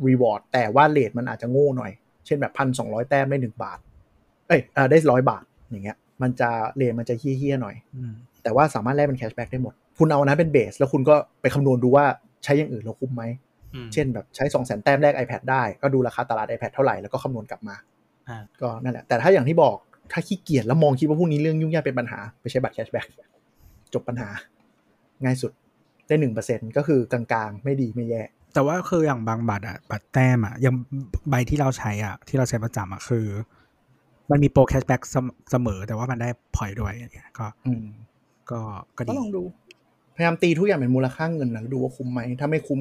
[0.06, 1.92] Reward แต่ว่าเลทมันอาจจะโง่หน่อย
[2.26, 3.78] เช่นแบบพันสองร้อยแต้มได้หนึ่งบาท
[4.48, 12.04] เอ้ยเอ่อได้ร้อยบาทอย่างเงี้ย มันจะเลทมันจะเฮี้ยๆหน่อยอืมแต่ว่าสามารถแลกเป็นแคชแบ็กได้หมด คุณเอาอันนั้นเป็นเบส แล้วคุณก็ไปคำนวณดูว่า
[12.44, 13.47] ใช้อย่างอื่นแล้วคุ้มไหมอืม
[13.92, 17.76] เช่นแบบใช้2 0 0 0 0 0แต้มแรก iPad ได้ ก็ดูราคาตลาด iPad เท่าไหร่แล้วก็คำนวณกลับมา
[18.28, 19.76] อ่าก็นั่นแหละ แต่ถ้าอย่างที่บอก
[20.12, 23.06] ถ้าขี้เกียจแล้วมองคิดว่าพวกนี้เรื่องยุ่งยากเป็นปัญหา ไปใช้บัตรแคชแบ็ก
[23.94, 24.28] จบปัญหา
[25.24, 25.52] ง่ายสุด
[26.06, 28.22] ได้หนึ่งเปอร์เซ็นต์ก็คือกลางๆ ไม่ดีไม่แย่
[28.54, 30.74] แต่ว่าคืออย่างบางบัตรอะบัตรแต้มอะอย่าง
[31.30, 33.26] ใบที่เราใช้อะที่เราใช้ประจำอะคือ
[34.30, 35.00] มันมีโปร cashback
[35.50, 37.84] เสมอแต่ว่ามันได้ point ด้วยอย่างเงี้ยก็อืม
[38.50, 38.60] ก็
[38.98, 39.42] ก็ก็ดีลองดู
[40.18, 42.78] พยายามตีทุกอย่างเป็นมูลค่าเงินนะดูว่าคุ้มไหมถ้าไม่คุ้ม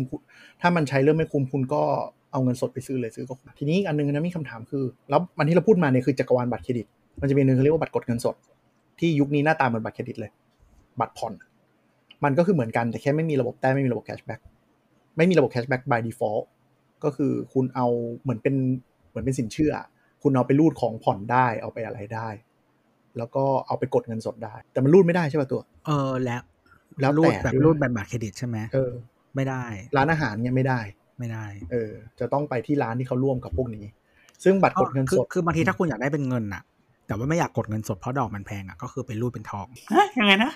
[0.61, 1.81] ถ้ามันใช้เริ่มไม่คุ้มคุณก็
[2.31, 6.85] เอาเงินสดไปซื้อเลยซื้อก็คุ้มทีนี้อันหนึงนะมีคำถามคือแล้วมันที่เราพูดมาเนี่ยคือจักรวาลบัตรเครดิต
[7.21, 8.35] มันจะมีอันหนึ่งเขาเรียกว่าบัตรกดเงินสด
[8.99, 10.31] ที่ยุคนี้หน้าตาเหมือนบัตรเครดิตเลย
[10.99, 11.33] บัตรผ่อน
[12.23, 14.39] มันก็คือเหมือนกันแต่แค่ไม่มีระบบแต้มไม่มีระบบแคชแบ็ก
[15.17, 16.43] ไม่มีระบบแคชแบ็ก by default
[17.03, 17.87] ก็คือคุณเอา
[18.21, 18.55] เหมือนเป็น
[19.09, 19.73] เหมือนเป็นสินเชื่อ
[20.23, 22.29] คุณเอาไปรูดของผ่อนได้เอาไปอะไรได้
[23.17, 26.41] แล้วก็เอาไปกดเงินสดได้ แต่มันรูดไม่ได้ใช่ป่ะตัว เออแล้ว
[27.01, 28.91] แล้วรูแต่ดแบบด้วยรูดแบบบัตรเครดิตใช่ไหมเออ
[29.35, 29.63] ไม่ได้
[29.97, 30.79] ร้านอาหารเนี่ยไม่ได้
[31.19, 33.85] ไม่ได้ เออ จะต้องไปที่ร้านที่เขาร่วมกับพวกนี้
[34.43, 36.63] ซึ่งบัตรกดเงินคืสอดคือบางทีถ้าคุณอยากได้เป็นเงินอะ
[37.07, 40.51] แต่ว่าไม่อยากกดเงินสดเพราะดอกมันแพงอะก็คือไปรูดเป็นทองฮะยังไงนะ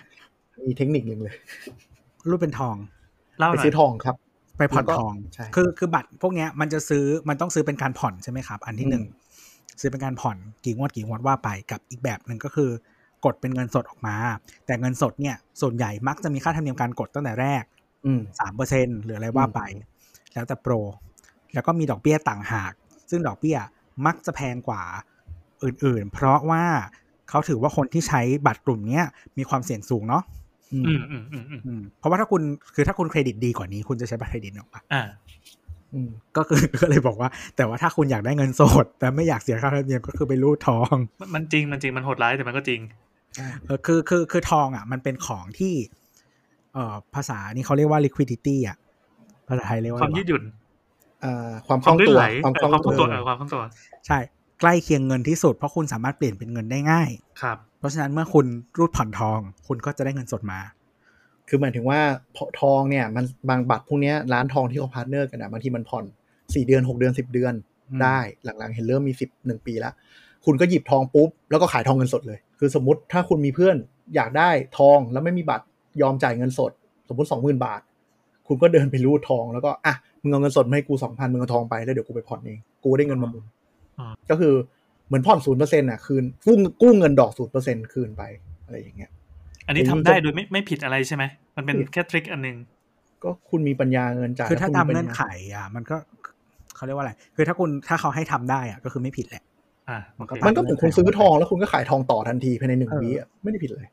[0.67, 1.35] มีเทคนิคหนึ่งเลย
[2.29, 2.75] รูดเป็นทอง
[3.39, 4.15] เล่าไปหน่อยซื้อทองครับ
[4.57, 9.19] ไปผ่อนแล้วก็ทองใช่คือคือบัตรพวกเนี้ยมันจะซื้อมันต้องซื้อเป็นการผ่อนใช่ไหมครับ อันที่หนึ่งอืม
[9.81, 12.69] ซื้อเป็นการผ่อนกี่งวดกี่งวดว่าไปกับอีกแบบหนึ่งก็คือ
[13.25, 14.15] กดเป็นเงินสดออกมา
[14.65, 17.63] แต่เงินสดเนี่ยส่วนใหญ่มักจะมีค่าธรรมเนียมการกดตั้งแต่แรก
[18.05, 19.61] อืมสามเปอร์เซ็นหรืออะไรว่าไป
[20.33, 20.73] แล้วแต่โปร
[21.53, 22.71] แล้วก็มีดอกเบี้ยต่างหาก
[23.09, 23.57] ซึ่งดอกเบี้ย
[24.05, 24.83] มักจะแพงกว่า
[25.63, 26.63] อื่นๆ เพราะว่า
[27.29, 29.05] เขาถือว่าคนที่ใช้บัตรกลุ่มเนี้ย
[29.37, 30.23] มีความเสี่ยงสูงเนาะ
[30.73, 32.41] อืมอืมอืมอืมอืมอืมเพราะว่าถ้าคุณ
[32.75, 35.03] คือถ้าคุณเครดิตดีกว่านี้ คุณจะใช้บัตรเครดิตออกปะอ่า
[35.93, 43.10] อืมก็คือก็เลยบอกว่า แต่ว่าถ้าคุณอยากได้เงินสด แต่ไม่อยากเสียค่าธรรมเนียมก็คือไปรูดทอง มันมันจริงมันจริงมันโหดร้ายแต่มันก็จริงเออ
[43.85, 45.73] คือคือคือทองอะ มันเป็นของที่
[46.73, 48.77] เอ่อภาษานี่เขาเรียกว่า liquidity อะ
[49.47, 50.43] ภาษาไทยเรียกว่าความอะไรยืดวะหยุ่น
[51.23, 53.63] อ่าความคควาล่อมงลื่นตัวไหลความเอคล่อองความคล่องตัวตัวเออความคล่องตัว
[54.07, 54.19] ใช่
[54.59, 57.09] ใกล้เคียงเงินที่สุดเพราะคุณสามารถเปลี่ยนเป็นเงินได้ง่าย
[57.41, 58.45] ครับ เพราะฉะนั้นเมื่อคุณ
[58.77, 60.59] รูดผ่อนทอง คุณก็จะได้เงินสดมา
[61.47, 61.99] คือหมายถึงว่า
[62.61, 66.05] ทองเนี่ย มันบางบัตรพวกเนี้ยร้านทองที่เขา partner กันอะบางทีมันผ่อน
[66.53, 67.53] สี่เดือนหกเดือนสิบเดือน
[67.89, 69.93] อืมได้ หลังๆ เห็นเริ่มมีสิบหนึ่งปีแล้ว
[70.45, 73.75] คุณก็หยิบทองปุ๊บ แล้วก็ขายทองเงินสดเลย คือสมมติถ้าคุณมีเพื่อน
[74.15, 75.65] อยากได้ทองแล้วไม่มีบัตร
[76.01, 76.71] ยอมจ่ายเงินสด
[77.09, 77.81] สมมติสองหมื่นบาท
[78.47, 83.43] คุณก็เดินไปรูดทองแล้วก็อะมึงเอาเงินสดมาให้กูสองพันมึงเอาทองไปแล้วเดี๋ยวกูไปผ่อนเองกูได้เงินมาหมุน
[83.99, 84.53] อ่าก็คือ
[85.07, 88.23] เหมือนผ่อนศูนย์เปอร์เซ็นต์อะคืนกู้กู้เงินดอกศูนย์เปอร์เซ็นต์คืนไป
[88.65, 89.11] อะไรอย่างเงี้ย
[89.67, 91.23] อันนี้อย่างทำนี้ได้จะโดยไม่ไม่ผิดอะไรใช่ไหม
[91.57, 92.57] มันเป็นผิดแค่ทริคอันหนึง
[93.23, 95.21] ก็คุณมีปัญญาเงินจ่ายคือถ้าแล้วตามคุณเงื่อนปัญญไข
[95.53, 95.97] อะ มันก็
[96.75, 99.50] เขาเรียกว่าอะไร คือถ้าคุณถ้าเขาให้ทำได้อะก็คือไม่ผิดแหละอ่าโอเค
[100.19, 103.87] มันก็เหมือนคุณซื้อทองแล้วคุณก็ขายทองต่อทันทีภายในหนึ่งเออวิอะไม่ได้ผิดเลย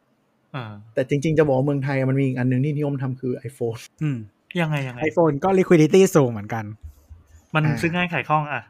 [0.55, 4.19] อ่าแต่จริง ๆ จะบอกว่าเมืองไทยมันมีอีกอันหนึ่งที่นิยมทำคือ iPhone อืม
[4.61, 6.65] ยังไงยังไงไอโฟนก็ liquidity สูงเหมือนกัน
[7.55, 8.63] มันอ่าซื้อง่ายขายคล่องอะ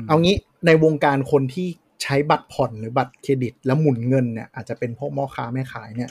[0.00, 1.68] มเอางี้ในวงการคนที่
[2.02, 6.10] ใช้บัตรผ่อนหรือบัตรเครดิต แล้วหมุนเงินเนี่ยอาจจะเป็นพวกพ่อค้าแม่ขายเนี่ย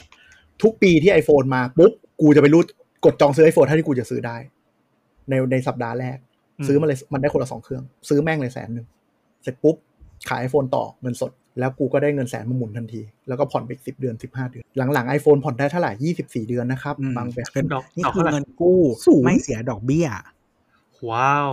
[0.62, 2.66] ทุกปีที่ iPhone มาปุ๊บกูจะไปรูด
[3.04, 4.36] กดจองซื้อ iPhone เท่าที่กูจะซื้อได้
[5.30, 6.18] ในในสัปดาห์แรก
[6.58, 8.86] อืมซื้อมาเลยมันได้คนละสองเครื่อง ซื้อแม่งเลยแสนหนึ่ง
[9.42, 9.76] เสร็จปุ๊บ
[10.28, 20.06] ขาย iPhone ต่อเงินสด แล้วกูก็ได้เงินแสนมาหมุนทันที แล้วก็ผ่อนไปสิบเดือนสิบห้าเดือน หลังๆ iPhone ผ่อนได้เท่าไหร่ยี่สิบสี่เดือนนะครับอืมบางแบบเป็นดอกนี่ดอกคือเท่าไหร่เงินกู้สูงไม่เสียดอกเบี้ย
[21.08, 21.52] ว้าว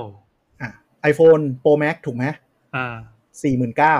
[0.61, 0.71] อะ
[1.11, 2.25] iPhone Pro Max ถูกไหม
[2.75, 2.95] อ่า
[3.43, 3.95] สี่หมื่นเก้า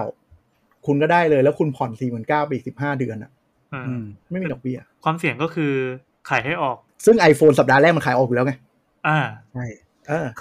[0.86, 3.32] คุณก็ได้เลยแล้วคุณผ่อนสี่หมื่นเก้าไปอีกสิบห้าเดือนอะ
[3.74, 5.74] อ่าอืมไม่มีดอกเบี้ย ความเสี่ยงก็คือ
[6.30, 8.53] ขายให้ออก ซึ่ง iPhone สัปดาห์แรกมันขายออกอยู่แล้วไง
[9.07, 9.20] อ่า
[9.53, 9.87] ใช่เออคือ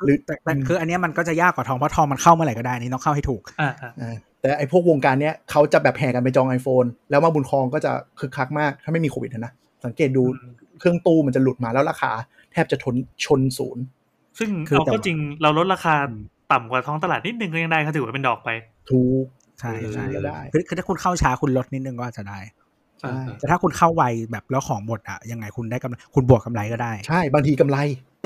[0.05, 9.53] หรือแต่แต่คืออันเนี้ยมันก็จะยากกว่าทองเพราะทองมันเข้าเมื่อไหร่ก็ได้นี่ต้องเข้าให้ถูกอ่าอ่าอ่าแต่ไอพวกวงการเนี้ยเขาจะแบบแห่กันไปจอง iPhone แล้วมาบุญครองก็จะคึกคักมาก ถ้าไม่มีโควิดนะ
[9.85, 10.23] สังเกตดู
[10.79, 12.11] เครื่องตู้มันจะหลุดมาแล้วราคา
[12.53, 12.95] แทบจะทน
[13.25, 13.83] ชนศูนย์
[14.39, 18.51] ซึ่งคือเอาแต่ก็ว่าจริงเราลดราคาอืมต่ำกว่าท้องตลาดนิดนึงก็ยังได้เขาถือว่าเป็นดอกไป
[18.91, 19.25] ถูก
[19.61, 22.39] ใช่ใช่ก็ได้คือคือถ้าคุณเข้าช้าคุณลดนิดนึงก็อาจจะได้
[23.01, 27.79] ใช่แต่ถ้าคุณเข้าไวแบบแล้วของหมดอะยังไงคุณได้กำไรคุณบวกกำไรก็ได้ ใช่ บางทีกำไร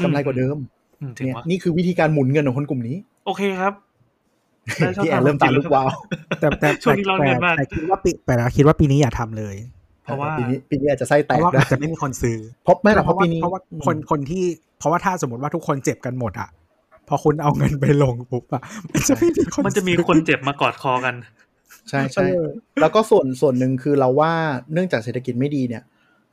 [0.04, 0.79] กำไรกว่าเดิมอืม
[1.18, 2.96] ถึงเนี่ยว่านี่คือวิธีการหมุนเงินของคนกลุ่มนี้
[3.26, 3.72] โอเคครับ
[4.78, 5.88] ได้ช่งพี่แอทางนเริ่มตาลุกวาว
[6.40, 9.56] แต่แต่ช่วงนี้ร้อนเงินมากแต่คิดว่าปีแต่เราคิดว่าปีนี้อย่าทำเลย
[10.04, 14.44] เพราะว่าปีนี้ปีนี้อาจจะไส้เพแตกราะว่าได้อาจจะไม่มีคนซื้อเพราะไม่หรอกเพราะปีนี้เพราะว่าคนคนที่
[14.78, 16.48] เพราะว่าถ้าสมมติว่าทุกคนเจ็บกันหมดอะ
[17.08, 21.14] พอคุณเอาเงินไปลงปุ๊บอะมันจะไม่มีคนมันจะมีคนเจ็บมากอดคอกัน
[21.88, 22.42] ใช่เอใช่อ
[22.80, 24.32] แล้วก็ส่วนส่วนหนึ่งคือเราว่า
[24.72, 25.82] เนื่องจากเศรษฐกิจไม่ดีเนี่ย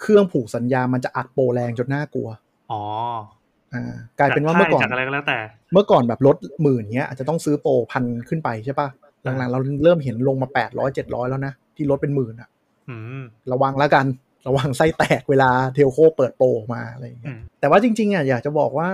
[0.01, 2.29] เครื่องผูกสัญญามันจะอัดโปรแรงจนน่ากลัว
[2.71, 3.36] อ๋ออ่า
[4.19, 5.37] กลายเป็นว่าเมื่อก่อนจากอะไรก็แล้วแต่
[5.73, 8.87] เมื่อก่อนแบบลดหมื่นเงี้ยอาจจะต้องซื้อโปรพันขึ้นไปใช่ปะ
[9.23, 12.49] หลังๆเราเริ่มเห็นลงมาแปดร้อยเจ็ดร้อยแล้วนะ ที่ลดเป็นหมื่นอะ
[12.89, 14.05] อืมระวังแล้วกัน
[14.47, 18.89] ระวังไส้แตกเวลาเทลโคเปิดโปรออกมาอะไรอย่างอืเงี้ยมแต่ว่าจริงๆอะอยากจะบอกว่า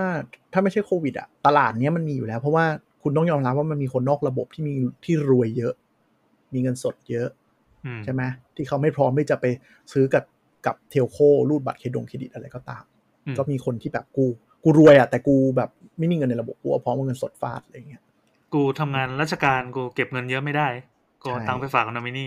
[0.52, 2.64] ถ้าไม่ใช่โควิดอะตลาดเนี้ยมันมีอยู่แล้ว เพราะว่า
[3.02, 5.74] คุณต้องยอมรับว่ามันมีคนนอกระบบที่มีที่รวยเยอะ
[6.54, 7.28] มีเงินสดเยอะ
[7.86, 8.22] อืมใช่ไหม
[8.56, 9.44] ที่เขาไม่พร้อมที่จะไป
[9.92, 10.24] ซื้อกับ
[10.66, 12.84] กับ telco รูดบัตรเครดงเครดิตอะไรก็ตาม
[13.26, 14.26] อืมก็มีคนที่แบบกู
[14.64, 18.02] กูรวยอะแต่กูแบบไม่มีเงินในระบบกูเอาพร้อมเอาเงินสดฟาดอะไรอย่างเงี้ย
[18.54, 20.68] กูทำงานราชการกูเก็บเงินเยอะไม่ได้
[21.22, 22.26] กูเอาใช่ตังค์ไปฝากกับนอมินี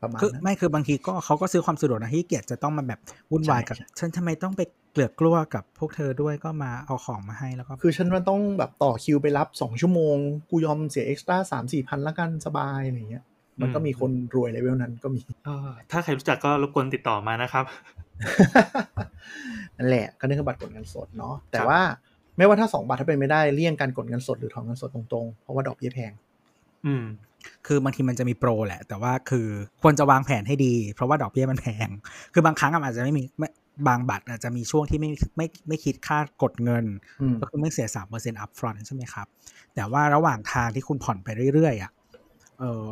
[0.00, 3.00] ประมาณคือนั้นไม่คือบางทีก็เขาก็ซื้อความสะดวกนะขี้เกียจจะต้องมาแบบ
[3.30, 4.62] วุ่นวายกับใช่ฉันทำไมต้องไป
[4.92, 10.16] เกลือกกลัวกับพวกเธอด้วยก็มาเอาของมาให้แล้วก็ คือฉันมันต้องแบบต่อคิวไปรับสองชั่วโมง
[10.50, 13.24] กูยอมเสียเอ็กซ์ตร้าสามสี่พันละกันสบายอะไรอย่างเงี้ย
[13.60, 17.64] มันก็มีคนรวยเลเวลนั้นก็มีเออถ้าใครรู้จักก็รบกวนติดต่อมานะครับ
[19.76, 21.80] นั่นแหละก็นี่คือบัตรกดเงินสดเนาะแต่ครับว่า
[22.36, 26.12] ไม่ว่าถ้าสองบัตรถ้าเป็นไม่ได้เลี่ยงการกดเงินสดหรือถอนเงินสดตรงๆ เพราะว่าดอกเบี้ยแพง
[26.86, 27.04] อืม
[27.66, 29.46] คือบางทีมันจะมีโปรแหละ แต่ว่าคือ
[29.82, 31.88] ควรจะวางแผนให้ดี เพราะว่าดอกเบี้ยมันแพง
[32.32, 33.48] คือบางครั้งอะอาจจะไม่มีไม่
[33.88, 36.84] บางบัตรอาจจะมีช่วงที่ไม่ไม่ไม่คิดค่ากดเงิน
[37.20, 39.26] อืมก็คือไม่เสียสามเปอร์เซ็นต์อัพฟรอนใช่ไหมครับ
[39.74, 41.92] แต่ว่าระหว่างทางที่คุณผ่อนไปเรื่อยๆอะ
[42.58, 42.86] เออ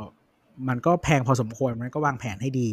[0.69, 2.69] มันก็แพงพอสมควรมันก็วางแผนให้ดี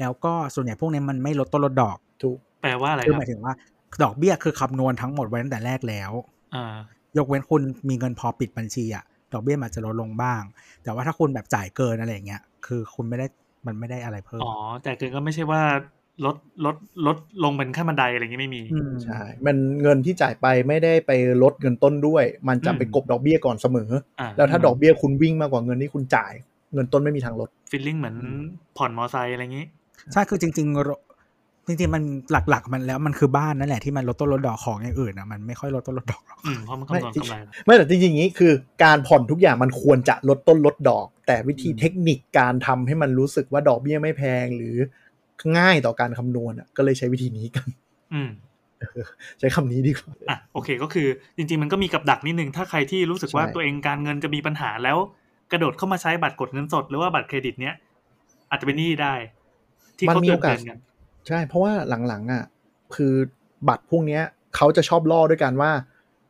[0.00, 3.54] แล้วก็ส่วนใหญ่พวกนี้มันไม่ลดต้นลดดอกถูกแปลว่าอะไรคือคหรับมายถึงว่า
[4.02, 6.12] ดอกเบี้ยคือคำนวณทั้งหมดไว้ตั้งแต่แรกแล้ว
[6.54, 6.76] อ่า
[7.16, 10.42] ยกเว้นคุณมีเงินพอปิดบัญชีอะดอกเบี้ยมันจะลดลงบ้าง
[10.82, 13.26] แต่ว่าถ้าคุณแบบจ่ายเกินอะไรอย่างเงี้ย คือคุณไม่ได้
[13.66, 15.62] มันไม่ได้อะไรเพิ่มอ๋อแต่เกินก็ไม่ใช่ว่า
[16.24, 16.76] ลดลด
[17.06, 21.12] ลดลงเป็นขั้นบันไดอะไรอย่างงี้ไม่มีมใช่มันเงินที่จ่ายไปไม่ได้ไป
[21.42, 23.90] ลดเงินต้นด้วย มันจะอืมไปกบดอกเบี้ยก่อนเสมอ
[24.20, 26.32] อ่าแล้วถ้าดอกเบี้ยคุณวิ่งมากกว่าเงินที่คุณจ่าย
[26.74, 28.16] เงินต้นไม่มีทางลดฟีลลิ่งเหมือน
[28.76, 29.66] ผ่อนมอไซค์อะไรอย่างงี้
[30.12, 30.90] ใช่คือจริงๆร
[31.66, 32.02] จริงๆมัน
[32.50, 38.52] หลัก ๆ มันแล้วมันคือบ้านนั่นแหละที่มันลดต้นลดดอกของอย่างอื่นอะมันไม่ค่อยลดต้นลดดอกหรอกอืมเพราะมันไม่คำนวณที่กำไรแล้วไม่แต่จริงๆอย่างนี้คือ
[38.84, 44.76] การผ่อนทุกอย่างมันควรจะลดต้นลดดอก แต่วิธีเทคนิคการทำให้มันรู้สึกว่าดอกเบี้ยไม่แพงหรือ
[45.58, 47.66] ง่ายต่อการคำนวณอะก็เลยใช้วิธีนี้กัน
[48.14, 48.30] อืม
[49.38, 54.98] ใช้คำนี้ดีกว่าอะโอเคก็คือ จริง ๆ มันก็มีกับดักนิดนึงถ้าใครที่รู้สึกว่าใช่ตัวเองการเงินจะมีปัญหาแล้ว
[55.52, 57.74] กระโดดเข้ามาใช้บัตรกดเงินสด หรือว่าบัตรเครดิตเนี้ย
[58.50, 59.14] อาจจะเป็นหนี้ได้
[59.98, 60.78] ที่มันเขามีเตือโอนกาสๆกัน
[61.28, 61.72] ใช่ เพราะว่า
[62.08, 62.44] หลังๆอะ
[62.94, 63.14] คือ
[63.68, 64.22] บัตรพวกเนี้ย
[64.56, 65.72] เขาจะชอบล่อด้วยกันว่า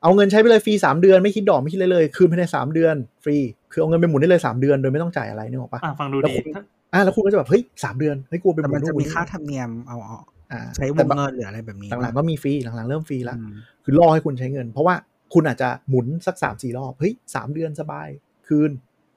[0.03, 2.95] เอาเงินใช้ไปเลยฟรีสามเดือนไม่คิดดอกไม่คิดเลยเลย คืนภายในสามเดือน
[3.25, 3.37] ฟรี
[3.73, 13.53] คือเอาเงินไปหมุนได้เลยสามเดือนโดยไม่ต้องจ่ายอะไรนึกออกปะอะฟังดูแล้วดีคุณถ้าอะแล้วคุณก็จะแบบเฮ้ยสามเดือนให้ยกูเอาไปหแต่มุมันนนู่จะนหมีนี่ค่าธรรมเนียมเอาออกอ่าใช้วแต่งบางเงินหรืออะไรแบบนี้หลังๆก็มีฟรีหลังๆเริ่มฟรีละอืม
[13.85, 14.95] คือล่อให้คุณใช้เงิน เพราะว่า
[15.35, 18.09] คุณอาจจะหมุนสักสามสี่รอบเฮ้ยสามเดือนสบาย
[18.49, 18.71] คืน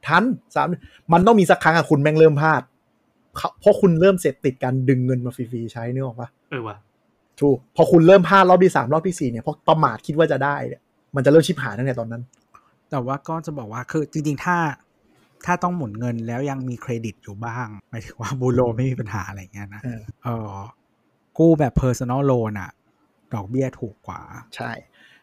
[0.08, 0.24] ทัน
[0.56, 0.68] สาม
[1.14, 2.62] มันต้องมีสักครั้งอะคุณแม่งเริ่มพลาด
[3.38, 6.78] เขาเพราะคุณเริ่มเสร็จติดการดึงเงินมาฟรีๆใช้นึกออกปะเออว่ะ
[7.42, 10.82] ถูกพอคุณเริ่มพลาดรอบที่สามรอบที่สี่เนี่ยเพราะประมาทคิดว่าจะได้เนี่ย
[11.16, 12.24] มันจะเริ่มชิบหายตั้งแต่ตอนนั้น
[12.90, 14.58] แต่ว่าก็จะบอกว่าคือจริงๆถ้า
[15.46, 20.52] ถ้าต้องหมุนเงินแล้วยังมีเครดิตอยู่บ้างหมายถึงว่าบูโรไม่มีปัญหาอะไรเงี้ยนะเออเออ
[21.38, 22.72] กู้แบบ personal loan อะ
[23.34, 24.22] ดอกเบี้ยถูกกว่า
[24.56, 24.72] ใช่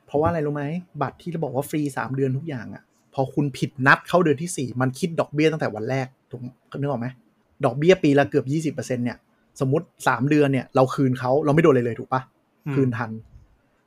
[0.06, 0.64] เพราะว่าอะไรรู้ไหม
[1.02, 2.82] บัตรที่เราบอกว่าฟรีสามเดือนทุกอย่างอะ่ะ
[3.14, 6.40] พอคุณผิดนัดเข้าเดือนที่สี่มันคิดดอกเบี้ยตั้งแต่วันแรกถูก
[6.80, 7.06] นึกออกไหม
[7.64, 9.18] ดอกเบี้ยปีละเกือบยี่สิบเปอร์เซ็นเนี่ย
[9.60, 12.22] สมมติสามเดือนเนี่ย เราคืนเขาเราไม่โดนเลยเลยถูกปะ
[12.66, 13.10] อืมคืนทัน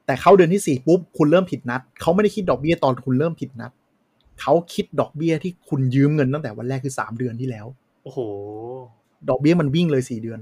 [0.06, 3.72] แต่เข้าเดือนที่สี่ปุ๊บคุณเริ่มผิดนัดเขาไม่ได้คิดดอกเบี้ยตอนคุณเริ่มผิดนัด
[4.42, 7.66] เขาคิดดอกเบี้ยที่คุณยืมเงินตั้งแต่วันแรกคือสามเดือนที่แล้ว
[8.04, 8.20] โอ้โห
[9.30, 10.40] ดอกเบี้ยมันวิ่งเลยสี่เดือน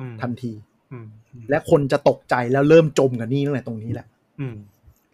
[0.00, 0.52] อืมทันที
[0.92, 1.06] อืม
[1.50, 4.06] และคนจะตกใจแล้วเริ่มจมกับหนี่ตั้งแต่ตรงนี้แหละ
[4.40, 4.56] อืม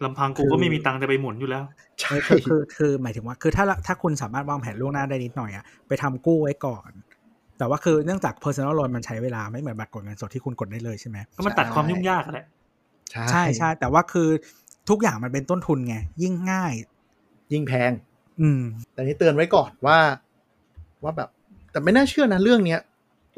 [0.05, 1.63] ลำพังกูคือก็ไม่มีตังค์จะไปหมุนอยู่แล้ว
[2.01, 6.91] ใช่คือคือคือ หมายถึงว่า คือถ้าถ้าคุณสามารถวางแผนล่วงหน้าได้นิดหน่อยอะไปทำกู้ไว้ก่อน
[7.63, 12.47] แต่ว่าคือเนื่องจาก personal loan มันใช้เวลาไม่เหมือนบัตรกดเงินสดที่คุณกดได้เลยใช่ไหมก็มันตัดความยุ่งยากอะแหละ
[13.13, 14.29] ใช่ใช่แต่ว่าคือ
[14.91, 16.73] ทุกอย่างมันเป็นต้นทุนไง ยิ่งง่าย
[17.53, 17.93] ยิ่งแพง
[18.41, 18.61] อืม
[18.95, 19.99] แต่นี่เตือนไว้ก่อนว่า
[21.05, 21.29] ว่าแบบ
[21.73, 22.81] แต่ไม่น่าเชื่อนะเรื่องเนี้ย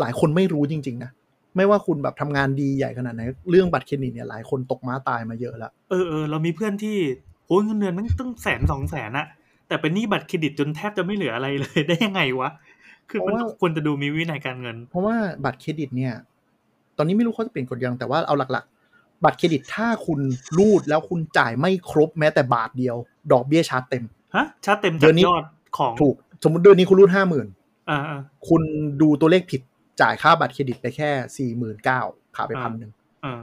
[0.00, 1.10] หลายคนไม่รู้จริง ๆ นะ
[1.56, 6.96] ไม่ว่าคุณแบบทำงานดีใหญ่ขนาดไหนเรื่องบัตรเครดิตเนี่ยหลายคนตกม้าตายมาเยอะแล้วเออเออเรามีเพื่อนที่
[7.46, 9.26] โอ้ยเงินเดือนมันตั้งแสนสองแสนอะ
[9.68, 12.50] แต่เป็นหนี้บัตรเครดิตจนแทบจะไม่เหลืออะไรเลยได้ยังไงวะ
[13.10, 16.14] คือมันเพราะว่าควรจะดูมีวินัยการเงิน เพราะว่าบัตรเครดิตเนี่ย
[16.96, 20.20] ตอนนี้ไม่รู้เขาจะเปลี่ยนกฎยังแต่ว่าเอาหลักๆ บัตรเครดิตถ้าคุณ
[20.58, 22.96] รูดแล้วคุณจ่ายไม่ครบแม้แต่บาทเดียว
[23.32, 24.04] ดอกเบี้ยชาร์จเต็ม
[24.36, 25.44] ฮะชาร์จเต็มเดืจาอกนนี้ยอด
[25.78, 27.46] ของถูก สมมติเดือนนี้คุณรูดห้าหมื่น
[27.90, 28.62] อ่าอ่าคุณ
[29.00, 29.60] ดูตัวเลขผิด
[30.00, 32.00] จ่ายค่าบัตรเครดิตไปแค่สี่หมื่นเก้า
[32.36, 32.92] ขาดไปอ่าพันหนึ่ง
[33.24, 33.40] อ่า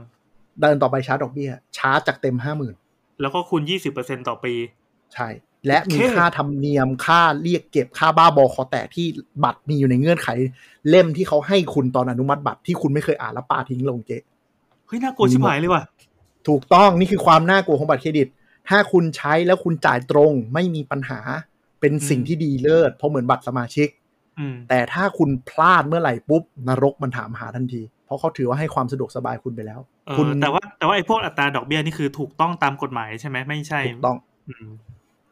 [0.60, 2.74] เดินต่อไปชาร์จดอกเบี้ยชาร์จจากเต็มห้าหมื่น
[3.20, 4.54] แล้วก็คูณยี่สิบเปอร์เซ็นต่อปี
[5.14, 5.28] ใช่
[5.66, 9.06] และมีโอเคค่าธรรมเนียมค่าเรียกเก็บค่าบ้าบอคอแตกที่
[9.44, 10.28] บัตรมีอยู่ในเงื่อนไข
[10.88, 14.18] เล่มที่เขาให้คุณตอนอนุมัติบัตรที่คุณไม่เคยอ่านแล้วปาทิ้งลงเจ๊
[14.86, 15.84] เฮ้ยน่ากลัวชิบหายเลยว่ะ
[16.48, 18.28] ถูกต้องนี่คือความน่ากลัวของบัตรเครดิต
[18.68, 21.18] ถ้าคุณใช้แล้วคุณจ่ายตรงไม่มีปัญหา
[21.80, 23.88] เป็นสิ่งอืมที่ดีเลิศเพราะเหมือนบัตรสมาชิก
[24.38, 34.16] อืมแต่ถ้าคุณพลาดเมื่อไหร่ปุ๊บนรกมันถามหาทันที เพราะเขาถือว่าให้ความสะดวกสบายคุณไปแล้วเออคุณแต่ว่าแต่ว่าไอ้พวกอัตราดอกเบี้ยนี่คือถูกต้องตามกฎหมายใช่ไหมไม่ใช่ถูกต้อง
[34.48, 34.68] อืม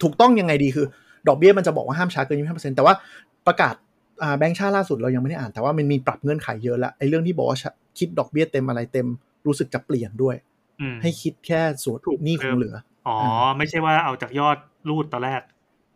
[0.03, 0.87] ถูกต้องยังไงดีคือ
[1.29, 2.95] ดอกเบี้ยมันจะบอกว่าห้ามชาร์จเกินยี่ห้าเปอร์เซ็นต์แต่ว่า
[3.47, 3.75] ประกาศ
[4.23, 7.59] อ่าแบงค์ชาติล่าสุดเรายังไม่ได้อ่านแต่ว่ามันมีปรับเงื่อนไขเยอะแล้วไอ้เรื่องที่บอกว่า
[7.99, 9.07] คิดดอกเบี้ยเต็มอะไรเต็ม
[9.47, 10.37] รู้สึกจะเปลี่ยนด้วย
[10.81, 12.75] อืมให้คิดแค่ส่วนถูกหนี้คงเหลือ
[13.09, 13.17] อ๋อ
[13.59, 14.57] ไม่ใช่ว่าเอาจากยอด
[14.89, 15.41] รูดตอนแรก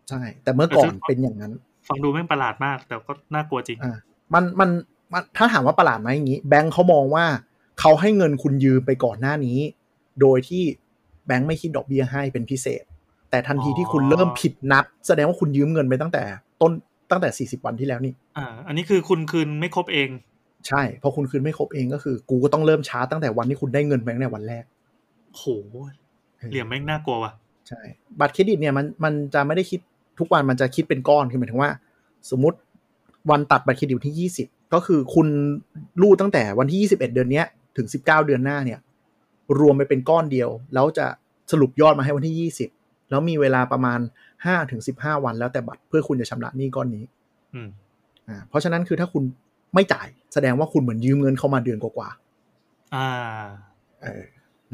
[0.09, 1.53] ใช่ แต่เมื่อก่อนแต่ซึ่งเป็นอย่างนั้น
[1.89, 3.97] ฟังดูแม่งประหลาดมาก แต่ก็น่ากลัวจริงอ่า
[4.35, 4.71] มันมัน
[5.13, 7.25] มันถ้าถามว่าประหลาดไหมอย่างนี้ แบงค์เขามองว่า
[7.81, 9.59] เขาให้เงินคุณยืมไปก่อนหน้านี้
[10.21, 10.63] โดยที่
[11.27, 12.85] แบงค์ไม่คิดดอกเบี้ยให้เป็นพิเศษ
[13.35, 16.23] แต่ทันทีที่คุณอ๋อเริ่มผิดนัด แสดงว่าคุณยืมเงินไปตั้งแต่
[16.63, 16.73] ต้น
[17.11, 20.09] ตั้งแต่ 40 วันที่แล้วนี่ อ่า อันนี้คือคุณคืนไม่ครบเอง
[20.69, 24.65] ใช่พอคุณคืนไม่ครบเองก็คือ กูก็ต้องเริ่มช้าตั้งแต่วันที่คุณได้เงินแบงค์ในวันแรก
[25.35, 25.43] โห
[26.51, 27.33] เหลี่ยมแม่งน่ากลัวว่ะ
[27.69, 27.81] ใช่
[28.21, 29.81] บัตรเครดิตเนี่ยมันมันจะไม่ได้คิด
[30.19, 31.71] ทุกวันมันจะคิดเป็นก้อนคือหมายถึงว่า
[32.31, 32.59] สมมติ
[33.31, 35.29] วันตัดบัตรเครดิตที่ 20 ก็คือคุณ
[36.03, 38.79] รูดตั้งแต่วันที่ 21 เดือนเนี้ยถึง 19 เดือนหน้าเนี่ย
[39.61, 41.07] รวมไปเป็นก้อนเดียว แล้วจะ
[41.53, 44.01] สรุปยอดมาให้วันที่ 20 แล้วมีเวลาประมาณ
[44.35, 47.05] 5ถึง15วันแล้วแต่บัตรเพื่อคุณจะชำระหนี้ก้อนนี้
[47.55, 47.69] อืม
[48.29, 49.23] อ่าเพราะฉะนั้นคือถ้าคุณ
[49.75, 52.09] ไม่จ่ายแสดงว่าคุณเหมือนยืมเงินเข้ามาเดือนกว่า
[52.95, 54.25] อ่าๆเออ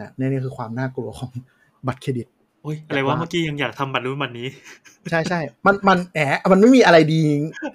[0.01, 1.31] นะนี่นี่คือความน่ากลัวของ
[1.87, 2.26] บัตรเครดิต
[2.62, 4.49] โอ้ยอะไรวะเมื่อกี้ยังอยากทำบัตรนู้นบัตรนี้
[5.11, 6.20] ใช่ใช่มันมันแหม
[6.53, 7.20] มันไม่มีอะไรดี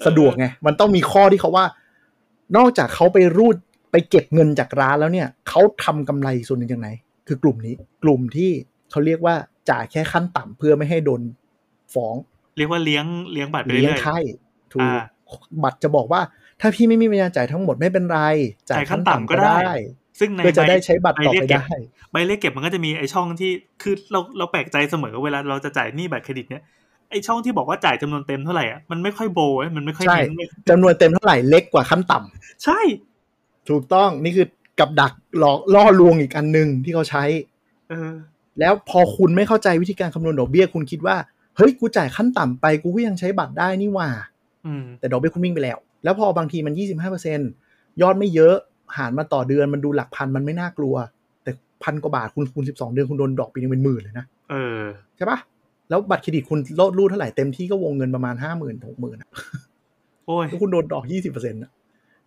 [0.08, 1.66] สะดวกไงมันต้องมีข้อที่เขาว่า
[2.58, 3.56] นอกจากเขาไปรูด
[3.92, 6.90] ไปเก็บเงินจากร้านแล้วเนี่ยเขาทำกำไรส่วนหนึ่งจากไหน
[7.28, 8.52] คือกลุ่มนี้ กลุ่มที่
[8.92, 9.36] เขาเรียกว่า
[9.70, 11.22] จ่ายแค่ขั้นต่ำเพื่อไม่ให้โดน
[11.94, 12.16] ฟ้อง
[12.58, 14.18] เรียกว่าเลี้ยงเลี้ยงบัตรไปเลี้ยงเรื่อยไข้
[14.72, 15.04] ถูกอ่า
[15.64, 16.22] บัตรจะบอกว่า
[16.62, 18.20] ถ้าพี่ไม่มีปัญญาจ่ายทั้งหมดไม่เป็นไร
[18.70, 21.78] จ่ายขั้นต่ำก็ได้ๆซึ่งในเพื่อจะใบได้ใช้บัตรต่อใบเรียไปกเก็บได้
[22.12, 23.52] ใบเลขเก็บมันก็จะมีไอช่องที่
[23.82, 26.64] คือเราเราแปลกใจเสมอเวลาเราจะจ่ายหนี้บัตรเครดิตเนี่ย
[27.12, 32.80] ไอช่องที่บอกว่าจ่ายจำนวนเต็มเท่าไหร่อะมันไม่ค่อยโบว์เว้ยมันไม่ค่อยใช่เน้นเว้ยจำนวนเต็มเท่าไหร่เล็กกว่าขั้นต่ำใช่
[33.70, 34.48] ถูกต้องนี่คือ
[34.80, 37.24] กับดักหลอกล่อลวงอีกอันหนึ่งที่เขาใช้
[37.90, 38.12] เออ
[38.60, 41.16] แล้วพอคุณไม่เข้าใจวิธีการคำนวณดอกเบี้ยคุณคิดว่า
[41.58, 44.10] เฮ้ยกูจ่ายขั้นต่ำไปกูก็ยังใช้บัตรได้นี่หว่า
[44.66, 46.74] อืมแต่ดอกเบี้ยคุณวิ่งไปแล้ว แล้วพอบางทีมัน
[47.38, 48.56] 25%ยอดไม่เยอะ
[48.98, 50.96] หารมาต่อเดือนมันดูหลักพันมันไม่น่ากลัว
[51.44, 51.52] แต่
[51.84, 54.84] พันกว่าบาทคุณคูณ 12 เดือนคุณโดนดอกปีนึงเป็นหมื่นเลยนะเออ
[55.16, 55.40] ใช่ปะ
[55.90, 59.20] แล้วบัตรเครดิตคุณลดรูดเท่าไหร่เต็มที่ก็วงเงินประมาณ5 0 0 0 0 0 6 0 0 0 0
[60.26, 61.72] โอ้ยแล้วคุณโดนดอก20%อะ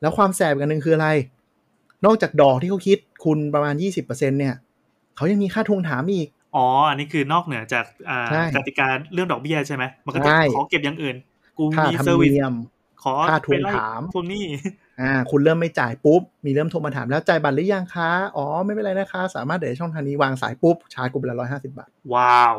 [0.00, 1.08] แล้วความแสบอีกอันหนึ่งคืออะไร
[2.06, 4.54] นอกจากดอกที่เขาคิดคุณประมาณ20%เนี่ย
[5.18, 11.16] เขายังมีค่าทวงถามอีก อ๋อ อันนี้คือนอกเหนือจากอ่าใช่กติกาเรื่องดอกเบี้ยใช่ไหมมันก็จะใช่ขอเก็บอย่างอื่น
[11.58, 12.54] กูค่ามีธรรเซอมร์วิสเนียม
[13.02, 14.44] ขอค่าทวงไปไล่ถามทวงหนี้
[15.00, 22.56] อ่า คุณเริ่มไม่จ่ายปุ๊บ มีเริ่มโทรมาถามแล้วจ่ายบัตรหรือยังคะ อ๋อ ไม่เป็นไรนะคะ สามารถเดี๋ยวช่องทางนี้วางสายปุ๊บ ชาร์จกูไปละร้อยห้าสิบาท ว้าว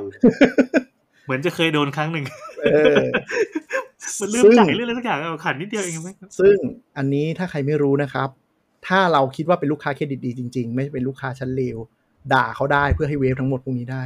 [1.25, 2.25] เหมือนจะเคยโดนครั้งหนึ่ง
[2.63, 2.95] เออ
[4.19, 6.55] มันลืมซึ่งจ่ายเรื่องอะไรสักอย่างเอาขันนิดเดียวเองไหมซึ่ง
[6.97, 8.29] อันนี้ถ้าใครไม่รู้นะครับ
[8.87, 11.77] ถ้าเราคิดว่าเป็นลูกค้าเครดิตดีจริง ๆ ไม่เป็นลูกค้าชั้นเลว
[12.33, 14.03] ด่าเขาได้เพื่อให้เวฟทั้งหมดพวกนี้ได้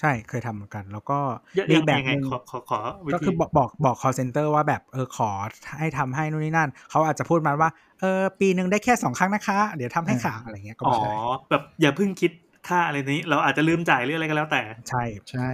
[0.00, 1.18] ใช่เคยทำเหมือนกัน แล้วก็
[1.58, 5.30] ยังมียังแบบยังไงหนึงขอขอขอวิก็ธีคือบอกบอกบอก call center ว่าแบบเออขอ
[5.78, 7.70] ให้ทำให้นู่นนี่นั่น เขาอาจจะพูดมาว่า
[8.00, 11.12] เออปีหนึ่งได้แค่สองครั้งนะคะ เดี๋ยวทำให้ค่ะอะไรเงี้ยก็อ๋อไม่ใช่
[11.50, 12.30] แบบอย่าเพิ่งคิด
[12.68, 15.48] ค่าอะไรนี้ เราอาจจะลืมจ่ายหรืออะไรก็แล้วแต่ ใช่ใช่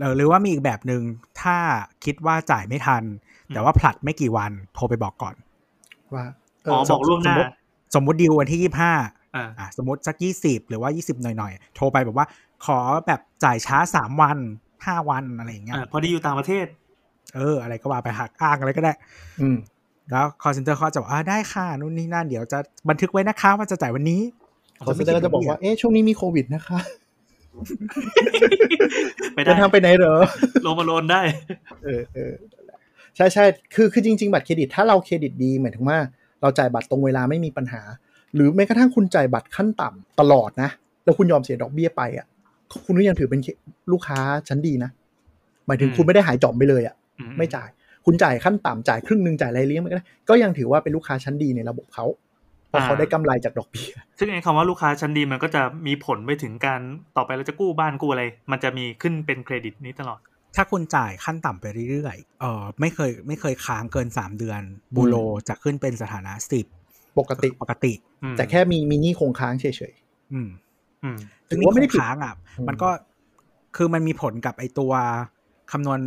[0.00, 1.02] เออหรือว่ามีอีกแบบหนึ่ง
[1.42, 1.56] ถ้า
[2.04, 3.02] คิดว่าจ่ายไม่ทัน
[3.48, 5.34] แต่ว่าผลัดไม่กี่วันโทรไปบอกก่อน
[6.14, 6.24] ว่า
[6.64, 7.50] เอ๋อบอกล่วงหน้าสมมุติ
[7.94, 8.92] สมมติ due วันที่ยี่ห้า
[9.36, 12.26] อ่าอะสมมติสักยี่สิบหรือว่ายี่สิบหน่อยๆ โทรไปแบบว่า
[12.64, 14.38] ขอแบบจ่ายช้าสามวัน
[14.86, 16.66] ห้าวันอะไรอย่างเงี้ยอ่าพอดีอยู่ต่างประเทศ
[17.36, 18.92] เออ อะไรก็ว่าไปหักอ้างอะไรก็ได้
[19.40, 19.56] อืม
[20.10, 22.58] แล้ว call center เขาจะบอกอ่าได้ค่ะนู่นนี่นั่นเดี๋ยวจะ
[22.88, 24.20] บันทึกไว้นะคะว่าจะจ่ายวันนี้
[24.86, 26.78] call center ก็จะบอกว่าเอ๊ะช่วงนี้มีโควิดนะคะ
[29.34, 30.14] ไปได้เดินทางไปไหนเหรอ
[30.66, 31.22] ลงมาโลนได้
[31.84, 32.32] เออเออ
[33.16, 35.98] ใช่ใช่คือคือจริง ๆ บัตรเครดิต ถ้าเราเครดิตดีหมายถึงว่า
[36.40, 37.82] เราจ่ายบัตรตรงเวลาไม่มีปัญหา
[38.34, 40.70] หรือแม้กระทั่งคุณจ่ายบัตรขั้นต่ำตลอดนะ
[41.04, 42.26] แล้วคุณยอมเสียดอกเบี้ยไปอะ
[42.86, 43.40] คุณก็ยังถือเป็น
[43.92, 44.18] ลูกค้า
[44.48, 44.90] ชั้นดีนะ
[45.66, 47.68] หมายถึงอืมคุณไม่ได้หายจอมไปเลยอะอืไม่จ่าย
[48.06, 52.06] คุณจ่ายขั้นต่ำจ่ายครึ่งหนึ่งจ่ายอะไรเลี้ยงมันก็ได้ก็ยังถือว่าเป็นลูกค้าชั้นดีในระบบเขา
[52.68, 56.80] เพราะเขาได้กำไรจากดอกเบี้ย ซึ่งไอ้คำว่าลูกค้าชั้นดีมันก็จะมีผลไปถึงการ
[57.16, 60.20] ต่อไปเราจะกู้บ้านกู้อะไร มันจะมีขึ้นเป็นเครดิตนี้ตลอด
[60.56, 64.60] ถ้าคุณจ่ายขั้นต่ำไปเรื่อยๆ เออไม่เคยไม่เคยค้างเกินสามเดือน
[64.96, 65.16] บูโร
[65.48, 66.66] จะขึ้นเป็นสถานะสิบ
[67.18, 67.92] ปกติปกติ
[68.22, 69.94] อืมแต่แค่มีมีหนี้คงค้างเฉย
[70.32, 70.48] อืม
[71.04, 72.88] อืมซึ่งถือนี่ว่าไม่ได้คผิงดค้างอะอืมมันก็
[73.76, 74.92] คือมันมีผลกับไอตัว
[75.72, 76.00] คำนวณ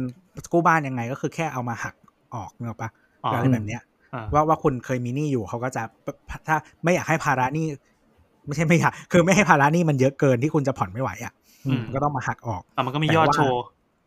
[0.53, 1.95] กู้บ้านยังไง ก็คือแค่เอามาหัก
[2.35, 2.89] ออกเนกอะปะ
[3.25, 3.81] อ๋ออะไรแบบเนี้ย
[4.13, 5.83] อ่าว่าว่าคุณเคยมีหนี้อยู่เขาก็จะ
[6.47, 7.65] ถ้าไม่อยากให้ภาระหนี้
[8.45, 11.33] ไม่ใช่ไม่อยากคือไม่ให้ภาระหนี้มันเยอะเกินที่คุณจะผ่อนไม่ไหวอะ
[11.67, 13.61] อืมก็ต้องมาหักออกอะมันก็มีแต่ยอดว่าโชว์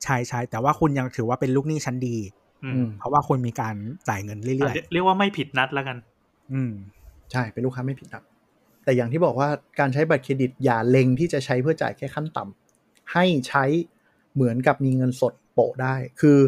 [0.05, 2.17] ใช่ใช่แต่ว่าคุณยังถือว่าเป็นลูกหนี้ชั้นดี
[2.63, 3.75] อืๆอืมมเพราะว่าคุณมีการ
[4.09, 6.10] จ่ายเงินเรื่อะอยเรียกเรียกว่าไม่ผิดนัดแล้วกันๆ
[6.53, 6.73] อืม
[7.33, 8.23] ใช่เป็นลูกค้าไม่ผิดนัด
[8.85, 9.49] แต่อย่างที่บอกว่า
[9.79, 13.65] การใช้บัตรเครดิตอย่าเล็งที่จะใช้เพื่อจ่ายแค่ขั้นต่ำให้ใช้
[14.35, 16.39] เหมือนกับมีเงินสดโปะได้ คือ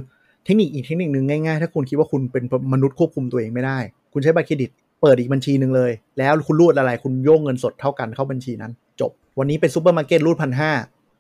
[0.45, 3.79] เทคนิคอีกเทคนิคหนึ่งง่ายๆ ถ้าคุณคิดว่าคุณเป็นมนุษย์ควบคุมตัวเองไม่ได้
[4.13, 10.73] คุณใช้บัตรเครดิตเปิดอีกบัญชีหนึ่งเลย แล้วคุณรูดอะไร คุณโยนเงินสดเท่ากันเข้าบัญชีนั้น จบ วันนี้เป็นซูเปอร์มาร์เก็ตรูดพันห้า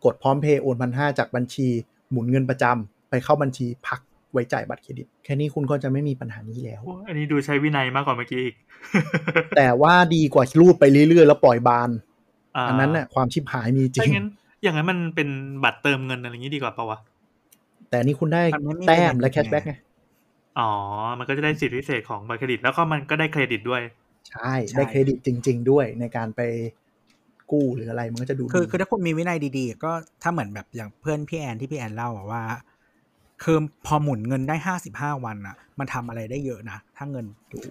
[0.05, 1.67] กดพร้อมเพย์โอนพันห้าจากบัญชี
[2.11, 4.01] หมุนเงินประจำไปเข้าบัญชีพัก
[4.33, 8.55] ไว้จ่ายบัตรเครดิต แค่นี้คุณก็จะไม่มีปัญหานี้แล้วโอ้อันนี้ดูใช้วินัยมากกว่าเมื่อกี้อีก
[9.57, 14.29] แต่ว่าดีกว่ารูดไปเรื่อยๆ แล้วปล่อยบานาอันนั้นน่ะความชิบหายมีจริถ้างงั้น
[14.63, 15.29] อย่างนั้นมันเป็น
[15.65, 16.99] บัตรเติมเงินอะไรอย่างนี้ดีกว่าปะวะ
[17.89, 19.75] แต่อันนี้คุณได้มันไม่มีแต้มเป็นและไง cashback ไง
[20.59, 20.71] อ๋อ
[21.19, 23.83] มันก็จะได้สิทธิพิเศษของบัตรเครดิต แล้วก็มันก็ได้เครดิตด้วย
[24.31, 26.41] ใช่ใช่ได้เครดิตจริง ๆ ด้วยในการไป
[27.51, 32.43] กู้หรืออะไรมันก็จะดูคือดีคือถ้าคุณมีวินัยดีๆ ก็ถ้าเหมือนแบบอย่างเพื่อนพี่แอนที่พี่แอนเล่าอะว่า
[33.45, 37.25] คือพอหมุนเงินได้ห้าสิบห้าวันอะมันทำอะไรได้เยอะนะ ถ้าเงิน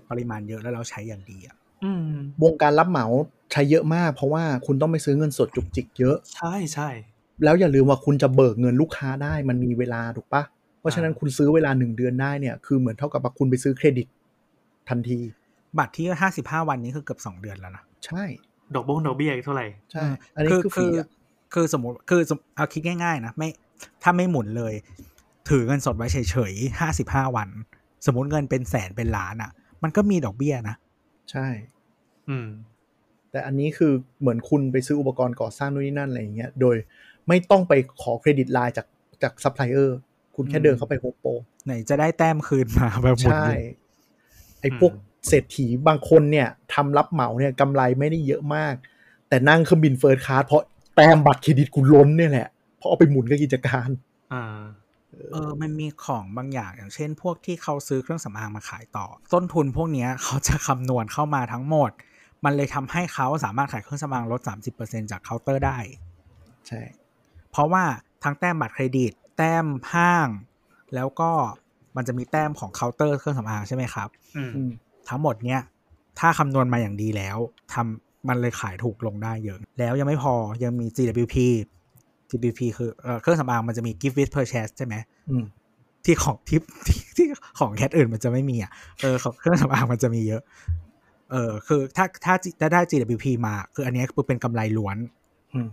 [0.09, 3.05] ปริมาณเยอะแล้วเราใช้อย่างดีอะอืมวงการรับเหมา
[3.51, 6.89] ใช้เยอะมาก เพราะว่าคุณต้องไปซื้อเงินสดจุกจิกเยอะ ใช่ใช่
[7.43, 10.43] แล้วอย่าลืมว่าคุณจะเบิกเงินลูกค้าได้มันมีเวลาถูกปะ
[10.79, 14.07] เพราะฉะนั้นอ่าคุณซื้อเวลาหนึ่งเดือนได้เนี่ยคือเหมือนเท่ากับว่าคุณไปซื้อเครดิต
[14.89, 15.19] ทันที
[15.77, 18.23] บัตรที่ห้าสิบห้าวันนี้คือเกือบสองเดือนแล้วนะใช่
[18.75, 20.05] ดอกบงดอกเบี้ยอีกเท่าไหร่ใช่
[20.35, 21.07] อันนี้คือฟรีอะ
[21.53, 23.49] คือสมมติคือสมเอาคิดง่าย ๆ นะไม่
[24.03, 24.73] ถ้าไม่หมุนเลย
[25.49, 27.49] ถือเงินสดไว้เฉยๆห้าสิบห้าวัน
[28.05, 29.51] สมมติเงินเป็นแสนเป็นล้านอะ่ะ
[29.83, 30.75] มันก็มีดอกเบี้ยนะ
[31.31, 31.47] ใช่
[32.29, 32.47] อืม
[33.31, 36.75] แต่อันนี้คือเหมือนคุณไปซื้ออุปกรณ์ก่อสร้างนู่นนี่นั่นอะไรอย่างเงี้ย โดย
[37.27, 38.87] ไม่ต้องไปขอ credit line จาก
[39.23, 39.97] จากซัพพลายเออร์
[40.35, 41.29] คุณแค่อืมเดินเข้าไปโฮมโปร
[41.65, 43.63] ไหนจะได้แต้มคืนมาแบบหมุนใช่เลย
[44.61, 44.91] ไอ้พวก
[45.27, 48.73] เศรษฐีบางคนเนี่ยทำรับเหมาเนี่ยกำไรไม่ได้เยอะมาก
[49.29, 50.63] แต่นั่งเครื่องบิน first class เพราะ
[50.95, 52.47] แต้มบัตรเครดิตกูล้นเนี่ยแหละ
[52.77, 53.89] เพราะเอาไปหมุนกับกิจการ
[54.33, 54.61] อ่า
[55.31, 61.91] เออ มันมีของบางอย่างอย่างเช่น พวกที่เขาซื้อเครื่องสำอางมาขายต่อ ต้นทุนพวกเนี้ยเขาจะคำนวณเข้ามาทั้งหมด
[62.45, 64.41] มันเลยทำให้เขาสามารถขายเครื่องสำอางลด
[64.77, 65.77] 30%จากเคาน์เตอร์ได้
[66.67, 66.81] ใช่
[67.51, 67.83] เพราะว่า
[68.23, 70.27] ทั้งแต้มบัตรเครดิต แต้มห้าง
[70.95, 71.31] แล้วก็
[71.95, 74.71] มันจะมีแต้มของเคาน์เตอร์เครื่องสำอางใช่ไหมครับอืมอืม
[75.09, 75.61] ทั้งหมดเนี้ย
[76.19, 77.37] ถ้าคำนวณมาอย่างดีแล้ว
[77.73, 80.33] ทำมันเลยขายถูกลงได้เยอะ แล้วยังไม่พอ
[80.63, 81.35] ยังมี GWP
[82.31, 84.95] GWP คือเอ่อเครื่องสำอางมันจะมี gift with purchase ใช่ไหม
[85.29, 85.45] อืม
[86.05, 87.27] ที่ของที่ที่ที่
[87.59, 88.71] ของแคทอื่นมันจะไม่มีอะ
[89.01, 90.41] เออของเครื่องสำอางมันจะมีเยอะ
[91.31, 94.97] เออ คือถ้าถ้าถ้าได้ GWP มา คืออันนี้คือเป็นกำไรล้วน
[95.53, 95.69] อืม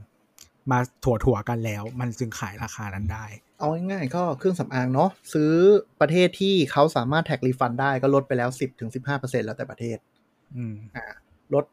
[0.71, 3.25] มาถั่วถั่วๆกันแล้ว มันจึงขายราคานั้นได้
[3.59, 5.53] เอาง่ายๆก็เครื่องสำอางเนาะซื้อ
[6.01, 8.51] ประเทศที่เขาสามารถแท็กรีฟันได้ก็ลดไปแล้ว
[8.99, 9.99] 10-15%แล้วแต่ประเทศ
[10.57, 11.05] อืมอ่า
[11.55, 11.65] ลด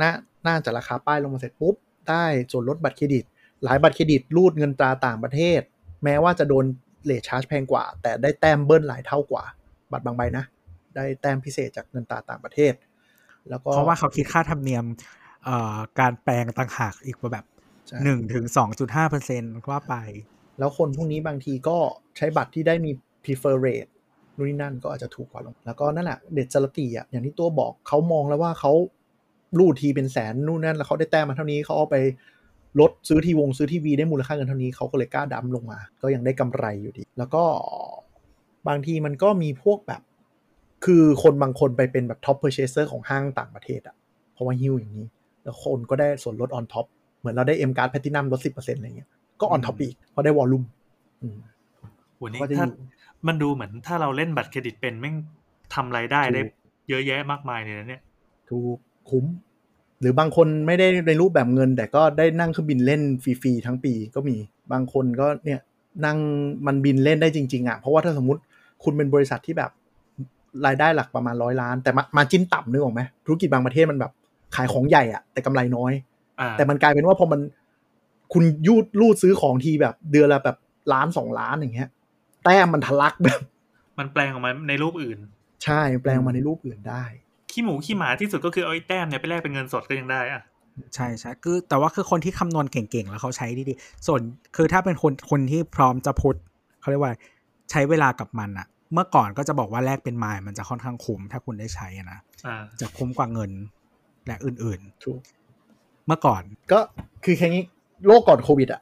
[0.00, 0.10] น่า
[0.46, 1.74] น่าจะราคาป้ายลงมาเสร็จปุ๊บ
[2.10, 3.24] ได้ส่วนลดบัตรเครดิต
[3.64, 5.60] หลายบัตรเครดิตรูดเงินตราต่างประเทศ
[6.04, 6.64] แม้ว่าจะโดน
[7.04, 9.44] เลทชาร์จแพงกว่า แต่ได้แต้มเบิ้ลหลายเท่ากว่า
[9.92, 10.44] บัตรบางใบนะ
[10.96, 12.74] ได้แต้มพิเศษจากเงินตราต่างประเทศ
[13.48, 14.84] แล้วก็เพราะว่าเขาคิดค่าธรรมเนียม
[15.44, 17.44] เอ่อการแปลงต่างหากอีกว่าแบบ
[17.86, 19.94] ใช่หนึ่งถึงสองจุดห้าเปอร์เซ็นว่าไป
[20.58, 21.76] แล้วคนพวกนี้บางทีก็
[22.16, 22.90] ใช้บัตรที่ได้มี
[23.24, 23.90] prefer rate
[24.36, 28.72] นู่นนี่นั่นก็อาจจะถูกกว่าลง แล้วก็นั่นแหละเด็ดจรตีอะอย่างที่ตัวบอกเขามองแล้วว่าเขา
[29.58, 31.96] รูดทีเป็นแสนนู่นนั่นแล้วเขาได้แต้มมาเท่านี้เขาเอาไป
[32.80, 37.42] ลดซื้อทีวงซื้อทีวีได้มูลค่าเงินเท่านี้เขาก็เลยกล้าดั้มลงมา ก็ยังได้กำไรอยู่ดี แล้วก็
[38.68, 40.02] บางทีมันก็มีพวกแบบ
[40.84, 43.96] คือคนบางคนไปเป็นแบบ top purchaser ของห้างต่างประเทศอะ
[44.32, 45.06] เพราะว่าฮิ้วอย่างนี้
[45.42, 46.86] แล้วคนก็ได้ส่วนลด on top
[47.18, 49.10] เหมือนเราได้ M card platinum ลด10%อะไรเงี้ย
[49.40, 50.64] ก็ on top อีกเพราะได้วอลลุ่ม
[51.22, 51.38] อืม
[52.22, 52.86] วันนี้ก็จะถ้าอยู่
[53.26, 55.16] มันดูเหมือนถ้าเราเล่นบัตรเครดิตเป็นแม่ง
[55.74, 56.54] ทำรายได้ได้ถูก
[56.88, 58.02] เยอะแยะมากมายเลยนะเนี่ย
[58.50, 58.76] ถูก
[59.10, 59.24] คุ้ม
[60.00, 64.36] หรือบางคนไม่ได้ในรูปแบบเงิน แต่ก็ได้นั่งเครื่องบินเล่นฟรีๆทั้งปีก็มี
[64.72, 65.60] บางคนก็เนี่ย
[66.06, 66.18] นั่ง
[66.66, 68.40] มันบินเล่นได้จริง ๆอะเพราะว่าถ้าสมมติ
[68.84, 69.70] คุณเป็นบริษัทที่แบบ
[70.66, 74.12] รายได้หลักประมาณร้อยล้าน แต่มามาจิ้นต่ำนึกออกไหมธุรกิจบางประเทศมันแบบ
[74.56, 75.92] ขายของใหญ่อะ แต่กำไรน้อย
[76.40, 77.40] อ่าแต่มันกลายเป็นว่าพอมัน
[78.32, 80.56] คุณยูดรูดซื้อของทีแบบเดือนละแบบ
[80.92, 81.88] ล้านสองล้านอย่างเงี้ย
[82.44, 83.40] แต้มมันทะลักแบบ
[83.98, 85.18] มันแปลงออกมาในรูปอื่น
[85.64, 87.04] ใช่แปลงมาในรูปอื่นได้
[87.52, 90.42] ขี้หมูขี้หมาที่สุดก็คือเอาไอ้แต้มเนี่ยไปแลกเป็นเงินสดก็ยังได้อะ
[90.94, 94.20] ใช่ใช่คือแต่ว่าคือคนที่คำนวณเก่งๆ แล้วเขาใช้ดีๆ ส่วน
[94.56, 96.36] คือถ้าเป็นคนคนที่พร้อมจะพุท
[96.80, 97.12] เขาเรียกว่า
[97.70, 103.50] ใช้เวลากับมันอะเมื่อก่อนก็จะบอกว่าแลกเป็นไมล์มันจะค่อนข้างคุ้มถ้าคุณได้ใช้อะนะอ่าจะคุ้มกว่าเงิน
[104.26, 106.78] และอื่นถูกๆเมื่อก่อน ก็
[107.24, 107.62] คือแค่นี้
[108.06, 108.80] โลกก่อนโควิดอะ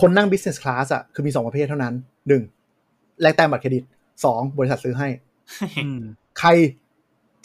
[0.00, 1.94] คนนั่ง business class อะคือมีสองประเภทเท่านั้น
[2.28, 2.42] หนึ่ง
[3.22, 3.84] แลกแต้มบัตรเครดิต
[4.24, 5.08] สองบริษัทซื้อให้
[5.84, 6.00] อืม
[6.38, 6.48] ใคร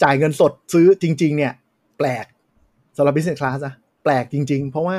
[0.02, 1.52] จ่ายเงินสดซื้อจริง ๆ เนี่ย
[1.98, 2.26] แปลก
[2.96, 3.74] สำหรับ business class อะ
[4.04, 4.96] แปลกจริง ๆ เพราะว่า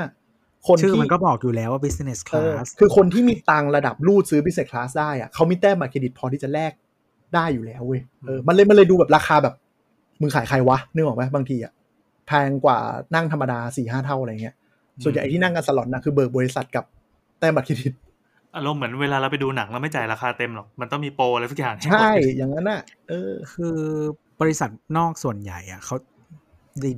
[0.68, 6.72] คนชื่อที่มันก็บอกอยู่แล้วว่า business เออ class คือคนที่มีตังค์ระดับรูดซื้อ business class ได้อะเขามีแต้มบัตรเครดิตพอที่จะแลก
[7.36, 9.56] ได้อยู่แล้วเว้ยเออมันเลยมันเลยดูแบบราคาแบบ
[10.22, 11.74] มึงขายใครวะนึกออกไหมบางทีอะ
[12.28, 12.80] แพงกว่า
[13.16, 14.56] นั่งธรรมดาสี่ห้าเท่าอะไรเงี้ย
[15.04, 16.86] ส่วนใหญ่ที่นั่งกันสล็อตนะคือเบิกบริษัทกับ
[17.40, 17.94] แต้มบัตรเครดิต
[18.56, 23.78] อารมณ์เหมือนเวลาเราไปดูหนังเราไม่จ่ายราคาเต็มหรอก มันต้องมีโปรอะไรสักอย่างห้ใช่กดอย่างนั้นน่ะ เออ คือ
[24.41, 25.95] บริษัทนอกส่วนใหญ่อะเขา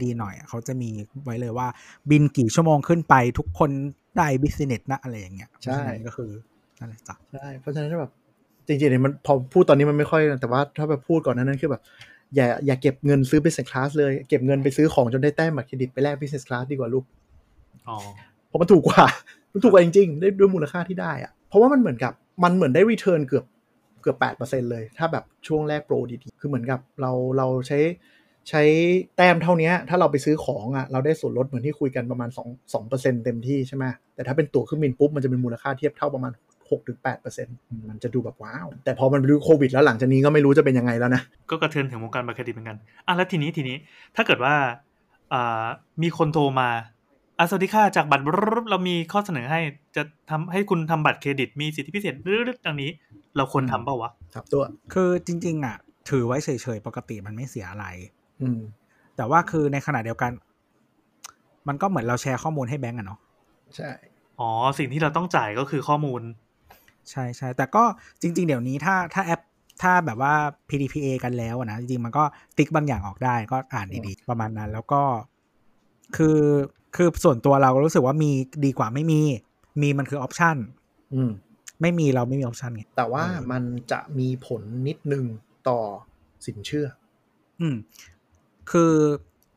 [0.03, 0.89] ดีๆหน่อยอะเขาจะมี
[1.23, 1.67] ไว้เลยว่า
[2.09, 3.69] บินกี่ชั่วโมงขึ้นไปทุกคน
[4.17, 6.29] ได้ business นะอะไรอย่างเงี้ยใช่เพราะฉะนั้นก็คือ
[6.79, 8.11] นั่นแหละจ้ะใช่เพราะฉะนั้นแบบ
[8.67, 11.81] จริงๆเนี่ยมันพอพูดตอนนี้มันไม่ค่อยแต่ว่าถ้าแบบพูดก่อนหนานั้นคือแบบ
[12.35, 17.03] อย่าอย่าเก็บเงินซื้อ business class เลย เก็บเงินไปซื้อของจนได้แต้มบัตรเครดิตไปแลก business class ดีกว่าลูก
[17.87, 17.97] อ๋อ
[18.47, 19.03] เพราะมันถูกกว่า
[19.51, 22.13] มันถูกกว่าจริงๆได้ด้วยมูลค่าที่ได้อะเพราะว่ามันเหมือนกับ
[22.43, 27.79] มันเหมือนได้รีเทิร์นเกือบเกือบแปดเปอร์เซ็นเลย ถ้าแบบช่วงแรกโปรดีๆ คือเหมือนกับเราเราใช้
[28.49, 28.63] ใช้
[29.17, 37.47] แต้มเท่านี้ถ้าเราไปซื้อของอะเราได้ส่วนลดเหมือนที่คุยกันประมาณ2 2เปอร์เซ็นเต็มที่ใช่ไหมแต่ถ้าเป็นตั๋วเครื่องบินปุ๊บมันจะเป็นมูลค่าเทียบเท่าประมาณ6ถึง8เปอร์เซ็น
[37.89, 42.77] มันจะดูแบบว้าว แต่พอมันไปดูโควิด แล้วหลังจากนี้ก็ไม่รู้จะเป็นยังไงแล้วนะ ก็กระเทือนถึงวงการบัตรเครดิตเหมือนกัน
[43.07, 43.77] อะแล้วทีนี้ทีนี้
[44.15, 44.55] ถ้าเกิดว่า
[45.33, 45.65] อ่า
[46.03, 46.69] มีคนโทรมา
[47.37, 49.59] อะสวัสดีค่ะจากบัตรบรบเรามีข้อเสนอให้
[49.95, 52.89] จะทำให้คุณทำบัตรเครดิตมีสิทธิพิเศษรึดๆดังนี้
[53.35, 54.63] เราควรทำเปล่าวะครับตัว
[54.93, 55.75] คือจริง ๆ อะ
[56.09, 57.85] ถือไว้เฉยๆ ปกติมันไม่เสียอะไร
[58.41, 58.59] อืม
[59.15, 60.31] แต่ว่าคือในขณะเดียวกัน
[61.67, 63.19] มันก็เหมือนเราแชร์ข้อมูลให้แบงก์อะเนาะ
[63.75, 63.89] ใช่
[64.39, 66.21] อ๋อ สิ่งที่เราต้องจ่ายก็คือข้อมูล
[67.09, 67.83] ใช่ใช่แต่ก็
[68.21, 69.41] จริง ๆ เดี๋ยวนี้ถ้าถ้าแอป
[69.81, 70.33] ถ้าแบบว่า
[70.69, 72.23] PDPA กันแล้วอะนะจริงๆมันก็
[72.57, 75.01] ติ๊กบางอย่างออกได้ก็อ่านดีๆประมาณนั้น แล้วก็
[76.17, 76.37] คือ
[76.95, 78.31] คือส่วนตัวเรารู้สึกว่ามี
[78.65, 79.21] ดีกว่าไม่มี
[79.81, 80.57] มีมันคือออปชัน
[81.13, 81.31] อืม
[81.81, 85.25] ไม่มีเราไม่มีออปชันไงแต่ว่าเออมันจะมีผลนิดนึง
[85.69, 85.79] ต่อ
[86.45, 86.87] สินเชื่อ
[87.61, 87.75] อืม
[88.71, 88.93] คือ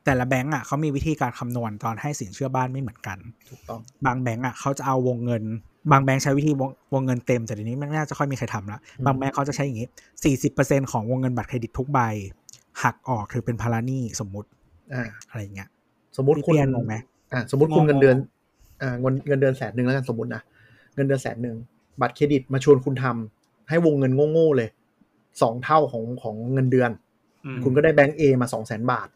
[0.05, 3.19] แต่ละแบงก์อะเขามีวิธีการคำนวณตอนให้สินเชื่อบ้านไม่เหมือนกัน
[3.51, 5.43] ถูกต้อง บางแบงก์อะเขาจะเอาวงเงิน
[5.91, 9.89] บางแบงก์ใช้วิธีวงวงเงินเต็มแต่เดี๋ยวนี้ไม่น่าจะค่อยมีใครทำละอืมบางแบงก์เขาจะใช้อย่างนี้
[10.25, 11.99] สี่สิบเปอร์เซ็นของวงเงินบัตรเครดิตทุกใบ
[12.83, 14.49] หักออกถือเป็นภาระหนี้สมมุติ
[14.95, 15.69] อ่า อะไรอย่างเงี้ย
[16.17, 16.95] สมมติพี่คุณเปียนงงไหม
[17.33, 18.17] อ่าสมมติคุณงงเงินเดือน
[18.83, 20.43] อ่าเงินเงินเดือนแสนหนึ่งแล้วกันสมมตินะ
[20.95, 21.57] เงินเดือนแสนหนึ่ง
[22.01, 24.69] บัตรเครดิตมาชวนคุณทำให้วงเงินโง่ๆเลย
[25.43, 26.91] สองเท่าของของเงินเดือน
[27.45, 29.09] อืมคุณก็ได้แบงก์ A มาสองแสนบาท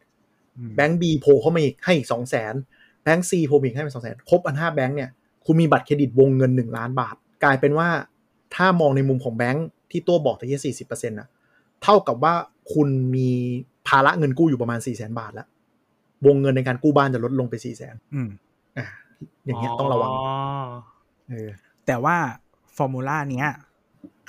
[0.59, 2.55] อืมแบงก์ B โผล่เข้ามาอีกให้อีกสองแสน
[3.03, 5.11] แบงก์ C โผล่มาอีกให้มาสองแสนครบอันห้าแบงก์เนี่ย
[5.47, 7.15] คุณมีบัตรเครดิตวงเงินหนึ่งล้านบาท
[7.45, 7.89] กลายเป็นว่า
[8.55, 11.29] ถ้ามองในมุมของแบงก์ที่ตัวบอกตะเกียสี่สิบเปอร์เซ็นต์ะ
[11.83, 12.35] เท่ากับว่า
[12.75, 13.31] คุณมี
[13.89, 15.47] ภาระเงินกู้อยู่ประมาณสี่แสนบาทแล้ว
[16.27, 18.29] วงเงินในการกู้บ้านจะลดลงไปสี่แสนอืม
[18.79, 18.87] อ่า
[19.47, 20.23] อย่างเงี้ยต้องระวังอ๋อ
[21.31, 21.51] เออ
[21.87, 22.17] แต่ว่า
[22.77, 23.49] ฟอร์มูลาเนี้ย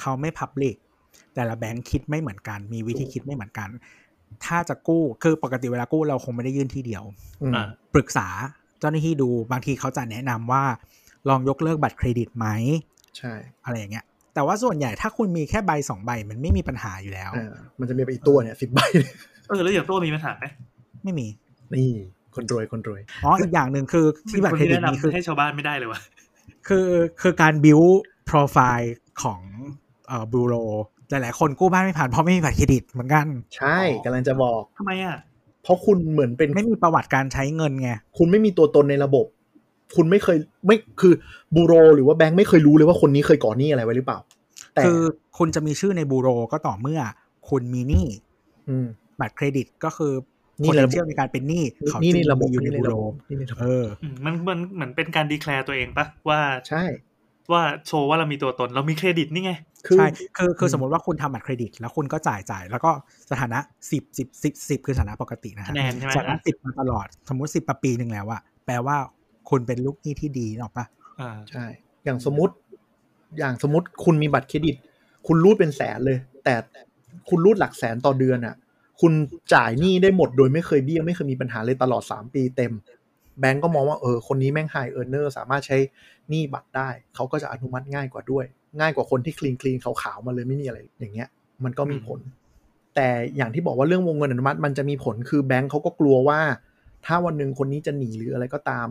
[0.02, 0.76] เขาไม่พับลิก
[1.36, 3.70] แต่ละแบงค์คิดไม่เหมือนกัน มีวิธีคิดไม่เหมือนกัน
[4.46, 7.04] ถ้าจะกู้คือปกติเวลากู้เราคงไม่ได้ยื่นที่เดียว
[7.42, 8.28] อืมอ่าปรึกษา
[8.80, 10.64] เจ้าหน้าที่ดูบางทีเขาจะแนะนำว่า
[11.30, 12.48] ลองยกเลิกบัตรเครดิตไหม
[13.18, 13.34] ใช่
[13.66, 18.80] อะไรอย่างเงี้ย แต่ว่าส่วนใหญ่ถ้าคุณมีแค่ใบสองใบมันไม่มีปัญหาอยู่แล้วอ่ามันจะมีอีกตัวเนี่ยสิบใบ
[19.48, 20.46] เออแล้วอย่างตัวมีปัญหาไหม
[21.04, 21.28] ไม่มี
[21.76, 21.92] นี่
[22.36, 26.00] คนรวยคนรวยอ๋ออีกอย่างหนึ่งคือที่บัตรเครดิตแนะนี่คือนำให้ชาวบ้านไม่ได้เลยวะ
[26.68, 26.90] คือ
[27.22, 27.80] คือการบิว
[28.26, 29.42] โปรไฟล์ของ
[30.08, 30.54] เอ่อบูโร
[31.10, 33.28] หลายๆคนกู้บ้านไม่ผ่านเพราะไม่มีบัตรเครดิตเหมือนกัน
[33.58, 35.18] ใช่กำลังจะบอกทำไมอะ
[35.64, 39.26] เพราะคุณเหมือนเป็นไม่มีประวัติการใช้เงินไงคุณไม่มีตัวตนในระบบ
[39.96, 40.38] คุณไม่เคย
[40.68, 41.14] ไม่คือ
[41.56, 44.20] บูโร หรือว่าแบงค์ไม่เคยรู้เลยว่าคนนี้เคยก่อนหนี้อะไรไว้หรือเปล่า
[44.74, 45.02] แต่คือ
[45.38, 47.00] คุณจะมีชื่อในบูโรก็ต่อเมื่อ
[47.50, 48.06] คุณมีหนี้
[48.70, 48.88] อืม
[49.20, 50.14] บัตรเครดิตก็คือ
[50.62, 56.40] นี่คนในระบบเชื่อในการเป็นหนี้เขานี่จึในงระบบมีอยู่ในนี่บูในโรระบบนี่ในระบบเอออืมมันมันเหมือนเป็นการดีแคลร์ตัวเองปะว่า
[56.70, 56.84] ใช่
[57.52, 59.54] ว่าโชว์ว่าเรามีตัวตนเรามีเครดิตนี่ไง
[59.88, 60.08] คือใช่
[60.38, 62.92] คือคือมสมมติว่าคุณทำบัตรเครดิต แล้วคุณก็จ่ายจ่ายแล้วก็
[63.32, 63.60] สถานะ
[63.92, 68.98] สิบสิบสิบสิบคือสถานะปกตินะฮะคะแนนใช่ไหมสถานะสิบมาตลอดสมมติสิบปีหนึ่งแล้วอะแปลว่า
[69.50, 70.86] คุณเป็นลูกหนี้ที่ดีนกออกปะ
[71.22, 71.66] อ่าใช่
[72.06, 72.54] อย่างสมมติ
[73.40, 74.76] อย่างสมมติคุณมีบัตรเครดิต
[75.28, 76.56] คุณรูดเป็นแสนเลย แต่
[77.30, 78.56] คุณรูดหลักแสนต่อเดือนอะ
[79.02, 79.14] คุณ
[79.54, 82.74] จ่ายหนี้ได้หมดโดยไม่เคยเบี้ยวไม่เคยมีปัญหาเลยตลอดสามปีเต็ม
[83.40, 85.78] แบงก์ก็มองว่าเออคนนี้แม่ง high earner สามารถใช้
[86.30, 88.46] หนี้บัตรได้ เขาก็จะอนุมัติง่ายกว่าด้วย
[88.80, 91.30] ง่ายกว่าคนที่ clean clean ขาวๆมาเลยไม่มีอะไรอย่างเงี้ย
[91.64, 92.20] มันก็มีผล
[92.96, 96.40] แต่อย่างที่บอกว่าเรื่องวงเงินอนุมัติ มันจะมีผลคือแบงก์เขาก็กลัวว่า
[97.06, 98.88] ถ้าวันหนึ่งคนนี้จะหนีหรืออะไรก็ตาม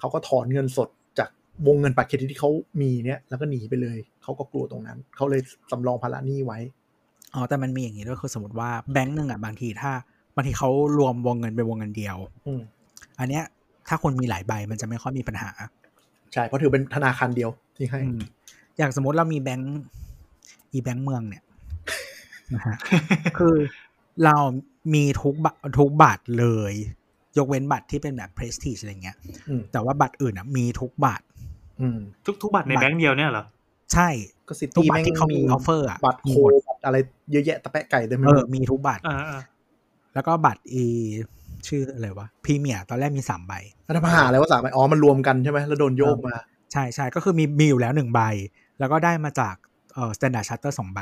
[0.00, 1.28] เขาก็ถอนเงินสดจาก
[1.66, 2.50] วงเงินบัตรเครดิตที่เขา
[2.82, 5.40] มีเนี่ยแล้วก็หนีไปเลย เขาก็กลัวตรงนั้น เขาเลย
[5.70, 6.58] สำรองภาระหนี้ไว้
[7.34, 9.92] อ๋อแต่มันมีอย่างนี้ด้วยคือสมมติว่าแบงก์หนึ่งอะบางทีถ้า
[10.36, 12.16] บางทีเขารวมวงเงินเป็นวงเงินเดียว
[12.46, 12.60] อืม
[13.18, 13.44] อันเนี้ย
[13.88, 15.50] ถ้าคนมีหลายใบมันจะไม่ค่อยมีปัญหา
[16.32, 18.18] ใช่เพราะถือเป็นธนาคารเดียวที่ให้อืม
[18.78, 19.80] อย่างสมมติเรามีแบงก์
[20.72, 21.42] อีแบงก์เมืองเนี่ย
[22.54, 22.76] นะฮะ
[23.38, 23.54] คือ
[24.24, 24.36] เรา
[24.94, 26.74] มีทุกบตทุกบัตรเลย
[27.38, 29.16] ยกเว้นบัตรที่เป็นแบบ prestige อะไรเงี้ย
[29.48, 31.24] อืมแต่ว่าบัตรอื่นอะมีทุกบัตร
[31.80, 33.44] อืมทุกทุกบัตรในบัตรแบงค์เดียวเนี่ยเหรอ
[33.92, 34.08] ใช่
[34.48, 36.96] ก็ซิทุกตี้บัตรแม่งที่เขามีมีออฟเฟอร์อะบัตรโคมีหมดบัตรอะไร
[37.32, 39.40] เยอะแยะตะแปะไก่เต็มไปเอหมอดมีทุกบัตรอ่าอ่า
[40.14, 40.84] แล้วก็บัตรอี
[41.68, 43.52] ชื่ออะไรวะพรีเมียร์ตอนแรกมีสามใบ
[43.88, 46.34] รัฐประหารอะไรว่าสามใบอ๋อมันรวมกันใช่ไหมแล้วโดนโยกมา
[46.72, 48.20] ใช่ใช่ก็คือมีมีอยู่แล้วหนึ่งใบ
[48.78, 49.54] แล้วก็ได้มาจาก
[49.94, 51.00] เอ่อ standard charter สองใบ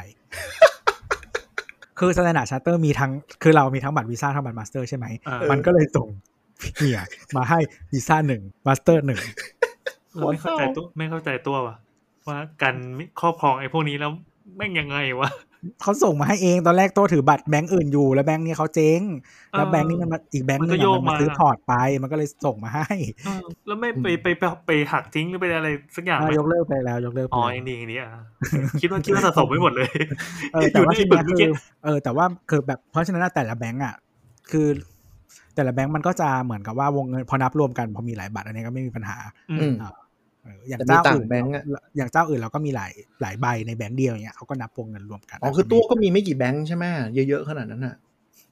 [1.99, 3.11] คือ Standard Chartered มีทั้ง
[3.43, 6.09] คือเรามีทั้งบัตรวีซ่าทั้งบัตรมาสเตอร์ใช่ไหมอ่ามันก็เลยส่ง
[6.77, 6.99] เหี้ย
[7.37, 7.59] มาให้
[7.93, 9.21] วีซ่าหนึ่งมาสเตอร์หนึ่ง
[10.15, 11.75] เราไม่เข้าใจตัวไม่เข้าใจตัวว่ะ
[12.29, 12.77] ว่าการ
[13.21, 14.13] ครอบครองไอ้พวกนี้แล้ว
[14.57, 15.31] แม่งยังไงวะ
[15.83, 19.01] เขาส่งมาให้เองตอนแรกโต้ถือบัตรแบงก์อื่นอยู่ แล้วแบงก์นี้เขาเจ๊ง
[19.53, 22.87] แล้วเออแบงก์นี้มันมาอีกแบงก์มันนึก็งโยอะกมันมามาซื้อ port ไปมันก็เลยส่งมาให้
[23.27, 28.11] เออแล้วไม่ไปไปไปไปหักทิ้งหรือไปอะไรสักอย่างไหมอะยกเลิกไปแล้วยกเลิกไปอ๋อแล้วยังดีอย่างนี้อะ
[28.81, 29.91] คิดว่าคิดว่าสะสมไม่หมดเลย
[30.53, 31.51] เออแต่ว่าอยู่ทีในเนี้ยบึกคืเมื่อกี้อ
[31.85, 33.95] เออ แต่ว่าคือแบบเพราะฉะนั้นแต่ละแบงก์อะ
[34.51, 34.67] คือ
[35.55, 39.17] แต่ละแบงก์มันก็จะเหมือนกับว่าวงเงินพอนับรวมกันพอมีหลายบัตรอันนี้ก็ไม่มีปัญหา
[40.45, 41.65] อือืมมอ่าเอออย่างแต่มีเจ้าต่างอื่นแบงก์อะ
[41.97, 42.93] อย่างเจ้าอื่นเราก็มีหลาย
[43.23, 46.85] หลายใบในแบงก์เดียวอย่างเงี้ยเขาก็นับวงเงินรวมกันอ๋อคือตัวก็มีไม่กี่แบงค์ใช่ไหม
[47.29, 47.97] เยอะๆขนาดนั้นอะ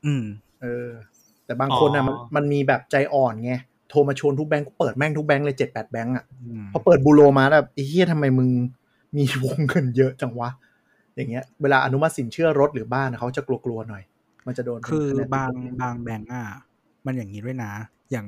[0.06, 0.24] อืม
[0.62, 0.88] เออ
[1.46, 3.52] แต่บางคนอะอ๋อมันมันมีแบบใจอ่อนไง
[3.90, 8.50] โทรมาชวนทุกแบงค์ก็เปิดแม่งทุกแบงค์เลยเจ็ดแปดแบงค์อะอืมพอเปิดบูโรมาแบบไอ้เหี้ยทำไมมึง
[9.16, 10.50] มีวงเงินเยอะจังวะ
[11.16, 14.02] อย่างเงี้ยเวลาอนุมัติสินเชื่อรถหรือบ้านเขาจะกลัวๆหน่อย
[14.46, 16.44] มันจะโดนเป็นคือคะแนนบางติดลบางแบงก์อะ
[17.06, 17.72] มันอย่างนี้ด้วยนะ
[18.12, 18.26] อย่าง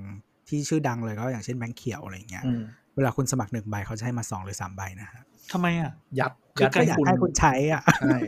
[0.49, 2.63] ที่ชื่อดังเลยก็อย่างเช่นแบงก์เขียวอะไรอย่างเงี้ยอืม
[2.97, 8.19] เวลาคุณสมัครหนึ่งใบเขาจะให้มาสองหรือสามใบนะฮะทำไมอะ ยัดคือยัดก็ให้อยากคุณให้คุณใช้อะใช่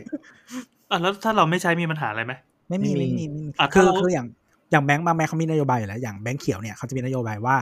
[0.89, 2.33] อะแล้วถ้าเราไม่ใช้มีปัญหาอะไรไหม
[2.69, 4.27] ไม่มีไม่ไม่มีมีไม่มีอะคือถ้าเราคืออย่าง
[4.71, 7.55] อย่างแบงก์บางแบงก์เขามีนโยบายอยู่แล้วอย่างแบงก์เขียวเนี่ยเขาจะมีนโยบายว่า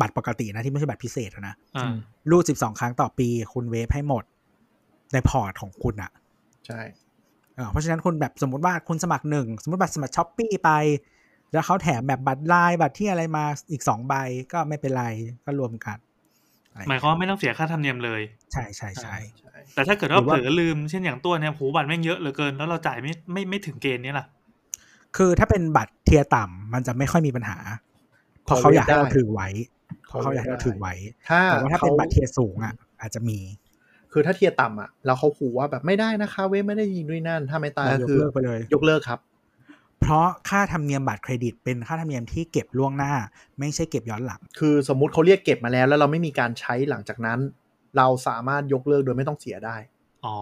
[0.00, 1.92] บัตรปกตินะที่ไม่ใช่บัตรพิเศษอะนะอ่า
[2.30, 4.24] รูดสิบสองครั้งต่อปี คุณ waive ให้หมด
[5.12, 6.10] ใน port ของคุณอะ
[6.66, 6.80] ใช่
[7.56, 10.70] เออเพราะฉะนั้นคุณแบบสมมติว่าคุณสมัครหนึ่งสมมติบัตรสมัคร Shopee ไป
[11.52, 14.14] แล้วเขาแถมแบบบัตรลายบัตรที่อะไรมาอีกสองใบ
[14.52, 15.04] ก็ไม่เป็นไร
[15.44, 16.11] ก็รวมกันอะไร
[16.88, 18.20] หมายความว่าไม่ต้องเสียค่าธรรมเนียมเลย
[18.52, 24.26] ใช่ใช่ใช่ใช่แต่ถ้าเกิดว่าหรือเผว่าลอลืมเช่นอย่างตัวเนี่ยหูบัตรแม่งเยอะเหลือเกิน แล้วเราจ่ายไม่ไม่ไม่ถึงเกณฑ์เนี้ยล่ะ
[25.16, 27.58] คือถ้าเป็นบัตร tier ต่ำมันจะไม่ค่อยมีปัญหา
[28.44, 29.48] เพราะเขาอยากให้เราถือไว้
[30.06, 30.94] เพราะเขาอยากให้เราถือไว้
[31.28, 33.38] ถ้าแต่ว่าถ้าเขาเป็นบัตร tier สูงอะ อาจจะมี
[34.12, 39.18] คือถ้า tier ต่ำอะแล้วเขาขู่ว่าแบบไม่ได้นะคะ เว้ยไม่ได้ยิงด้วยนั่นถ้าไม่ตายก็ยกคือเลิกไปเลย ยกเลิกครับ
[40.02, 43.12] เพราะค่าธรรมเนียมบัตรเครดิต เป็นค่าธรรมเนียมที่เก็บล่วงหน้า
[43.58, 47.38] ไม่ใช่เก็บย้อนหลัง คือสมมุติเขาเรียกเก็บมาแล้ว แล้วเราไม่มีการใช้หลังจากนั้น
[47.96, 49.76] เราสามารถยกเลิกโดยไม่ต้องเสียได้
[50.24, 50.36] อ๋อ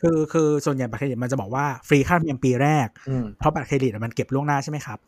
[0.00, 4.98] คือคือส่วนใหญ่บัตรเครดิตมันจะบอกว่าฟรีค่าธรรมเนียมปีแรกอืมเพราะบัตรเครดิตอะมันเก็บล่วงหน้าใช่ไหมครับ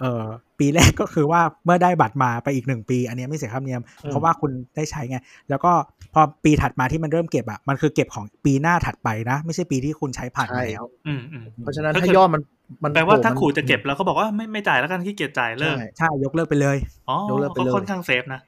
[0.00, 0.24] เออ
[0.58, 5.18] ปีแรกก็คือว่าเมื่อได้บัตรมาไปอีกหนึ่งปี อันเนี้ยไม่เสียค่าธรรมเนียมอืมเพราะว่าคุณได้ใช้ไง
[5.50, 5.72] แล้วก็
[6.14, 12.42] พอปีถัดมาที่มันเริ่มเก็บอะมันคือเก็บของปีหน้าถัดไปนะ ไม่ใช่ปีที่คุณใช้ผ่านมาแล้วอืมอืมเพราะฉะนั้นก็ถ้าคือยอดมัน
[12.82, 16.76] มันแปลว่าถ้าโผล่ขู่มันจะเก็บแล้วก็บอกว่าไม่ไม่จ่ายแล้วกันขี้เกียจจ่ายเลิกใช่ใช่ยกเลิกไปเลย
[17.08, 18.40] อ๋อยกเลิกไปก็เลยค่อนข้าง safeนะ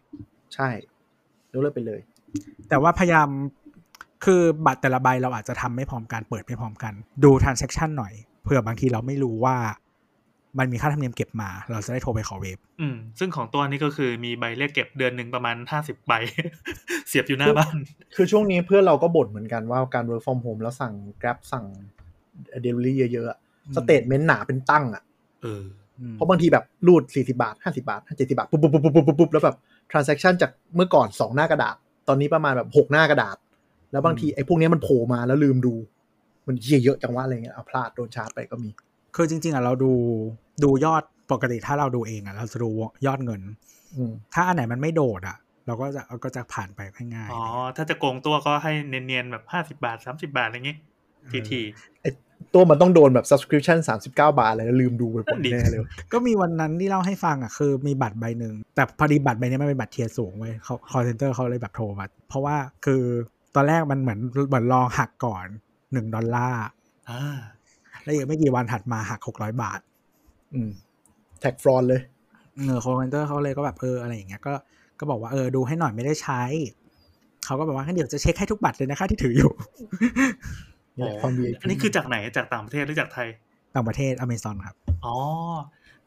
[0.54, 0.68] ใช่
[1.54, 2.00] ยกเลิกไปเลย
[2.68, 3.28] แต่ว่าพยายาม
[4.24, 6.92] คือบัตรแต่ละใบเราอาจจะทำไม่พร้อมกันเปิดไม่พร้อมกัน
[7.24, 8.12] ดู transaction หน่อย
[8.44, 9.56] เผื่อบางทีเราไม่รู้ว่า
[10.58, 16.12] มันมีค่าธรรมเนียมเก็บมา เราจะได้โทรไปขอเวฟอืมซึ่งของตัวนี้ก็คือมีใบเรียกเก็บเดือนหนึ่งประมาณห้าสิบใบ
[17.08, 17.76] เสียบอยู่หน้าบ้าน
[18.16, 20.92] คือช่วงนี้เพื่อนเราก็บ่นเหมือนกันว่าการ work from home แล้วสั่ง
[21.22, 21.64] grab สั่ง
[22.64, 23.38] delivery เยอะๆอะ
[23.76, 25.02] สเตทเมนต์หนาเป็นตั้งอะ
[25.42, 25.64] เออ
[26.14, 29.56] เพราะบางทีแบบรูด40บาท50บาท70บาทปุ๊บปุ๊บปุ๊บปุ๊บปุ๊บปุ๊บแล้วแบบ
[29.90, 31.76] transaction จากเมื่อก่อน2หน้ากระดาษ
[32.08, 33.36] ตอนนี้ประมาณแบบ6หน้ากระดาษ
[33.92, 35.74] แล้วบางทีไอ้พวกเนี้ยมันโผล่มาแล้วลืมดู
[36.46, 38.70] มันเหี้ยเยอะจังวะอะไรเงี้ยเอาพลาดโดนชาร์จไปก็มี
[39.16, 39.92] คือจริง ๆอะเราดู
[40.64, 42.70] ดูยอดปกติถ้าเราดูเองอะ เราจะดู
[43.06, 43.42] ยอดเงิน
[43.94, 45.36] อืมถ้าอันไหนมันไม่โดดอะ
[45.66, 46.80] เราก็จะก็จะผ่านไป
[47.14, 47.42] ง่ายอ๋อ
[47.76, 50.78] ถ้าจะโกงตัวก็ให้เนียนๆแบบห้าสิบาทสามสิบาทอะไรเงี้ย
[51.30, 51.60] ทีที
[52.54, 63.02] ตัวมันต้องโดนแบบ subscription 39 บาทอะไรแล้วลืมดูไปหมดดีแน่เลยๆก็มีวันนั้นที่เล่าให้ฟังอะคือมีบัตรใบหนึ่ง แต่พอดีบัตรใบนี้มันเป็นบัตร tier สูงเว้ยเขา call center เขาเลยแบบโทรมาเพราะว่าคือ
[63.54, 65.46] ตอนแรกมันเหมือนเหมือนลองหักก่อน
[65.92, 66.64] หนึ่งดอลลาร์
[67.10, 67.36] อ่า
[68.02, 69.80] แล้วอีกไม่กี่วันถัดมาหักหกร้อยบาท
[70.54, 70.70] อืม
[71.40, 72.00] tag fraud เลย
[72.56, 74.52] เออ call center เขาเลยก็แบบเอออะไรอย่างเงี้ยก็
[74.98, 76.42] ก็บอกว่าเออดูให้หน่อยไม่ได้ใช้
[77.44, 79.52] เขาก็บอกว่างั้นเดี๋ยวจะเช็คให้ทุกบัตรเลยนะคะที่ถืออยู่
[80.98, 83.28] นี่แหละความ VIP อันนี้คือจากไหนจากต่างประเทศหรือจากไทย
[83.74, 85.16] ต่างประเทศอเมซอนครับ อ๋อ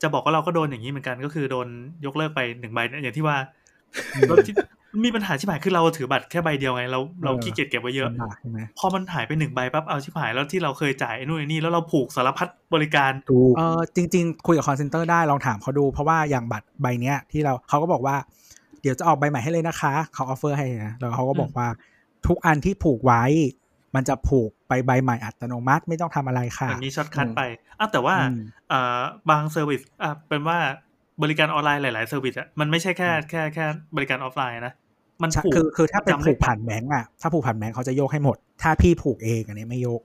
[0.01, 1.67] จะบอกว่าเราก็โดนอย่างนี้เหมือนกัน ก็คือโดน
[2.05, 3.37] ยกเลิกไปหนึ่งใบเนี่ยอย่างที่ว่า
[4.27, 4.55] แล้วที่
[5.05, 18.15] มีปัญหาชิบหายคือเราถือบัตรแค่ใบเดียวไงเราเราเออขี้เกียจเก็บไว้เยอะลำบากใช่ไหมพอมันหายไปหนึ่งใบปั๊บเอาชิบหายแล้วที่เราเคยจ่ายไอ้นู่นไอ้นี่แล้วเราผูกสารพัดบริการถูกเออจริง ๆ คุยกับ call center ได้ลองถามเขาดู เพราะว่าอย่างบัตรใบเนี้ยที่เราเขาก็บอกว่า
[18.81, 21.67] เดี๋ยวจะออกใบใหม่ให้เลยนะคะ เขา offer ให้นะแล้วเขาก็บอกว่า
[22.27, 23.23] ทุกอันที่ผูกไว้
[23.95, 27.41] มันจะผูกไปใบใหม่อัตโนมัติไม่ต้องทำอะไรค่ะมันมี shortcut ไป
[27.79, 28.41] อ้าวแต่ว่าอืม
[28.71, 30.57] อ่าบาง service อ่าเป็นว่า
[31.23, 33.65] บริการออนไลน์หลาย ๆ service อะมันไม่ใช่แค่แค่แค่
[33.95, 34.73] บริการออฟไลน์นะ
[35.23, 40.01] มันใช่ผูกคือคือถ้าเป็นจำเลผูกผ่านแบงก์อะถ้าผูกผ่านแบงก์เขาจะโยกให้หมด ถ้าพี่ผูกเองอันนี้ไม่โยก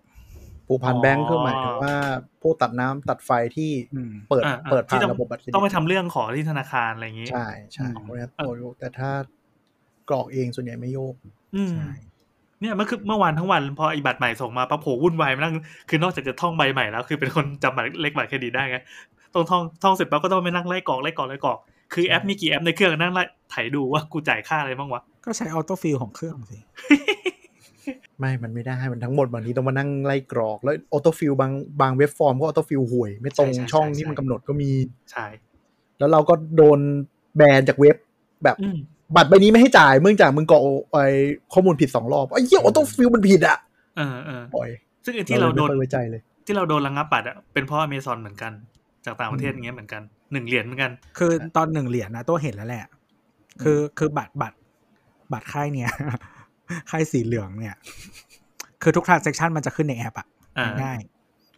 [0.69, 1.95] ผูกผ่านแบงค์คือหมายถึงว่า
[2.43, 9.11] พวกตัดน้ำตัดไฟที่อืมเปิดอ่าอ่าเปิดผ่านที่ต้องระบบบัตรเครดิตต้องไปทำเรื่องขอที่ธนาคารอะไรอย่างงี้ ใช่ใช่อืมพวกนี้ตัวโยกแต่ถ้า
[10.09, 11.15] กรอกเองส่วนใหญ่ไม่โยก
[11.57, 11.91] อืมใช่
[12.61, 15.55] เนี่ยเมื่อคือเมื่อวานทั้งวันพอไอ้บัตรใหม่ส่งมาปั๊บโหวุ่นวายมานั่ง
[15.89, 18.78] คือนอกจากจะท่องใบใหม่แล้ว คือเป็นคนจำบัตรเลขบัตรเครดิตได้ไง
[19.35, 21.59] ต้องท่องท่องเสร็จปั๊บก็ต้องไปนั่งไล่กรอกไล่กรอกไล่กรอก
[21.95, 26.59] คือแอปมีกี่แอปในเครื่องนั่งไล่ไถดูว่ากูจ่ายค่าอะไรบ้างวะก็ใช้ autofill ของเครื่องสิ
[28.19, 34.70] ไม่มันไม่ได้มันทั้งหมดบางทีต้องมานั่งไล่กรอกแล้ว autofill บางบาง web form ก็ autofill ห่วย ไม่ตรงใช่ใช่ช่องใช่ที่มันใช่กำหนดก็มี
[35.12, 35.27] ใช่
[35.99, 36.78] แล้วเราก็โดน
[37.37, 37.97] แบนจากเว็บ
[38.45, 38.78] แบบอืม
[39.15, 40.62] บัตรใบนี้ไม่ให้จ่ายเนื่องจากมึงกรอก
[40.93, 41.05] ไอ้
[41.53, 43.59] ข้อมูลผิดสองรอบไอ้เหี้ย autofill มันผิดอะ
[43.97, 44.69] เออเออปล่อย
[45.05, 48.53] ซึ่งไอ้ที่เราโดนไม่ค่อยไว้ใจเลย ที่เราโดนระงับบัตรอะเป็นเพราะอเมซอนเหมือนกัน
[49.05, 50.03] จากต่างประเทศอย่างเงี้ยเหมือนกัน
[50.33, 52.85] หนึ่งเหรียญเหมือนกัน คือตอนหนึ่งเหรียญนะตัวเห็นแล้วแหละ
[53.62, 54.57] คือคือบัตรบัตร
[55.33, 55.91] บัตรค่ายเนี่ย
[56.91, 57.74] ค่ายสีเหลืองเนี่ย
[58.83, 60.27] คือทุก transaction มันจะขึ้นในแอปอะ
[60.59, 61.01] อ่าง่าย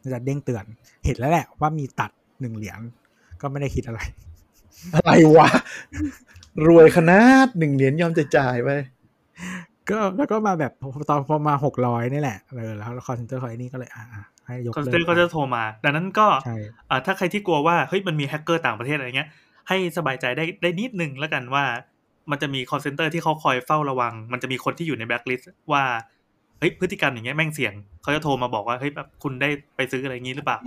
[0.03, 0.65] มันจะเด้งเตือน
[1.05, 2.11] เห็นแล้วแหละว่ามีตัด
[2.41, 2.81] หนึ่งเหรียญ
[3.41, 4.01] ก็ไม่ได้คิดอะไร
[4.95, 5.49] อะไรวะ
[6.67, 8.71] รวยขนาดหนึ่งเหรียญยอมจะจ่ายไป
[9.91, 10.73] ก็แล้วก็มาแบบ
[11.11, 14.05] ตอนพอมาหกร้อยนี่แหละเลยแล้ว call center คอยนี่ก็เลยอ่า
[14.47, 16.57] ให้ยกเลิก concept ก็จะโทรมา ดังนั้นก็ใช่
[16.91, 19.29] อ่าถ้าใครที่กลัวว่าเฮ้ยมันมีแฮกเกอร์ต่างประเทศอะไรเงี้ย
[19.69, 21.65] ให้สบายใจได้ได้นิดนึงแล้วกันว่า
[22.31, 25.83] มันจะมี call center ที่เขาคอยเฝ้าระวัง มันจะมีคนที่อยู่ในแบ็คลิสต์ว่า
[26.59, 27.73] เฮ้ยพฤติกรรมอย่างเงี้ยแม่งเสี่ยง
[28.03, 30.59] เขาจะโทรมาบอกว่าเฮ้ยแบบคุณได้ไปซื้ออะไรอย่างงี้หรือเปล่า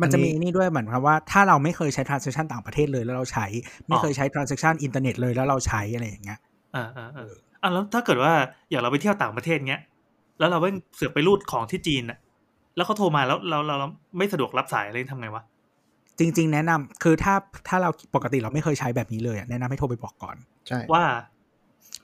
[0.00, 3.46] มันจะอันนี้มีนี่ด้วยเหมือนกับว่าถ้าเราไม่เคยใช้ transaction ต่างประเทศเลยแล้วเราใช้
[3.88, 6.38] ไม่เคยใช้ transaction อินเทอร์เน็ตเลยแล้วเราใช้อะไรอย่างเงี้ย
[6.76, 7.26] อ่าอ่าอ่า
[7.62, 8.32] อะแล้วถ้าเกิดว่า
[8.70, 9.82] อย่างเราไปเที่ยวต่างประเทศเงี้ย
[10.38, 12.18] แล้วเราเพิ่งเสือกไปรูดของที่จีนอะ
[12.76, 13.88] แล้วเขาโทรมาแล้วเราเราเรา
[14.18, 15.42] ไม่สะดวกรับสายอะไรทำไงวะ
[16.18, 17.34] จริง ๆ แนะนำคือถ้า
[17.68, 20.36] ถ้าเราปกติเราไม่เคยใช้แบบนี้เลยอะแนะนำให้โทรไปบอกก่อน
[20.68, 21.02] ใช่ว่า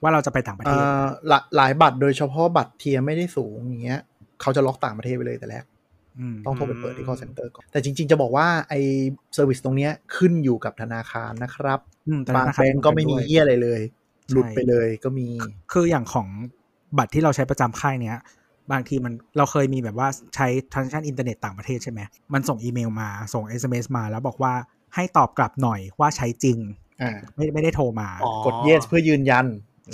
[0.03, 4.01] ว่าเราจะไปต่างประเทศเอ่ออหลายหลายบัตรโดยเฉพาะบัตร tier ไม่ได้สูงอย่างเงี้ย
[4.41, 5.67] เขาจะล็อกต่างประเทศไปเลยแต่แรกม
[6.47, 8.81] ต้องโทรไปเปิดที่อืม call center ก่อน แต่จริง ๆ จะบอกว่าไอ้
[9.35, 13.81] service ตรงเนี้ยขึ้นอยู่กับธนาคารนะครับอืมแต่บางธนาคารแบงก์ก็ไม่มีด้วยเหี้ยอะไรเลย
[14.33, 15.29] หลุดใช่ไปเลยก็มี
[15.73, 16.29] คืออย่างของ
[16.99, 18.19] บัตรที่เราใช้ประจำค่ายเนี้ย
[18.73, 22.01] บางทีมันเราเคยมีแบบว่าใช้ transaction อินเทอร์เน็ตต่างประเทศใช่ไหม
[22.33, 24.55] มันส่งอีเมลมาส่ง SMS มาแล้วบอกว่า
[24.95, 26.59] ให้ตอบกลับหน่อยว่าใช้จริง
[27.03, 29.47] อ่าไม่ไม่ได้โทรมาอ๋อกด yes เพื่อยืนยัน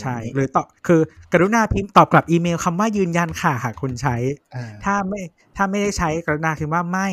[0.03, 1.01] ใช่หรือตอบคือ
[1.33, 4.17] กรุณาพิมพ์ตอบกลับอีเมลคำว่ายืนยันค่ะหากคุณใช้
[4.55, 5.21] อ่าถ้าไม่
[5.57, 7.09] ถ้าไม่ได้ใช้กรุณาพิมพ์ว่าไม่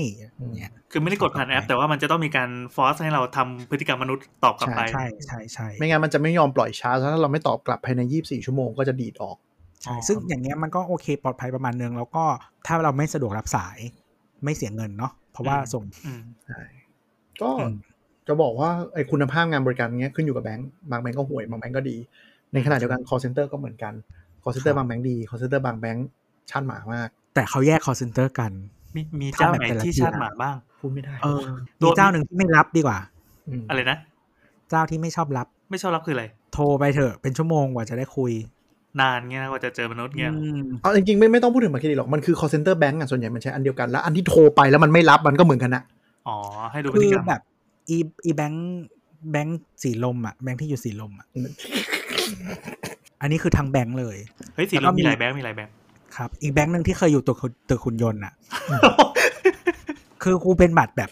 [0.58, 9.38] เนี่ยคือไม่ได้กดผ่านแอป แต่ว่ามันจะต้องมีการ force ให้เราทำพฤติกรรมมนุษย์ตอบกลับไปใช่ใช่ใช่ไม่งั้นมันจะไม่ยอมปล่อยช้าถ้าเราไม่ตอบกลับภายใน 24 ชั่วโมงก็จะดีดออก
[9.84, 12.24] ใช่ซึ่งอย่างเงี้ยมันก็โอเคปลอดภัยประมาณนึงแล้วก็
[12.68, 13.78] ถ้าเราไม่สะดวกรับสาย
[14.44, 16.62] ไม่เสียเงินเนาะเพราะว่าอืมส่งอืมใช่
[17.42, 17.76] ก็อืม
[18.28, 21.98] จะบอกว่าไอ้คุณภาพงานบริการเนี้ยขึ้นอยู่กับแบงก์บางแบงก์ก็ห่วยบางแบงก์ก็ดี
[22.54, 23.94] ในขณะเดียวกัน call center ก็เหมือนกัน
[24.44, 26.08] call center บางแบงก์ดี call center บางแบงก์
[26.50, 28.52] ชันหมามาก แต่เขาแยก call center กัน
[28.96, 31.40] มีมีเจ้าไหนทำแบบแต่ละที่ที่ชาตินะหมาบ้างพูดไม่ได้เออ
[31.82, 32.98] มีเจ้าหนึ่งที่ไม่รับดีกว่า
[33.62, 33.98] มอะไรนะ
[34.70, 38.32] เจ้าที่ไม่ชอบรับ ไม่ชอบรับคืออะไร โทรไปเถอะเป็นชั่วโมงกว่าจะได้คุย
[39.02, 45.84] นานเงี้ยนะกว่าจะเจอมนุษย์เงี้ยอืมเอาจริงๆไม่ไม่ต้องพูดถึงบัตรเครดิตหรอกมันคือ call center bank อะส่วนใหญ่มันใช้อันเดียวกันแล้วอันที่โทรไปแล้วมันไม่รับมันก็เหมือนกันนะ
[46.28, 46.38] อ๋อ
[46.72, 47.42] ให้ดูพฤคืติอกรรมแบบ
[47.90, 48.64] อีอีแบงค์
[49.32, 51.28] แบงค์สีลมอะแบงค์ที่อยู่สีลมอะ
[53.22, 54.18] อันนี้คือทางแบงค์เลย
[54.56, 55.74] เฮ้ยสีแล้วลก็มมีมีหลายแบงค์มีหลายแบงค์
[56.16, 57.38] ครับ อีกแบงค์หนึ่งที่เคยอยู่ตึก
[57.70, 58.34] ตึกคุณยนต์อะ
[60.24, 61.10] คือกูเป็นบัตรแบบ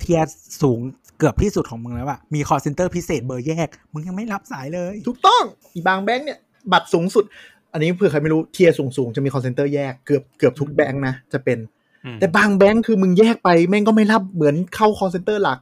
[0.00, 0.26] tier
[0.62, 0.80] สูง
[1.18, 5.42] เกือบที่สุดของมึงแล้วอะมี call center พิเศษเบอร์แยก มึงยังไม่รับสายเลย ถูกต้อง
[5.74, 6.38] อีบางแบงก์เนี่ย
[6.72, 7.24] บัตรสูงสุด
[7.72, 11.58] อันนี้เผื่อใครไม่รู้ tierยร์สูงๆจะมี call center แยกเกือบเกือบทุกแบงก์นะจะเป็น
[12.04, 15.58] อืมแต่บางแบงก์คือมึงแยกไปแม่งก็ไม่รับเหมือนเข้า call center หลัก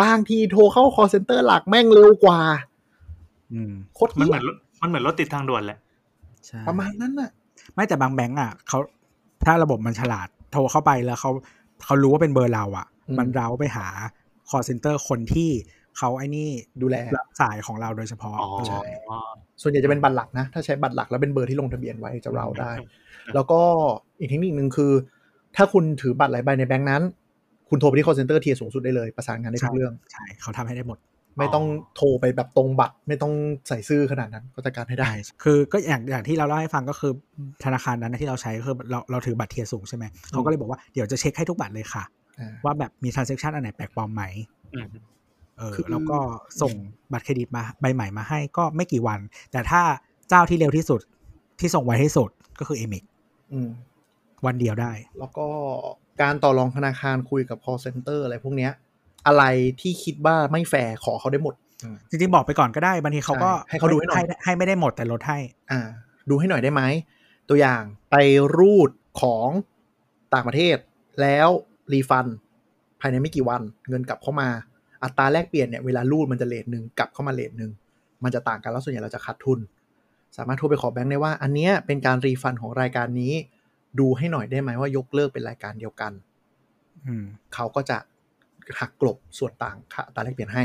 [0.00, 2.75] บางทีโทรเข้า call center หลักแม่งเร็วกว่าอืม
[3.94, 5.78] โคตรเหี้ยมันเหมือนรถมันเหมือนรถติดทางด่วนแหละ
[6.46, 7.30] ใช่ประมาณนั้นน่ะ
[7.74, 8.78] ไม่แต่บางแบงก์อะเขา
[9.46, 11.30] ถ้าระบบมันฉลาดโทรเข้าไปแล้วเขา
[11.84, 13.86] เขารู้ว่าเป็นเบอร์เราอะอืมมันเราไปหา
[14.50, 15.50] call center คนที่
[15.98, 16.48] เขาไอ้นี่
[16.82, 18.80] ดูแลรับสายของเราโดยเฉพาะอ๋อใช่
[19.62, 22.72] ส่วนใหญ่จะเป็นบัตรหลักนะ ถ้าใช้บัตรหลักแล้วเป็นเบอร์ที่ลงทะเบียนไว้จะเราได้
[23.34, 23.60] แล้วก็
[24.18, 24.92] อีกเทคนิคหนึ่งคือ
[25.56, 27.02] ถ้าคุณถือบัตรหลายใบในแบงก์นั้น
[27.68, 30.98] คุณโทรไปที่ call center tier สูงสุดได้เลย ประสานงานได้ทุกเรื่อง ใช่ เขาทำให้ได้หมด
[31.38, 33.32] ไม่ต้องโทรไปแบบตรงบัตร ไม่ต้อง
[33.68, 35.10] ใส่ซื่อขนาดนั้นก็จัดการให้ได้
[35.42, 37.12] คือก็อย่างอย่างที่เราเล่าให้ฟังก็คือ
[37.64, 42.04] ธนาคารนั้นนะที่เราใช้ก็คือเราเราถือบัตร tier สูงใช่ไหมเขาก็เลยบอกว่าเดี๋ยวจะเช็คให้ทุกบัตรเลยค่ะ
[42.40, 44.22] อ่าว่าแบบมี transaction อันไหนแปลกปลอมไหม
[44.74, 44.88] อืม
[45.58, 46.18] เออคือแล้วก็
[46.62, 46.72] ส่ง
[47.12, 49.18] บัตรเครดิตมาใบใหม่มาให้ก็ไม่กี่วัน
[49.52, 49.82] แต่ถ้า
[50.28, 51.00] เจ้าที่เร็วที่สุด
[51.60, 53.04] ที่ส่งไวที่สุดก็คือ Amex
[53.52, 53.68] อืม
[54.46, 55.46] วันเดียวได้ แล้วก็
[56.22, 58.72] การต่อรองธนาคารคุยกับ call center อะไรพวกเนี้ย
[59.26, 59.44] อะไร
[59.80, 61.54] ที่คิดว่าไม่แฟร์ขอเขาได้หมด
[62.10, 65.38] จริงๆบอกไปก่อนก็ได้บางทีเขาก็ใช่ให้เขาดูให้หน่อยให้ไม่ได้หมดแต่ลดให้
[65.70, 65.80] อ่า
[66.30, 66.82] ดูให้หน่อยได้ไหม
[67.48, 68.16] ตัวอย่างไป
[68.56, 68.90] รูด
[69.20, 69.48] ของ
[70.34, 70.76] ต่างประเทศ
[71.20, 71.48] แล้ว
[71.92, 72.26] รีฟัน
[73.00, 74.48] ภายในไม่กี่วัน เงินกลับเข้ามา
[75.04, 77.70] อัตราแลกเปลี่ยนเนี่ยเวลารูดมันจะเลทหนึ่งกลับเข้ามาเลทหนึ่ง
[78.24, 79.58] มันจะต่างกันแล้วส่วนใหญ่เราจะขาดทุน
[80.36, 83.32] สามารถโทรไปขอแบงค์ได้ว่า อันเนี้ยเป็นการรีฟันของรายการนี้
[83.98, 86.12] ดูให้หน่อยได้ไหมว่ายกเลิกเป็นรายการเดียวกัน
[87.06, 87.24] อืม
[87.54, 87.98] เขาก็จะ
[88.80, 90.64] หักกลบส่วนต่างค่าอัตราแลกเปลี่ยนให้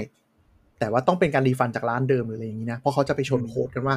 [0.79, 3.95] แต่ว่าต้องเป็นการรีฟันจากร้านเดิมหรืออะไรอย่างนี้นะ เพราะเขาจะไปชนอืมโค้ดกันว่า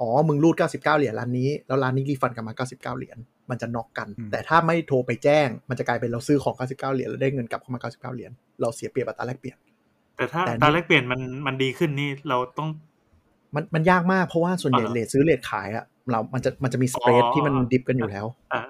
[0.00, 3.18] อ๋อ มึงรูด 99 เหรียญร้านนี้ แล้วร้านนี้รีฟันกลับมา 99 เหรียญ
[3.50, 9.56] มันจะน็อกกัน แต่ถ้าไม่โทรไปแจ้ง มันจะกลายเป็นเราซื้อของ 99 เหรียญแล้วได้เงินกลับเข้ามา 99 เหรียญ เราเสียเปรียบอัตราแลกเปลี่ยน
[10.16, 12.68] แต่ถ้าแต่นี่ตาแลกเปลี่ยนมันมันดีขึ้นนี่เราต้อง
[13.54, 18.62] มันมันยากมากเพราะว่าส่วนใหญ่อ๋อเหรอเลทซื้อเลทขายอะเรา มันจะ มันจะมีสเปรดอ๋อที่มันดิฟกันอยู่แล้วอ่า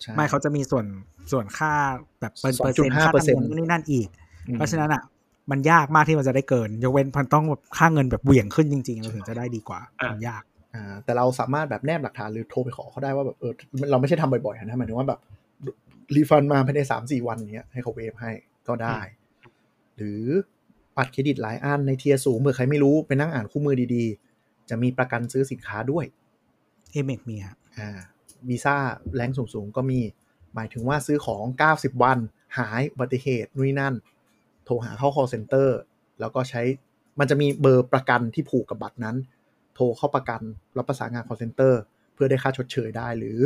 [0.00, 0.86] ใช่ไม่เขาจะมีส่วน
[1.32, 1.72] ส่วนค่า
[2.20, 5.02] แบบเปอร์เปอร์เซ็นต์2.5%ค่าธรรมเนียมนู่นนี่นั่นอีกอืม เพราะฉะนั้นอะ
[5.50, 10.42] มันยากมากที่มันจะได้เกิน ยกเว้นมันต้องแบบค่าเงินแบบเหวี่ยงขึ้นจริงๆเราถึงจะได้ดีกว่าอะมันยาก
[10.74, 13.52] อ่าแต่เราสามารถแบบแนบหลักฐานหรือโทรไปขอเขาได้ว่าแบบเออ
[13.90, 15.20] เราไม่ใช่ทำบ่อยๆนะหมายถึงว่าแบบ
[16.14, 18.32] refund มาภายในสามสี่วันเนี้ยให้เขา waive ให้
[18.68, 18.98] ก็ได้
[19.96, 20.22] หรือ
[20.96, 26.04] บัตรเครดิตหลายอันใน tier สูงเมื่อใครไม่รู้ไปนั่งอ่านคู่มือดีๆ จะมีประกันซื้อสินค้าด้วย
[26.90, 27.98] เอเมกมีฮะอ่า
[28.48, 28.76] วีซ่า
[29.14, 30.00] แรงสูงๆก็มี
[30.54, 31.44] หมายถึงว่าซื้อของ
[31.74, 32.18] 90 วัน
[32.58, 33.94] หายอุบัติเหตุนู่นนนั่น
[34.66, 35.68] โทรหาเข้า call center
[36.20, 36.62] แล้วก็ใช้
[37.20, 39.16] มันจะมีเบอร์ประกันที่ผูกกับบัตรนั้น
[39.74, 40.40] โทรเข้าประกัน
[40.78, 41.72] รับประสานงาน call center
[42.14, 43.38] เพื่อได้ค่าชดเชยได้หรือ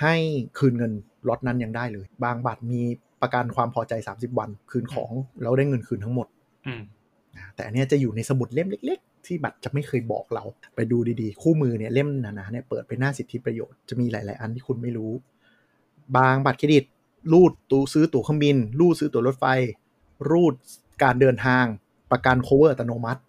[0.00, 0.14] ให้
[0.58, 0.92] คืนเงิน
[1.28, 2.82] ล็อตนั้นยังได้เลย บางบัตรมี
[3.22, 5.12] ประกันความพอใจ 30 วันคืนของ
[5.42, 6.26] แล้วได้เงินคืนทั้งหมด
[6.66, 6.82] อืม
[7.36, 10.44] นะแต่อันเนี้ยจะอยู่ในสมุดเล่มเล็ก ๆ ที่บัตรจะไม่เคยบอกเรา
[10.74, 15.12] ไปดูดีๆ คู่มือเนี่ยเล่มหนาๆเนี่ยเปิดไปหน้าสิทธิประโยชน์จะมีหลายๆ อันที่คุณไม่รู้
[16.16, 16.84] บางบัตรเครดิต
[17.32, 19.44] รูดตู้ซื้อตั๋วเครื่องบินรูดซื้อตั๋วรถไฟ
[20.30, 20.54] รูด
[21.02, 21.64] การเดินทาง
[22.12, 23.20] ประกัน cover อัตโนมัติ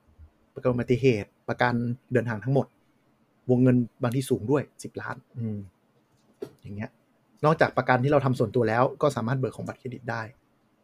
[0.56, 1.74] ประกันอุบัติเหตุ ประกัน
[2.14, 2.68] เดินทางทั้งหมด
[3.50, 5.58] วงเงินบางที่สูงด้วย10ล้าน อืม
[6.62, 6.90] อย่างเงี้ย
[7.46, 10.22] นอกจากประกันที่เราทำส่วนตัวแล้ว ก็สามารถเบิกของบัตรเครดิตได้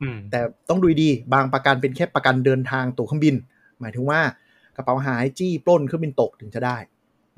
[0.01, 0.39] อืม แต่
[0.69, 3.35] ต้องดูดีๆบางประกันเป็นแค่ประกันเดินทางตั๋วเครื่องบิน
[3.79, 4.19] หมายถึงว่า
[4.75, 6.77] กระเป๋าหายจี้ปล้นเครื่องบินตกถึงจะได้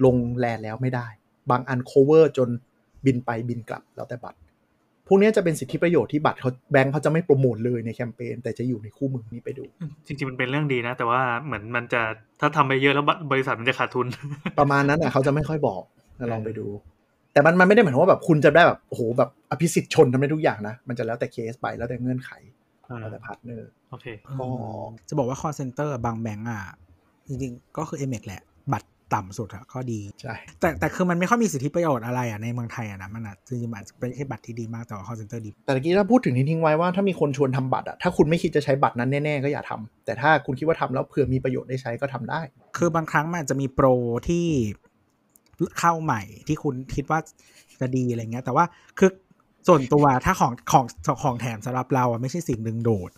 [0.05, 1.07] ลงแลนแล้วไม่ได้
[1.49, 2.49] บางอัน cover จน
[3.05, 4.39] บินไปบินกลับแล้วแต่บัตร
[5.07, 9.65] พวกเนี้ยจะเป็นสิทธิประโยชน์ที่บัตรเขาแบงค์เขาจะไม่โปรโมทเลยในแคมเปญแต่จะอยู่ในคู่มือนี้ไปดู
[10.05, 12.01] จริงๆมันเป็นเรื่องดีนะ แต่ว่าเหมือนมันจะ
[12.41, 14.07] ถ้าทำไปเยอะแล้วบริษัทมันจะขาดทุน
[14.59, 15.81] ประมาณนั้นอะเขาจะไม่ค่อยบอก
[16.31, 16.67] ลองไปดู
[17.33, 22.31] แต่มันมันไม่ได้หมายความว่าแบบคุณจะได้แบบโอ้โหแบบอภิสิทธิ์ชนทำได้ทุกอย่างนะ มันจะแล้วแต่เคสไปแล้วแต่เงื่อนไข
[22.99, 24.05] แล้วแต่ partner โอเค
[24.39, 24.47] ก็
[25.09, 26.61] จะบอกว่า call center บางแบงก์อะ
[27.27, 28.41] จริงๆก็คือ m อแหละ
[28.73, 42.41] บัตร ต่ำสุดอะก็ดีใช่แต่แต่คือมันไม่ค่อยมีสิทธิประโยชน์อะไรอะในเมืองไทยอะนะมันอะจริงๆมันอาจจะเป็นแค่บัตรที่ดีมากแต่ว่า call center ดี แต่เมื่อกี้ถ้าพูดถึงทิ้งๆไว้ว่าถ้ามีคนชวนทำบัตรอะถ้าคุณไม่คิดจะใช้บัตรนั้นแน่ๆก็อย่าทำแต่ถ้าคุณคิดว่าทำแล้วเผื่อมีประโยชน์ได้ใช้ก็ทำได้
[42.77, 43.87] คือบางครั้งมันอาจจะมีโปร
[44.27, 44.45] ที่
[45.79, 47.19] เข้าใหม่ที่คุณคิดว่า
[47.81, 48.65] จะดีอะไรเงี้ย แต่ว่า
[48.99, 49.09] คือ
[49.67, 50.85] ส่วนตัวถ้าของของ
[51.23, 53.11] ของแถมสำหรับเราอะไม่ใช่สิ่งดึงดูด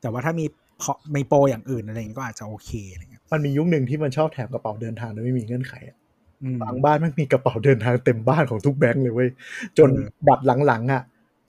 [0.00, 0.44] แต่ว่าถ้ามี
[0.84, 5.96] ของมีโปรอย่างอื่นอะไรเงี้ยก็อาจจะโอเคอะไรเงี้ย มันมียุคหนึ่งที่มันชอบแถมกระเป๋าเดินทางโดยไม่มีเงื่อนไขอะ
[6.42, 9.30] อืมบางบ้านมันมีกระเป๋าเดินทางเต็มบ้านของทุกแบงค์เลยเว้ย
[9.78, 11.02] จนเออบัตรหลังๆอะ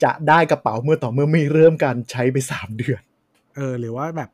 [0.04, 3.00] จะได้กระเป๋าเมื่อต่อเมื่อไม่เริ่มการใช้ไปสามเดือน
[3.56, 4.30] เออ หรือว่าแบบ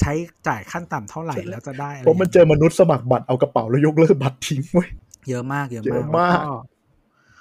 [0.00, 0.12] ใช้
[0.48, 4.88] จ่ายขั้นต่ำเท่าไหร่แล้วจะได้อะไรเพราะมันเจอมนุษย์สมัครบัตรเอากระเป๋าแล้วยกเลิกบัตรทิ้งเว้ย
[5.28, 6.38] เยอะมากเยอะมากอะเยอะมาก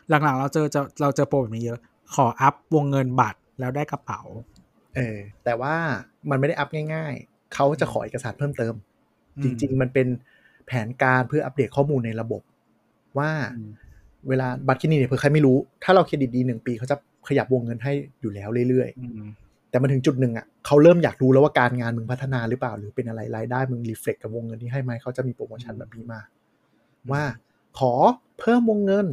[0.10, 1.80] แล้วหลังๆเราเจอจะเราเจอโปรแบบนี้เยอะ
[2.16, 4.22] ขออัพวงเงินบัตรแล้วได้กระเป๋า
[4.96, 5.76] เออ แต่ว่า
[6.30, 8.89] มันไม่ได้อัพง่าย ๆเขาจะขอเอกสารเพิ่มเติมอืม
[9.44, 10.08] จริง ๆ มันเป็น
[10.68, 12.42] แผนการเพื่ออัปเดตข้อมูลในระบบ
[13.18, 13.72] ว่าอืม
[14.30, 16.96] เวลาบัตรเครดิตเนี่ยเผื่อใครไม่รู้ ถ้าเราเครดิตดีหนึ่งปีเขาจะ
[17.28, 26.20] ขยับวงเงินให้อยู่แล้วเรื่อยอืมๆแต่มาถึงจุดหนึ่งอะเขาเริ่มอยากรู้แล้วว่าการงานมึงพัฒนาหรือเปล่า หรือเป็นอะไรรายได้มึงรีเฟล็กกับวงเงินที่ให้ไหมเขาจะมีโปรโมชั่นแบบนี้มา
[27.12, 27.24] ว่า
[27.80, 27.94] ขอ
[28.40, 29.06] เพิ่มวงเงิน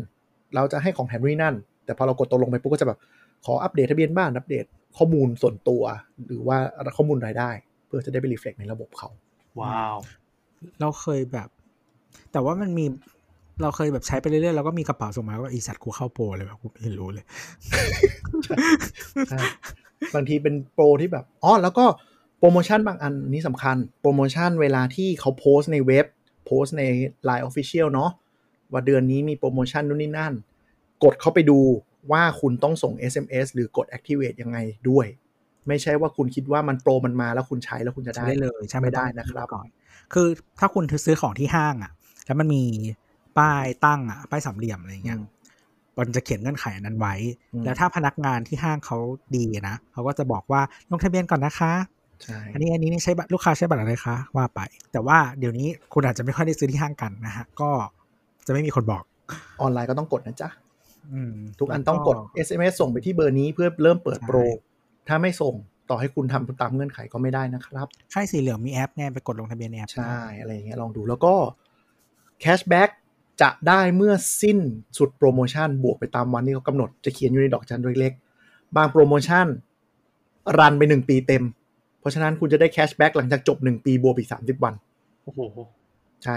[0.55, 1.55] เราจะให้ของแถมนี่นั่น
[1.85, 2.98] แต่พอเรากดตกลงไปปุ๊บก็จะแบบ
[3.47, 4.65] ขออัปเดตทะเบียนบ้านอัปเดต
[4.98, 5.82] ข้อมูลส่วนตัว
[6.27, 6.57] หรือว่า
[6.97, 7.51] ข้อมูลรายได้
[7.86, 9.09] เพื่อจะได้ไปรีเฟล็กในระบบเขา
[9.61, 9.97] ว้าว
[10.81, 11.49] เราเคยแบบ
[12.33, 12.85] แต่ว่ามันมี
[13.62, 17.24] เราเคยแบบใช้ไปเรื่อยๆแล้วก็มีกระเป๋าส่งมาว่าอีสัตว์กูเข้าโปรเลยแบบกูไม่เห็นรู้เลย
[19.31, 19.39] ใช่
[20.15, 21.85] บางทีเป็นโปรที่แบบอ๋อแล้วก็
[22.39, 26.07] โปรโมชั่นบางอันนี้สำคัญ โปรโมชั่นเวลาที่เขาโพสต์ในเว็บ
[26.47, 26.83] โพสต์ใน
[27.28, 28.11] Line Official เนาะ
[28.73, 30.33] ว่าเดือนนี้มีโปรโมชั่นนู่นนี่นั่น
[31.05, 31.59] กดเข้าไปดู
[32.12, 34.59] ว่าคุณต้องส่ง SMS หรือกด Activate ยังไง
[34.89, 35.07] ด้วย
[35.68, 39.66] ไม่ใช่ว่าคุณคิดว่ามันโปรมันมาแล้วคุณใช้แล้วคุณจะใช้ได้ได้เลยใช่ไม่ได้ต้องนะครับก่อน
[40.12, 40.28] คือ
[40.59, 41.93] ถ้าคุณซื้อของที่ห้างอะ
[42.26, 42.64] แล้วมันมี
[43.38, 45.26] ป้ายตั้งอะป้ายสามเหลี่ยมอะไรเงี้ยอืม
[45.98, 47.14] มันจะเขียนเงื่อนไขอันนั้นไว้
[47.55, 48.98] อืมแล้วถ้าพนักงานที่ห้างเขา
[49.36, 50.60] ดีนะเขาก็จะบอกว่า
[50.90, 51.72] ลงทะเบียนก่อนนะคะ
[52.22, 54.60] ใช่อันนี้อันนี้นี่ใช้บัตรลูกค้าใช้บัตรอะไรคะว่าไป
[54.93, 57.70] แต่ว่าเดี๋ยวนี้คุณอาจจะไม่ค่อยได้ซื้อที่ห้างกันนะฮะก็
[58.47, 59.02] จะไม่มีคนบอก
[59.60, 60.48] ออนไลน์ก็ต้องกดนะจ๊ะ
[61.12, 62.16] อืมทุกอันต้องกด
[62.47, 64.38] SMS ส่งไปที่เบอร์นี้เพื่อเริ่มเปิดใช่โปร
[65.09, 65.55] ถ้าไม่ส่ง
[65.91, 71.35] ต่อให้คุณทำตามเงื่อนไขก็ไม่ได้นะครับค่ายสีเหลืองมีแอปไงไปกดลงทะเบียนในแอป ใช่ อะไรอย่างเงี้ยลองดูแล้วก็
[72.40, 72.90] cashback
[73.43, 74.59] จะได้เมื่อสิ้น
[74.99, 79.47] สุดโปรโมชั่นบวกไปตามวันที่เขากำหนดจะเขียนอยู่ในดอกจันเล็กๆบางโปรโมชั่น
[80.59, 81.45] รันไปหนึ่งปีเต็ม
[82.01, 84.74] เพราะฉะนั้นคุณจะได้ cashback หลังจากจบหนึ่งปีบวกอีกสามสิบวัน
[85.24, 85.41] โอ้โห
[86.24, 86.37] ใช่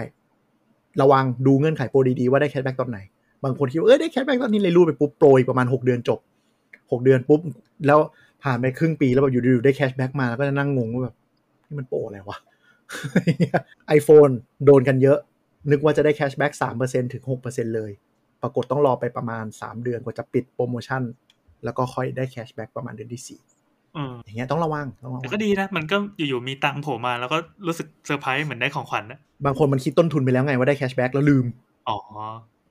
[1.01, 2.99] ระวังดูเงื่อนไขโปรดีๆว่าได้ cashback ตอนไหน
[3.43, 6.19] บางคนคิดว่าเอ้ยได้ cashback ตอนนี้เลยรูดไปปุ๊บโปรอีกประมาณ6เดือนจบ
[6.61, 7.39] 6เดือนปุ๊บ
[7.87, 7.99] แล้ว
[8.43, 11.15] ผ่านไปครึ่งปีแล้วแบบอยู่ดีๆได้ cashback มาแล้วก็จะนั่งงงว่าแบบ
[11.67, 12.37] นี่มันโปรอะไรวะ
[13.87, 14.29] ไอโฟน
[14.65, 15.17] โดนกันเยอะ
[15.71, 17.91] นึกว่าจะได้ cashback สามเปอร์เซ็นต์ถึงหกเปอร์เซ็นเลย
[18.41, 21.01] ปรากฏต้องรอไปประมาณ3เดือนกว่าจะปิดโปรโมชั่น
[21.63, 23.39] แล้วก็ค่อยได้ cashback ประมาณเดือนที่สี่
[23.95, 27.37] เอออย่างเงี้ยต้องระวังต้องระวังแต่ก็ดีนะ มันก็อยู่ๆมีตังค์โผล่มาแล้วก็
[27.67, 31.45] รู้สึกเซอร์ไพรส์เหมือนได้ของขวัญนะบางคนมันคิดต้นทุนไปแล้วไงว่าได้ cashback แล้วลืม
[31.89, 31.97] อ๋อ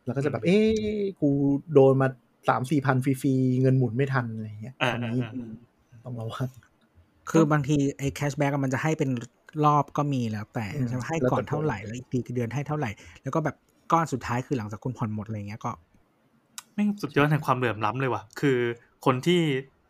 [0.05, 1.31] แล้วก็จะแบบ เอ๊ะกู
[1.73, 2.09] โดนมา
[2.49, 5.31] สามสี่พันฟรีๆ เงินหมุนไม่ทันอะไรเงี้ยอ่าอันนี้อ่า
[5.91, 6.49] อ่าต้องระวัง
[7.31, 9.11] คือบางทีไอ้ cashback มันจะให้เป็น
[9.65, 12.91] รอบก็มีแล้วแต่อืมจะให้แล้วแต่ก่อนเท่าไหร่แล้วอีกทีเดือนให้เท่าไหร่
[13.23, 13.57] แล้วก็แบบ
[13.93, 15.71] ก้อนสุดท้ายคือหลังจากคุณผ่อนหมดอะไรเงี้ยก็
[16.75, 18.59] แม่งสุดยอดแห่งความเหลื่อมล้ำเลยว่ะ คือ
[19.07, 19.41] คนที่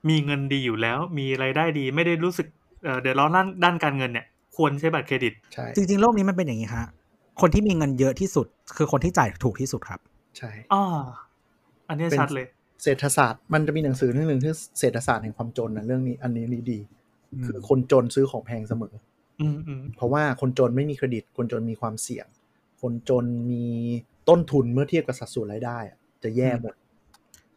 [0.09, 2.47] มีเงินดีอยู่แล้ว มีรายได้ดีไม่ได้รู้สึก
[2.85, 4.27] เอ่อเดือดร้อนด้านด้านการเงินเนี่ย
[4.57, 6.87] ควรใช้บัตรเครดิตใช่จริงๆโลกนี้มันเป็นอย่างนี้ฮะ
[7.41, 10.01] คนที่มีเงินเยอะที่สุด คือคนที่จ่ายถูกที่สุดครับ
[10.39, 10.85] ใช่อ่า
[11.89, 12.47] อันเนี้ยเป็นชัดเลย
[12.83, 16.81] เศรษฐศาสตร์มันจะมีหนังสือเรื่องหนึ่งที่เศรษฐศาสตร์แห่งความจนนะเรื่องนี้ อันนี้นี่ดี
[17.45, 18.95] คือคนจนซื้อของแพงเสมอ
[19.41, 22.27] อืมอืมเพราะว่าคนจนไม่มีเครดิต คนจนมีความเสี่ยง
[22.83, 23.65] คนจนมี
[24.29, 26.75] ต้นทุนเมื่อเทียบกับสัดส่วนรายได้อะจะแย่หมด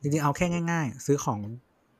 [0.01, 1.39] จริงๆเอาแค่ง่าย ๆ ซื้อของ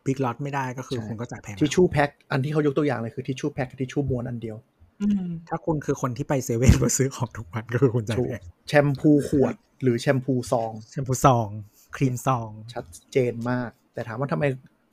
[0.05, 4.57] big lot ไม่ได้ก็คือใช่คุณก็จ่ายแพงทิชชู่แพ็คอันที่เขายกตัวอย่างเลยคือทิชชู่แพ็คกับทิชชู่ม้วนอันเดียว
[5.01, 11.47] อืมถ้าคุณคือคนที่ไปเซเว่นมาซื้อของทุกวันก็คือคุณจ่ายถูกแพงแชมพูขวด หรือแชมพูซอง แชมพูซอง
[11.95, 14.43] ครีมซองชัดเจนมาก แต่ถามว่าทำไม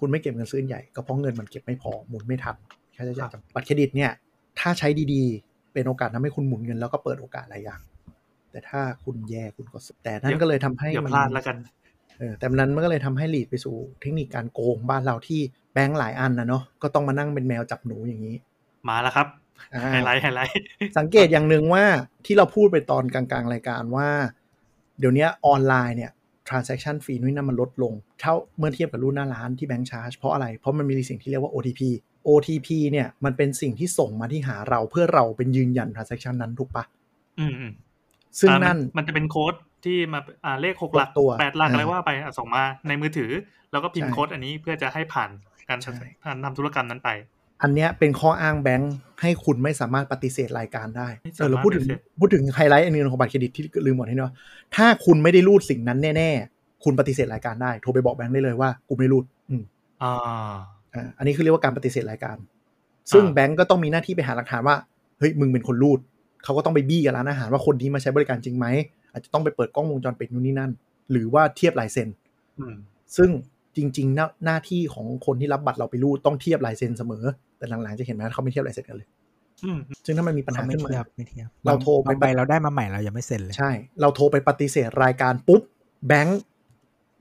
[0.01, 2.57] คุณไม่เก็บเงินซื้อใหญ่ก็เพราะเงินมันเก็บไม่พอหมุนไม่ทัน
[2.97, 4.11] ค่าใช้จ่ายจำบัตรเครดิตเนี่ย
[4.61, 7.81] ถ้าใช้ดีๆ เป็นโอกาสทำให้คุณหมุนเงินแล้วก็เปิดโอกาสหลายอย่าง
[8.51, 11.57] แต่ถ้าคุณแย่คุณก็สุดแต่นั่นก็เลยทำให้อย่ามันพลาดแล้วกัน
[12.19, 15.41] เออแต่นั้นมันก็เลยทำให้ lead ไปสู่เทคนิคการโกงบ้านเราที่
[15.73, 18.37] แบงค์หลายอันนะเนาะก็ต้องมานั่งเป็นแมวจับหนูอย่างนี้
[18.89, 19.27] มาแล้วครับ
[19.75, 20.55] อ่าไฮไลท์ไฮไลท์
[20.99, 21.85] สังเกตอย่างหนึ่งว่า
[22.27, 24.09] ที่เราพูดไปตอนกลางๆรายการว่า
[24.99, 26.12] เดี๋ยวนี้ออนไลน์เนี่ย
[26.49, 31.81] transaction fee นู่นนั่นมันลดลง เท่าเมื่อเทียบกับรูดหน้าร้านที่แบงค์ชาร์จเพราะอะไร เพราะมันมีสิ่งที่เรียกว่า OTP
[32.29, 36.85] OTP เนี่ยมันเป็นสิ่งที่ส่งมาที่หาเราเพื่อเราเป็นยืนยัน transaction นั้นถูกปะ
[37.39, 37.73] อืมอืม
[38.41, 39.55] ซึ่งอ่ามันั่นมันจะเป็นโค้ด
[39.85, 43.31] ที่มาอ่าเลขหกหลักหกตัวแปดหลักอ่าอะไรว่าไปอะส่งมาในมือถือ
[43.73, 45.31] แล้วก็พิมพ์ใช่โค้ดอันนี้เพื่อจะให้ผ่าน
[45.69, 45.93] การใช่
[46.25, 47.11] การทำธุรกรรมนั้นไป
[47.63, 54.33] อันเนี้ยเป็นข้ออ้างแบงค์ให้คุณไม่สามารถปฏิเสธรายการได้ไม่เอสามารถอเราพูดถึงปฏิเสธพูดถึงไฮไลท์อันหนึงของบัตรเครดิตที่ลืมบอกให้เนาะ
[54.77, 59.63] ถ้าคุณไม่ได้รูดสิ่งนั้นแน่ ๆ คุณปฏิเสธรายการได้โทรไปบอกแบงค์ได้เลยว่ากูไม่ได้รูด อืม
[60.03, 60.15] อ่า
[60.95, 62.37] อ่าอันนี้คือเรียกว่าการปฏิเสธรายการ
[63.13, 64.77] ซึ่งอ่าแบงก์ก็ต้องมีหน้าที่ไปหาหลักฐานว่า
[65.19, 65.99] เฮ้ยมึงเป็นคนรูด
[66.45, 68.67] เขาก็ต้องไปบี้กับร้านอาหารว่าคนนี้มาใช้บริการจริงไหม
[69.13, 70.71] อาจจะต้องไปเปิดกล้องวงจรปิดนู่นนี่นั่น
[71.11, 72.09] หรือว่าเทียบลายเซ็น
[72.59, 72.75] อืม
[73.17, 73.31] ซึ่ง
[73.79, 77.25] จริงๆหน้าหน้าที่ของคนที่รับบัตรเราไปรูดต้องเทียบลายเซ็นเสมอ
[77.59, 79.09] แต่หลังๆจะเห็นไหมเขาไม่เทียบลายเซ็นกันเลย
[79.65, 85.63] อืมซึ่งถ้ามันมีปัญหาเขาไม่ขึ้นมาเทียบไม่เทียบเราโทรไปบางใบเราได้มาใหม่เรายังไม่เซ็นเลยใช่ เราโทรไปปฏิเสธรายการปุ๊บ
[86.09, 86.41] แบงก์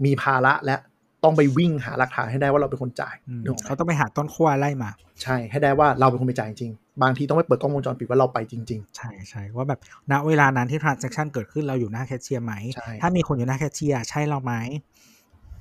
[0.06, 0.76] มีภาระและ
[1.24, 4.92] ต้องไปวิ่งหาหลักฐานให้ได้ว่าเราเป็นคนจ่ายอืมนึกออกไหมเขาต้องไปหาต้นขั้วไล่มา
[5.24, 6.72] ใช่ให้ได้ว่าเราเป็นคนไปจ่ายจริง
[7.04, 9.80] บางทีต้องไปเปิดกล้องวงจรปิดว่าเราไปจริงใช่ใช่ว่าแบบ
[10.12, 14.54] ณเวลานั้นที่ transaction เกิดขึ้นเราอยู่หน้าแคชเชียร์ไหมใช่ถ้ามีคนอยู่หน้าแคชเชียร์ใช่เราไหม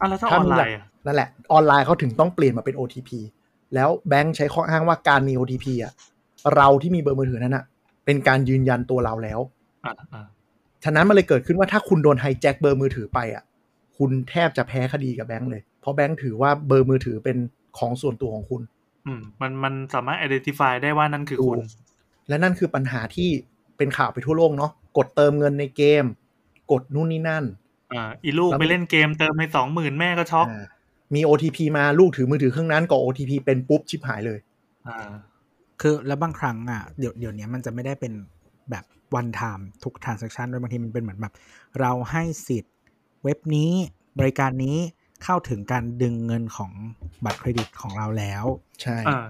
[0.00, 3.10] อะแล้วถ้าอถ้าอนมีไลหลักน์อะนั่นแหละ ออนไลน์เขาถึงต้องเปลี่ยนมาเป็น OTP
[3.74, 5.92] แล้วแบงค์ใช้ข้ออ้างว่าการมี OTP อะ
[6.54, 7.64] เราที่มีเบอร์มือถือนั้นอะ
[8.04, 9.40] เป็นการยืนยันตัวเราแล้ว
[9.84, 10.26] อ่าอ่า
[10.84, 13.44] ฉะนั้นมันเลยเกิดขึ้นว่าถ้าคุณโดนไฮแจ็คเบอร์มือถือไปอะ
[13.96, 17.36] คุณแทบจะแพ้คดีกับแบงค์เลย เพราะแบงค์ถือว่าเบอร์มือถือเป็น
[17.78, 18.62] ของส่วนตัวของคุณ
[19.06, 21.64] อืม มันมันสามารถ identify ได้ว่านั่นคือคุณถูก
[22.28, 23.28] และนั่นคือปัญหาที่
[23.76, 26.04] เป็นข่าวไปทั่วโลกเนาะ กดเติมเงินในเกม
[26.72, 27.44] กดนู่นนี่นั่น
[27.92, 30.64] อ่าอีลูกแล้วไปเล่นเกมเติมไปสองหมื่นแม่ก็ช็อกอ่า
[31.14, 34.38] มี OTP มาลูกถือมือถือเครื่องนั้นกรอก OTP เป็นปุ๊บชิบหายเลย
[34.88, 34.96] อ่า
[35.80, 38.12] คือแล้วบางครั้งอะเดี๋ยวเดี๋ยวนี้มันจะไม่ได้เป็น
[38.70, 38.84] แบบ
[39.18, 41.34] one time ทุก transaction ด้วยบางทีมันเป็นเหมือนแบบ
[41.80, 42.74] เราให้สิทธิ์
[43.24, 43.70] เว็บนี้
[44.18, 44.76] บริการนี้
[45.24, 46.72] เข้าถึงการดึงเงินของ
[47.24, 48.44] บัตรเครดิตของเราแล้ว
[48.82, 49.26] ใช่อ่า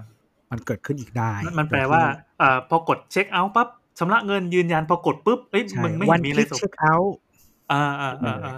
[0.51, 2.01] มันเกิดขึ้นอีกได้มันมันแปลว่า
[2.41, 3.67] อ่าพอกดเช็คเอาท์ปั๊บ
[3.99, 7.15] ชำระเงินยืนยันพอกดปุ๊บเอ้ยใช่มึงไม่วัเห็นนมีคอะไรลิกส่งเช็คเอาท์
[7.71, 8.57] อ่าอ่าอ่าอ่า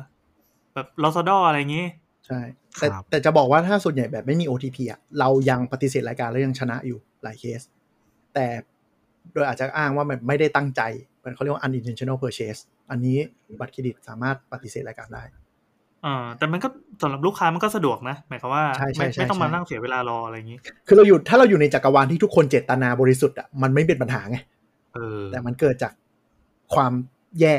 [0.74, 1.86] แบบลอสดออะไรอย่างงี้
[2.28, 2.40] ใช่
[2.80, 7.62] แต่ครับแต่จะบอกว่าถ้าส่วนใหญ่แบบไม่มี OTP อะเรายังปฏิเสธรายการแล้วยังชนะอยู่หลายเคส
[8.34, 8.48] แต่
[9.34, 10.82] โดยอาจจะอ้างว่ามันไม่ได้ตั้งใจ
[11.24, 12.60] มันเขาเรียกว่า unintentional purchase
[12.92, 13.18] อันนี้
[13.60, 15.24] บัตรเครดิตสามารถปฏิเสธรายการได้
[16.06, 16.68] อ่าแต่มันก็
[17.02, 24.38] สำหรับลูกค้ามันก็สะดวกนะ หมายความว่าใช่ใช่ไม่ใช่ไม่ต้องมาใช่นั่งเสียเวลารออะไรอย่างนี้ คือเราอยู่ถ้าเราอยู่ในจักรวาลที่ทุกคนเจตนาบริสุทธิ์อะมันไม่เป็นปัญหาไง
[24.94, 25.94] เออแต่มันเกิดจาก
[26.74, 26.92] ความ
[27.40, 27.56] แย่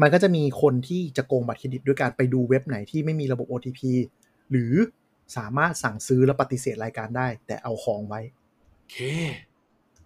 [0.00, 3.80] มันก็จะมีคนที่จะโกงบัตรเครดิตด้วยการไปดูเว็บไหนที่ไม่มีระบบ OTP
[4.50, 4.72] หรือ
[5.36, 8.20] สามารถสั่งซื้อและปฏิเสธรายการได้ แต่เอาของไว้
[8.76, 8.98] โอเค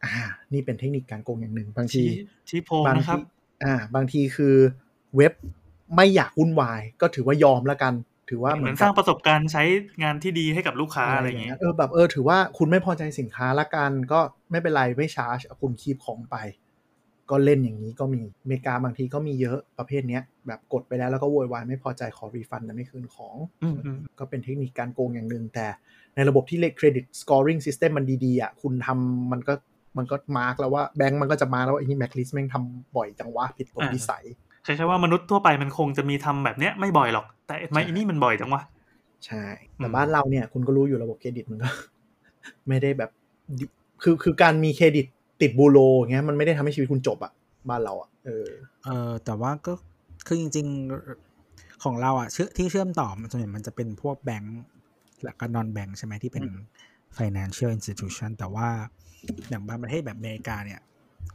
[0.04, 0.14] อ่า
[0.52, 2.08] นี่เป็นเทคนิคการโกงอย่างหนึ่งบางทีชี้
[2.48, 3.22] ชี้โพงบางนะครับที
[3.64, 4.54] อ่า บางทีคือ
[5.16, 5.32] เว็บ
[5.96, 7.94] ไม่อยากวุ่นวาย ก็ถือว่ายอมแล้วกัน
[8.28, 9.62] ถือว่าเหเหมืมืออนนสกัร้างบประสบการณ์ใช้
[10.02, 16.36] งานที่ดีให้กับลูกค้าอะไรอย่างเงี้เงี้ยยเออแบบเออถือว่าคุณไม่พอใจสินค้าละกันก็ไม่เป็นไรไม่ชาร์จคุณคีบของไป
[17.30, 25.66] ก็เล่นอย่างนี้ก็มีอเมริกาบางทีก็มีเยอะประเภทเนี้ยแบบกดไปแล้วแล้วก็โวยวายไม่พอใจขอรีฟันแต่ไม่คืนของอืมอืมก็เป็นเทคนิคการโกงอย่างหนึ่งแต่
[26.16, 29.54] ในระบบที่เลขเครดิตสกอร์ i ิ g ซิสเต็มมันดีๆอะคุณทำมันก็
[29.98, 34.24] มันก็ mark แล้วว่าแบงก์มันก็จะ mark แล้วว่าไอ้นี่แม็กลิสแม่งทำบ่อยจังวะผิดปกติวิสัย
[34.66, 38.62] คล้ายๆว่ามนุษย์ทั่วไปมันคงจะมีทำแบบเนี้ยไม่บ่อยหรอก แต่ทำไมใช่อันนี้มันบ่อยจังวะ
[39.26, 39.44] ใช่
[39.76, 41.68] แต่อืมบ้านเราเนี่ยคุณก็รู้อยู่ระบบเครดิตมันก็
[42.68, 43.10] ไม่ได้แบบ
[43.58, 43.64] ดิ
[44.02, 45.06] คือคือการมีเครดิต
[45.42, 47.32] ติดบูโรอย่างเงี้ยมันไม่ได้ทำให้ชีวิตคุณจบอะ
[47.68, 48.48] บ้านเราอะเออ
[48.84, 49.72] เออแต่ว่าก็
[50.26, 50.66] คือจริง
[51.20, 54.58] ๆของเราอะเชื่อที่เชื่อมต่อมันส่วนใหญ่มันจะเป็นพวกแบงก์
[55.24, 56.44] และก็นอนแบงก์ใช่ไหมที่เป็น
[57.18, 58.68] financial institution แต่ว่า
[59.48, 60.80] อย่างบางประเทศแบบอเมริกาเนี่ย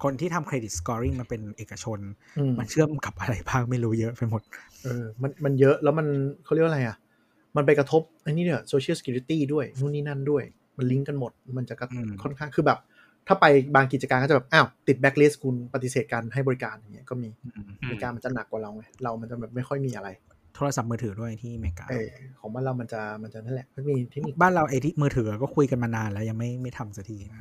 [0.03, 1.99] คนที่ทำเครดิตสกอร์ i ิ g มันเป็นเอกชน
[2.37, 4.41] อืมมันเชื่อมกับอะไรบ้างไม่รู้เยอะไปหมด
[4.83, 6.07] เออมันมันเยอะแล้วมัน
[6.43, 6.97] เขาเรียกว่าอะไรอะ
[7.55, 10.43] มันไปกระทบอันนี้เนี่ย social security ด้วยนู่นนี่นั่นด้วย
[10.77, 12.79] มันลิงก์กันหมด มันจะกระอืมค่อนข้างคือแบบ
[13.27, 13.45] ถ้าไป
[13.75, 20.09] บางกิจการก็จะแบบอ้าวติดแบ็ k ลิสต์คุณปฏิเสธการให้บริการอย่างเงี้ยก็มีอืมอเมริกามันจะหนักกว่าเราไงเรามันจะแบบไม่ค่อยมีอะไร
[20.55, 22.07] โทรศัพท์มือถือด้วยที่อเมริกาเออ
[22.39, 27.39] ของบ้านเรามันจะมันจะนั่นแหละมันมีเทคนิคบ้านเราไอที่มือถือก็คุยกันมานานแล้วยังไม่ไม่ทำสักทีนะ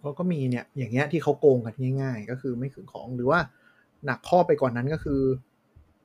[0.00, 3.40] เขาก็มีเนี่ยอย่างเงี้ยที่เขาโกงกันง่าย ๆ ก็คือไม่คืนของหรือว่า
[4.06, 5.20] หนักข้อไปกว่านั้นก็คือ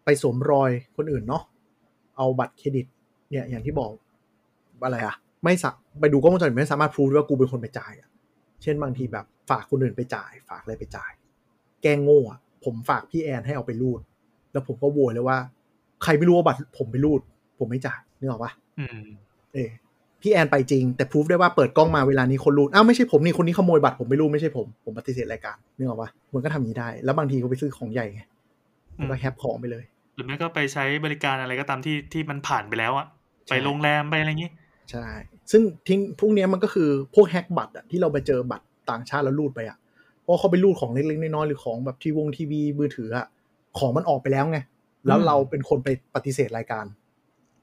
[0.06, 1.44] ไปสวมรอยคนอื่นเนาะ
[2.18, 2.86] เอาบัตรเครดิต
[3.32, 3.92] เนี่ยอย่างที่บอก
[4.84, 8.10] อะไรอะไม่สะไปดูกล้องวงจรปิดไม่สามารถพูดว่ากูเป็นคนไปจ่ายอะ
[8.62, 11.12] เช่นบางทีแบบฝากคนอื่นไปจ่าย ฝากอะไรไปจ่าย
[11.82, 14.02] แกล้งโง่อะผมฝากพี่แอนให้เอาไปรูด
[14.52, 15.38] แล้วผมก็โวยเลยว่า
[16.04, 17.22] ใครไม่รู้ว่าบัตรผมไปรูด
[17.60, 19.02] ผผมไม่จ่ายนึกออกปะอืม
[19.54, 19.70] เออ
[20.22, 28.22] พี่แอนไปจริง แต่พิสูจได้ว่าเปิดกล้องมาเวลานี้คนรูดอ้าวไม่ใช่ผมนี่คนนี้ขโมยบัตรผมไม่รู้ไม่ใช่ผมผมปฏิเสธรายการนึกออกปะมันก็ทำอย่างนี้ได้ แล้วบางทีก็ไปซื้อของใหญ่ไง
[29.00, 29.84] มันก็แคปของไปเลย
[30.16, 33.08] หรือไม่ก็ไปใช้บริการอะไรก็ตามที่ที่มันผ่านไปแล้วอะ
[33.48, 34.52] ใช่ไปโรงแรมไปอะไรอย่างงี้
[34.92, 35.06] ใช่
[35.52, 39.78] ซึ่งทิ้งพวกเนี้ยมันก็คือพวกแฮกบัตรอะที่เราไปเจอบัตรต่างชาติแล้วรูดไปอะ
[40.22, 43.28] เพราะเขาไปรูดของเล็กๆน้อยๆหรือของแบบทีวงทีวีมือถืออะ
[43.80, 44.58] ของมันออกไปแล้วไง
[45.08, 46.86] แล้วเราเป็นคนไปปฏิเสธรายการ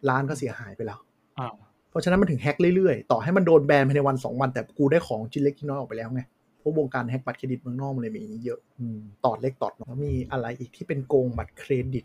[0.09, 0.99] ร้านก็เสียหายไปแล้ว
[1.39, 1.49] อ่า
[1.91, 6.23] เพราะฉะนั้นมันถึงแฮกเรื่อยๆ ต่อให้มันโดนแบนภายในวันสองวัน แต่กูได้ของชิ้นเล็กชิ้นน้อยออกไปแล้วไง
[6.59, 12.05] เพราะวงการแฮกบัตรเครดิตเมืองนอกมันเลยมีอย่างนี้เยอะอืมตอดเล็กตอดน้อยแล้วมีอะไรอีกที่เป็นโกงบัตรเครดิต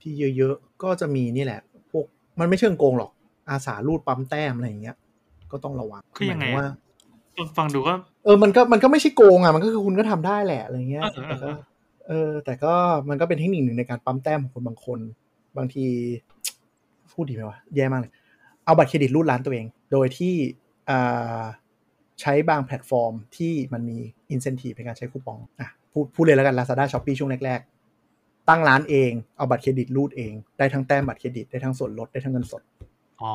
[0.00, 1.60] ที่เยอะๆก็จะมีนี่แหละ
[1.90, 2.04] พวก
[2.40, 3.10] มันไม่เชิงโกงหรอก
[3.50, 4.96] อาสารูดปั๊มแต้มอะไรอย่างเงี้ย
[5.53, 6.67] ก็ต้องระวัง คือยังไง หมาถึว่า
[7.57, 7.93] ฟังดูก็
[8.25, 11.51] เออ มันก็ มันก็ไม่ใช่โกงอ่ะ มันก็คือคุณก็ทำได้แหละอะไรเงี้ย เออเอ แต่ อ ก็
[12.07, 12.73] เออ เออ แต่ก็
[13.09, 14.99] มันก็เป็นเทคนิคหนึ่งในการปั๊มแต้มของคนบางคน
[15.57, 15.85] บางที
[17.11, 18.11] พูดดีไหมวะ แย่มากเลย
[18.65, 20.33] เอาบัตรเครดิตรูดร้านตัวเอง โดยที่
[20.89, 21.43] อ่า
[22.21, 23.97] ใช้บางแพลตฟอร์มที่มันมี
[24.31, 32.61] อินเซนティブในการใช้คูปอง อ่ะ พูดพูดเลยแล้วกัน Lazada Shopee ช่วงแรกๆ ตั้งร้านเอง เอาบัตรเครดิตรูดเอง ได้ทั้งแต้มบัตรเครดิต ได้ทั้งส่วนลด ได้ทั้งเงินสด
[33.22, 33.34] อ๋อ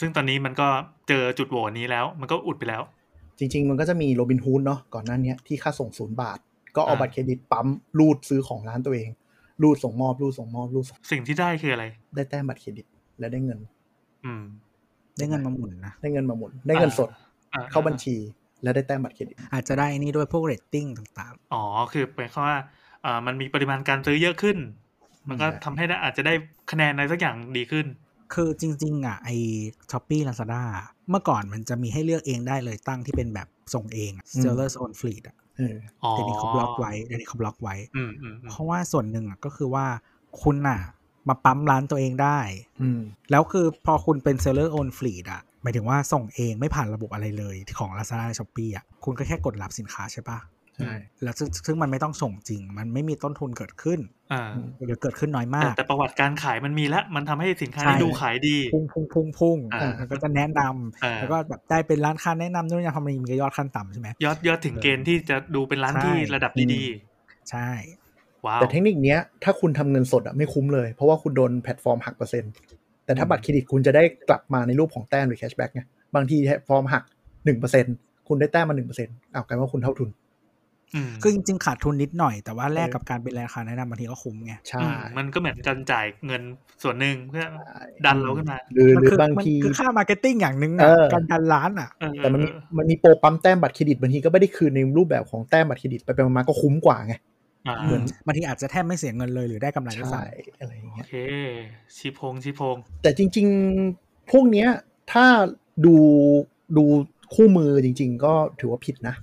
[0.00, 0.68] ซึ่งตอนนี้มันก็
[1.08, 2.82] เจอจุดโหว่นี้แล้ว มันก็อุดไปแล้ว
[3.38, 6.38] จริง ๆ มันก็จะมีโรบินฮูดเนาะก่อนหน้าเนี้ยที่ค่าส่งศูนย์บาท
[6.76, 7.66] ก็เอาอ่าบัตรเครดิตปั๊ม
[7.98, 9.08] รูดซื้อของร้านตัวเอง
[9.62, 11.84] รูดส่งมอบรูดส่งมอบรูดส่งสิ่งที่ได้คืออะไร
[12.14, 12.86] ได้แต้มบัตรเครดิต
[13.18, 13.58] และได้เงิน
[14.24, 14.42] อืม
[15.18, 17.08] ได้เงินมาหมุนนะได้เงินมาหมุน ได้เงินสด
[17.54, 18.16] อ่เข้าบัญชี
[18.62, 22.58] และได้แต้มบัตรเครดิตอาจจะได้นี่ด้วยพวกเรตติ้งต่างอ๋อ คือหมายความว่า
[23.04, 24.56] อ่ามันมีปริมาณการซื้อเยอะขึ้น
[25.28, 26.34] มันก็ใช่ทำให้ได้อาจจะได้
[26.70, 29.30] คะแนนอะไรสักอย่างดีขึ้นๆ คือจริง ๆ อะ ไอ
[29.90, 30.62] Shopee Lazada
[31.10, 39.86] เมื่อก่อนมันจะมีให้เลือกเองได้เลยตั้งที่เป็นแบบส่งเองอะ seller's own fleet อะเอออ๋อเดี๋ยวนี้เขาบล็อกไว้เดี๋ยวนี้เขาบล็อกไว้อืมอืมอืมเพราะว่าส่วนหนึ่งอะก็คือว่า
[40.42, 40.78] คุณอะ
[41.28, 42.38] มาปั๊มร้านตัวเองได้
[42.80, 43.00] อืม
[43.30, 50.38] แล้วคือพอคุณเป็น seller own fleet อะหมายถึงว่าส่งเองไม่ผ่านระบบอะไรเลยของ Lazada Shopee อะคุณก็แค่กดรับสินค้าใช่ปะ
[50.76, 50.92] ใช่
[51.22, 54.00] แล้วซึ่งซึ่งมันไม่ต้องส่งจริง มันไม่มีต้นทุนเกิดขึ้น
[54.32, 54.42] อ่า
[54.86, 66.84] หรือเกิดขึ้นน้อยแต่มาก แต่ประวัติการขายมันมีแล้ว มันทำให้สินค้าใช่นี้ดูขายดี พุ่งพุ่งพุ่งพุ่งอ่ามันก็จะแนะนำอ่าแล้วก็แบบได้เป็นร้านค้าแนะนำด้วยนะทำไมมียอดขั้นต่ำใช่ไหมยอดยอดถึงเกณฑ์ที่จะดูเป็นร้านใช่ที่ระดับดี
[67.50, 72.52] ใช่ๆว้าวแต่เทคนิคเนี้ยถ้าคุณทำเงินสดอะไม่คุ้มเลย เพราะว่าคุณโดนแพลตฟอร์มหักเปอร์เซ็นต์
[73.04, 75.82] แต่ถ้าบัตรเครดิตคุณจะได้กลับมาในรูปของแต้มหรือ cashback ไง
[76.14, 77.02] บางทีแพลตฟอร์มหัก
[77.44, 77.94] หนึ่งเปอร์เซ็นต์
[78.28, 80.25] คุณได้แต้มมาหนึ่งเปอร์เซ็นต์อ้าวกลายว่าคุณเท่าทุนอืม
[81.22, 86.42] คือจริงๆขาดทุนนิดหน่อยแต่ว่าแลกเออกับการเป็นราคาแนะนำบางทีก็คุ้มไงใช่อืมมันก็เหมือนกันจ่ายเงิน
[86.82, 87.44] ส่วนหนึ่งเพื่อ
[88.06, 97.14] ดันเราขึ้นมาหรือมันหรือคือบางมันทีคือค่า marketing อย่างหนึ่งเออะอการดันร้านอะเออแต่มันมีเออมันมีโปรปั๊มแต้มบัตรเครดิตบางทีก็ไม่ได้คืนในรูปแบบของแต้มบัตรเครดิตไปไปมาๆก็คุ้มกว่าไง
[97.66, 101.12] อ่าเหมือนบางทีอาจจะแทบไม่เสียเงินเลยหรือได้กำไรด้วยใช่ซ้ำอะไรอย่างโอเงี้ยเค
[101.96, 103.46] ชิพงชิพง แต่จริง
[103.90, 104.68] ๆพวกเนี้ย
[105.12, 105.26] ถ้า
[105.86, 105.96] ดู
[106.76, 106.84] ดู
[107.34, 109.14] คู่มือจริง ๆ ก็ถือว่าผิดนะ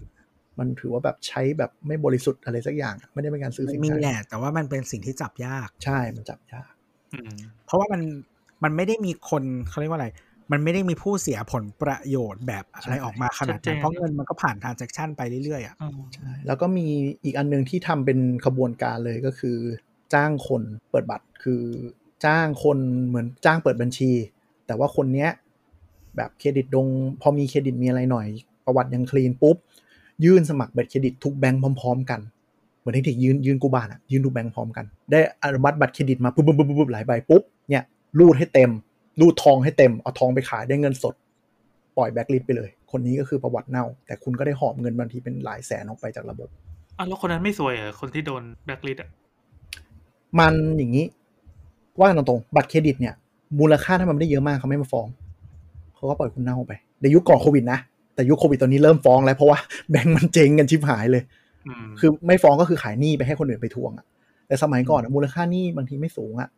[0.60, 6.72] มันถือว่าแบบใช้แบบไม่บริสุทธิ์อะไรสักอย่าง ไม่ได้เป็นการซื้อสินมีค้าแหละแต่ว่ามันเป็นสิ่งที่จับยากใช่มันจับยาก
[7.14, 7.36] อืม
[7.66, 8.02] เพราะว่ามัน
[8.64, 10.10] มันไม่ได้มีคนเขาเรียกว่าอะไร
[10.52, 16.88] มันไม่ได้มีผู้เสียผลประโยชน์แบบอะไรออกมาขนาดนั้นเพราะเงินมันก็ผ่านทราน a c t ชันไปเรื่อยๆอะอืมใช่แล้วก็มี
[17.24, 19.58] อีกอันหนึงที่ทำเป็นขบวนการเลยก็คือ
[20.14, 21.62] จ้างคนเปิดบัตรคือ
[22.26, 22.78] จ้างคน
[23.08, 24.12] เหมือนจ้างเปิดบัญชี
[24.68, 25.30] แต่ว่าคนเนี้ย
[26.16, 26.88] แบบเครดิตดง
[27.22, 28.28] พอมีเครดิตมีอะไรหน่อย
[28.66, 29.58] ประวัติยังคลีนปุ๊บ
[30.26, 32.20] ยื่นสมัครบัตรเครดิตทุกแบงค์พร้อมๆ กัน
[32.80, 37.84] เหมือนเทคนิคยืนยืนกูบานอะยื่นทุกแบงค์พร้อมกัน ได้อนุมัติบัตรเครดิตมาปุ๊บปุ๊บปุ๊บปุ๊บหลายใบปุ๊บเนี่ย
[38.20, 38.72] รูดให้เต็ม
[39.20, 41.16] รูดทองให้เต็ม เอาทองไปขายได้เงินสด
[41.98, 46.50] ปล่อยแบ็กลิสไปเลย คนนี้ก็คือประวัติเน่า แต่คุณก็ได้หอบเงินบางทีเป็นหลายแสนออกไปจากระบบ
[46.98, 49.10] อะแล้วคนนั้นไม่ซวยเหรอคนที่โดนแบล็คลิสอะ
[50.40, 51.06] มันอย่างนี้
[52.00, 53.14] ว่ากันตรงๆบัตรเครดิตเนี่ย
[53.60, 55.08] มูลค่าถ้ามันไม่ได้เยอะมากเขาไม่มาฟ้อง
[55.96, 57.80] เขาก็ปล่อยคุณเน่าไปในยุคก่อนโควิดนะ
[58.16, 59.60] แต่ยุคโควิดตอนนี้เริ่มฟ้องแล้วเพราะว่า
[59.92, 61.24] แบงก์มันเจ๊งกันชิบหายเลย
[61.68, 64.06] อืมคือไม่ฟ้องก็คือขายหนี้ไปให้คนอื่นไปทวงอะ
[64.48, 66.50] แต่สมัยก่อนอะมูลค่าหนี้บางทีไม่สูงอะ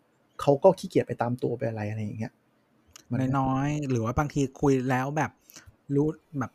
[0.41, 2.34] เขาก็ขี้เกียจไปตามตัวไปอะไรอะไรอย่างเงี้ย
[3.11, 5.32] มันน้อยๆหรือว่าบางทีคุยแล้วแบบ
[5.95, 6.07] รู้
[6.40, 6.52] แบบ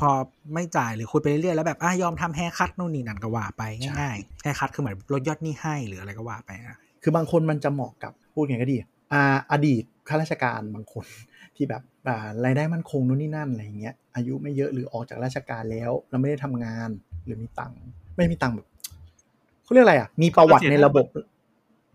[0.00, 0.10] พอ
[0.54, 3.62] ไม่จ่ายหรือคุยไปเรื่อยๆแล้วแบบอะยอมทำ haircut นู่นนี่นั่นก็ว่าไป
[4.00, 8.76] ง่ายๆ haircut คือเหมือนลดยอดหนี้ให้หรืออะไรก็ว่าไปนะคือบางคนมันจะเหมาะกับพูดไงก็ดี
[9.12, 9.22] อ่า
[9.52, 11.06] อดีตข้าราชการบางคน
[11.56, 16.88] ที่แบบอ่ารายได้มั่นคงนู่นนี่นั่นอะไรอย่างเงี้ย อายุไม่เยอะหรือออกจากราชการแล้ว แล้วไม่ได้ทำงาน
[17.24, 17.80] หรือมีตังค์
[18.16, 18.66] ไม่มีตังค์แบบ
[19.64, 21.06] เขาเรียกอะไรอะ มีประวัติในระบบ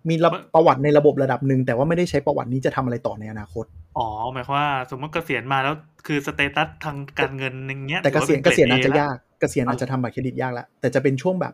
[0.10, 3.66] มีระประวัติในระบบระดับหนึ่งแต่ว่าไม่ได้ใช้ประวัตินี้จะทำอะไรต่อในอนาคต
[3.98, 5.76] อ๋อหมายความว่าสมมติเกษียณมาแล้ว
[6.08, 11.54] คือสเตตัสทางการเงินอย่างเงี้ยแต่เกษียณถืเกอว่าษียณป็อาจจะเกรด A ยากเกษียณอาจจะทำบัตรเครดิตยากแล้วแต่จะเป็นช่วงแบบ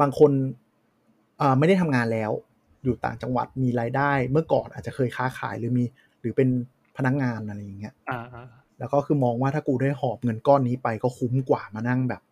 [0.00, 0.30] บางคน
[1.40, 2.30] อ่าไม่ได้ทำงานแล้ว
[2.84, 5.84] อยู่ต่างจังหวัดมีรายได้ เมื่อก่อนอาจจะเคยค้าขายหรือมี
[6.20, 6.48] หรือเป็น
[6.96, 8.46] พนักงานอะไรอย่างเงี้ยอ่าอ่า
[8.78, 12.22] แล้วก็คือมองว่าถ้ากูได้หอบเงินก้อนนี้ไปก็คุ้มกว่ามานั่งแบบ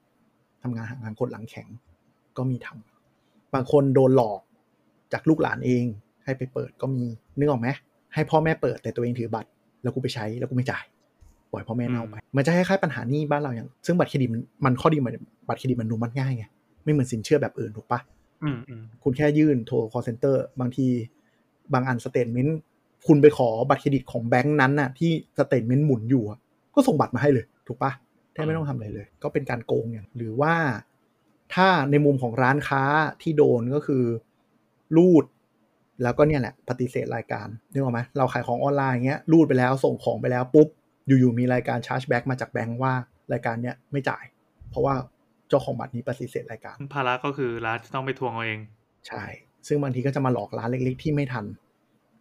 [0.62, 1.68] ทำงานหางานกดหลังแข็ง
[2.36, 4.40] ก็มีทำบางคนโดนหลอก
[5.12, 5.84] จากลูกหลานเอง
[6.24, 7.04] ให้ไปเปิดก็มี
[7.38, 7.68] นึกออกไหม
[8.14, 9.48] ให้พ่อแม่เปิดแต่ตัวเองถือบัตร
[9.82, 10.84] แล้วกูไปใช้แล้วกูไม่จ่าย
[11.52, 15.14] ปล่อยพ่อแม่เน่าไปมันจะคล้ายๆปัญหาหนี้บ้านเราอย่าง ซึ่งบัตรเครดิตมันมันข้อดีมัน
[15.48, 16.44] บัตรเครดิตมันดูมันง่ายไง
[16.84, 18.00] ไม่เหมือนสินเชื่อแบบอื่นถูกปะ
[18.42, 20.86] อืมอืมคุณแค่ยื่นโทร call center บางที
[21.72, 22.58] บางอัน statement
[23.06, 26.38] คุณไปขอบัตรเครดิตของแบงค์นั้นน่ะที่ statement หมุนอยู่อะ
[26.74, 27.92] ก็ส่งบัตรมาให้เลย ถูกปะ
[28.32, 30.54] แทบไม่ต้องทำอะไรเลย ก็เป็นการโกงอย่างหรือว่า
[31.54, 32.82] ถ้าในมุมของร้านค้า
[33.22, 34.04] ที่โดนก็คือ
[34.96, 35.24] รูด
[36.02, 40.68] แล้วก็เนี่ยแหละ ปฏิเสธรายการนึกออกไหมเราขายของออนไลน์เงี้ยรูดไปแล้วส่งของไปแล้วปุ๊บ
[41.06, 42.92] อยู่ๆมีรายการ chargeback มาจากแบงค์ว่า
[43.32, 44.24] รายการเนี้ยไม่จ่าย
[44.70, 44.94] เพราะว่า
[45.48, 48.60] เจ้าของบัตรนี้ปฏิเสธรายการภาระก็คือร้านจะต้องไปทวงเอาเอง
[49.08, 49.24] ใช่
[49.66, 51.44] ซึ่งบางทีก็จะมาหลอกร้านเล็ก ๆ ที่ไม่ทัน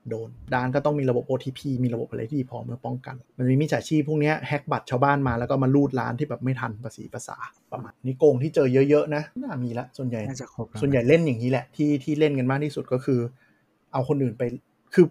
[0.10, 7.38] โดนร้านก็ต้องมีระบบ OTP มีระบบอะไรที่ดีพอเมื่อป้องกัน มันมีมิจฉาชีพพวกเนี้ยแฮกบัตรชาวบ้านมาแล้วก็มาลูดร้านที่แบบไม่ทันภาษีภาษา
[7.72, 13.20] ประมาณนี้โกงที่เจอเยอะๆนะน่ามีละส่วนใหญ่น่าจะครบแล้วส่วนใหญ่เล่นอย่างนี้แหละที่ที่เล่นกันมากที่สุดก็คือ
[13.94, 14.44] เอาคนอื่นไป
[14.94, 15.06] คือ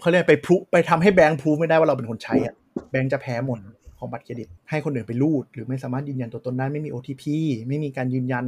[0.00, 2.54] เขาเรียกไปพรุไปทำให้แบงค์พรูไม่ได้ว่าเราเป็นคนใช้อะ
[2.90, 3.58] แบงค์จะแพ้หมด
[3.98, 7.24] ของบัตรเครดิต ให้คนอื่นไปรูด หรือไม่สามารถยืนยันตัวตนได้ไม่มี OTP
[7.68, 8.44] ไม่มีการยืนยัน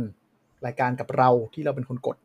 [0.67, 2.17] รายการกับเราที่เราเป็นคนกด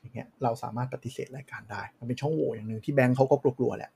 [0.00, 3.90] อย่างเงี้ยเราสามารถปฏิเสธรายการได้ มันเป็นช่องโหว่อย่างหนึ่งที่แบงค์เขาก็กลัวๆแหละ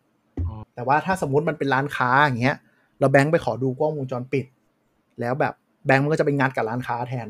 [0.46, 2.56] อ๋อแต่ว่าถ้าสมมุติมันเป็นร้านค้าอย่างเงี้ย
[3.00, 4.46] เราแบงค์ไปขอดูกล้องวงจรปิด
[5.20, 5.54] แล้วแบบ
[5.86, 7.28] แบงค์มันก็จะไปงัดกับร้านค้าแทน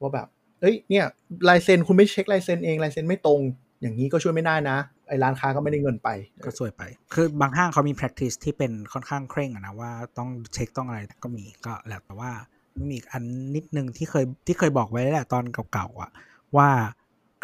[0.00, 0.26] ว่าแบบ
[0.60, 1.04] เอ้ยเนี่ย
[1.48, 3.40] ลายเซ็นคุณไม่เช็คลายเซ็นเองลายเซ็นไม่ตรง
[3.80, 4.76] อย่างนี้ก็ช่วยไม่ได้นะ
[5.08, 6.08] ไอ้ร้านค้าก็ไม่ได้เงินไป
[6.44, 6.82] ก็สวยไป
[7.14, 12.30] คือบางห้างเขามี practice ที่เป็นค่อนข้างเคร่งอะนะว่าต้องเช็คต้องอะไรก็มีก็แล้วแต่ว่า
[12.76, 13.22] มันมีอีกอัน
[13.56, 16.10] นิดนึงที่เคยที่เคยบอกไว้แล้วแหละตอนเก่าๆอะ
[16.56, 16.68] ว่า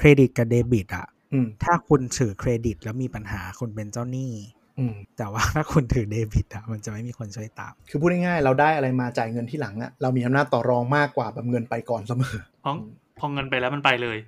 [0.03, 4.33] เครดิตกับเดบิตอะอืมถ้าคุณถือเครดิตแล้วมีปัญหาคุณเป็นเจ้าหนี้
[4.79, 12.75] อืมแต่ว่าถ้าคุณถือเดบิตอะมันจะไม่มีคนช่วยตาม คือพูดง่ายๆเราได้อะไรมาจ่ายเงินที่หลังอะเรามีอำนาจต่อรองมากกว่าแบบเงินไปก่อนเสมอเพราะ
[13.19, 14.19] พอเงินไปแล้วมันไปเลย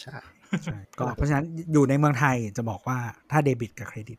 [0.00, 0.16] ใช่
[0.64, 2.98] ใช่ก็เพราะฉะนั้นอยู่ในเมืองไทยจะบอกว่า
[3.30, 4.18] ถ้าเดบิตกับเครดิต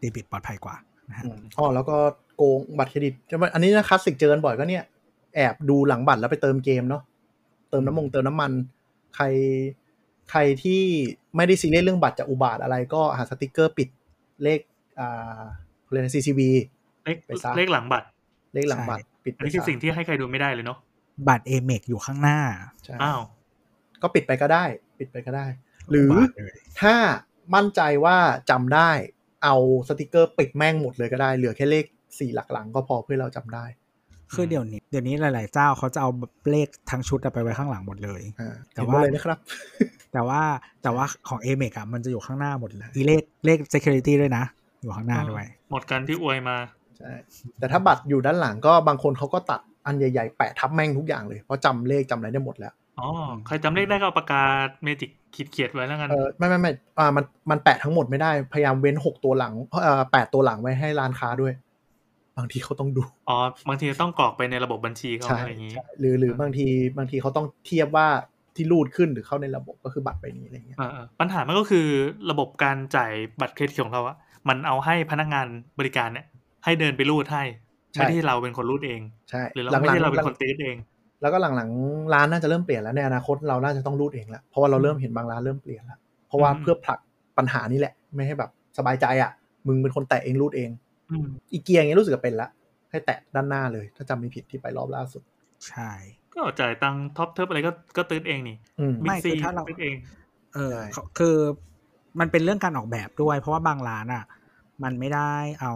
[0.00, 0.76] เดบิตปลอดภัยกว่า
[1.08, 1.96] นะฮะอืมอ๋อแล้วก็
[2.36, 4.84] โกงบัตรเครดิตจะอันนี้นะคลาสสิกเจอกันบ่อยก็เนี่ย
[5.36, 7.02] แอบดูหลังบัตรแล้วไปเติมเกมเนาะ
[7.70, 8.52] เติมน้ำมัน เติมน้ำมัน
[9.16, 9.24] ใคร
[10.30, 10.82] ใครที่
[11.36, 13.88] ไม่ได้ซีเรียสเรื่องบัตรจะอุบาทว์อะไรก็หาสติกเกอร์ปิด
[14.42, 14.60] เลข
[15.00, 15.40] อ่า
[15.90, 16.40] เรียก CCV
[17.04, 18.06] เลขไปซะเลขหลังบัตร
[18.54, 20.78] เลขหลังบัตรปิดอันนี้คือไปซะสิ่งที่ให้ใครดูไม่ได้เลยเนาะ
[21.28, 22.38] บัตรเอเมกอยู่ข้างหน้า
[22.84, 23.20] ใช่อ้าว
[24.02, 24.64] ก็ปิดไปก็ได้
[24.98, 25.46] ปิดไปก็ได้
[25.90, 26.94] หรือบาทเลยถ้า
[27.54, 28.16] มั่นใจว่า
[28.50, 28.90] จำได้
[29.44, 29.56] เอา
[29.88, 31.84] สติกเกอร์ปิดแม่งหมดเลยก็ได้ เหลือแค่เลข
[32.18, 33.64] สี่หลักหลังก็พอเพื่อเราจำได้
[34.34, 36.10] คือเดี๋ยวนี้เดี๋ยวนี้หลาย ๆ เจ้าเขาจะเอา
[36.50, 39.38] เลขทั้งชุดอะไปไว้ข้างหลังหมดเลยอ่าแต่เห็นว่าว่าเลยนะครับ
[40.12, 40.40] แต่ว่า
[40.82, 44.44] แต่ว่าของเอเมกอะมันจะอยู่ข้างหน้าหมดเลยอีเลขเลข security ด้วยนะ
[44.82, 46.56] อยู่ข้างหน้าด้วย หมดกันที่อวยมา
[46.98, 47.12] ใช่
[47.58, 53.08] แต่ถ้าบัตรอยู่ด้านหลังก็บางคนเขาก็ตัดอันใหญ่ ๆ แปะทับแม่งทุกอย่างเลยเพราะจำเลขจำอะไรได้หมดแล้วอ๋อ
[53.46, 54.42] ใครจำเลขได้ก็เอาปากกา
[54.82, 61.52] เมจิกขีดเขียดไว้แล้วกันเออไม่ไม่ไม่อ่ามันมันแปะทั้งหมดไม่ได้พยายามเว้นหกตัวหลังเอ่อแปดตัวหลังไว้ให้ร้านค้าด้วย
[62.38, 63.36] บางทีเขาต้องดูอ๋อ
[63.68, 66.66] บางทีต้องกรอกไปในระบบบัญชีเขาใช่อะไรอย่างนี้ใช่หรือหรือบางที
[66.98, 68.06] บางทีเขาต้องเทียบว่า
[68.56, 71.86] ที่รูดขึ้นหรือเข้าในระบบก็คือบัตรใบนี้อะไรเงี้ยเออปัญหามันก็คือ
[72.30, 74.16] ระบบการจ่ายบัตรเครดิตของเราอะ
[74.48, 75.46] มันเอาให้พนักงาน
[75.78, 76.26] บริการเนี่ย
[76.64, 77.42] ให้เดินไปรูดให้
[77.92, 79.00] ไม่ได้เราเป็นคนรูดเอง
[79.30, 80.76] ใช่หรือเราหลังไม่ๆใช่เราเป็นคนติ๊ดเอง
[81.22, 85.98] แล้วก็หลังๆร้านน่าจะเริ่มเปลี่ยนแล้วในอนาคตเราน่าจะต้องรูดเองแล้วเพราะว่าเราเริ่มเห็นบางร้านเริ่มเปลี่ยนแล้ว
[86.28, 86.98] เพราะว่าอืมเพื่อผลัก
[87.38, 89.30] ปัญหานี้แหละ ไม่ให้แบบสบายใจอะ
[89.66, 90.70] มึงเป็นคนแตะเองรูดเอง
[91.10, 92.48] อืมอีเกียอย่างเงี้ยรู้สึกจะเป็นละ
[92.90, 95.22] ให้แตะด้านหน้าเลย ถ้าจำไม่ผิดที่ไปรอบล่าสุด
[95.68, 95.90] ใช่
[96.34, 99.96] ก็จ่ายตังค์ Tops เทิปอะไรก็ก็ติ๊ดเองนี่อืมไม่บิ๊กซีคือถ้าเราติ๊ดเอง
[100.54, 101.36] เออใช่เขาคือ
[102.20, 104.24] มันเป็นเรื่องการออกแบบด้วย เพราะว่าบางร้านอะ
[104.82, 105.74] มันไม่ได้เอา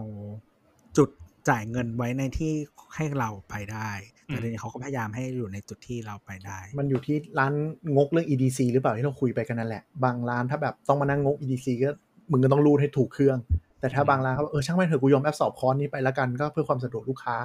[0.97, 1.09] จุด
[1.49, 2.53] จ่ายเงินไว้ในที่
[2.95, 3.91] ให้เราไปได้
[4.27, 7.53] แต่อืมทีนี้เขาก็พยายามให้อยู่ในจุดที่เราไปได้ มันอยู่ที่ร้าน
[7.97, 11.91] งกเรื่อง EDC หรือเปล่าที่เราคุยไปกันนั่นแหละ บางร้านถ้าแบบต้องมานั่งงก EDC ก็
[12.31, 13.39] มึงก็ต้องรูดให้ถูกเครื่อง
[13.83, 17.37] แต่ถ้าบางร้านเขาบอกเออช่างแม่งเถอะกูยอมแอบสอบคอร์สนี้ไปแล้วกันก็เพื่อความสะดวกลูกค้า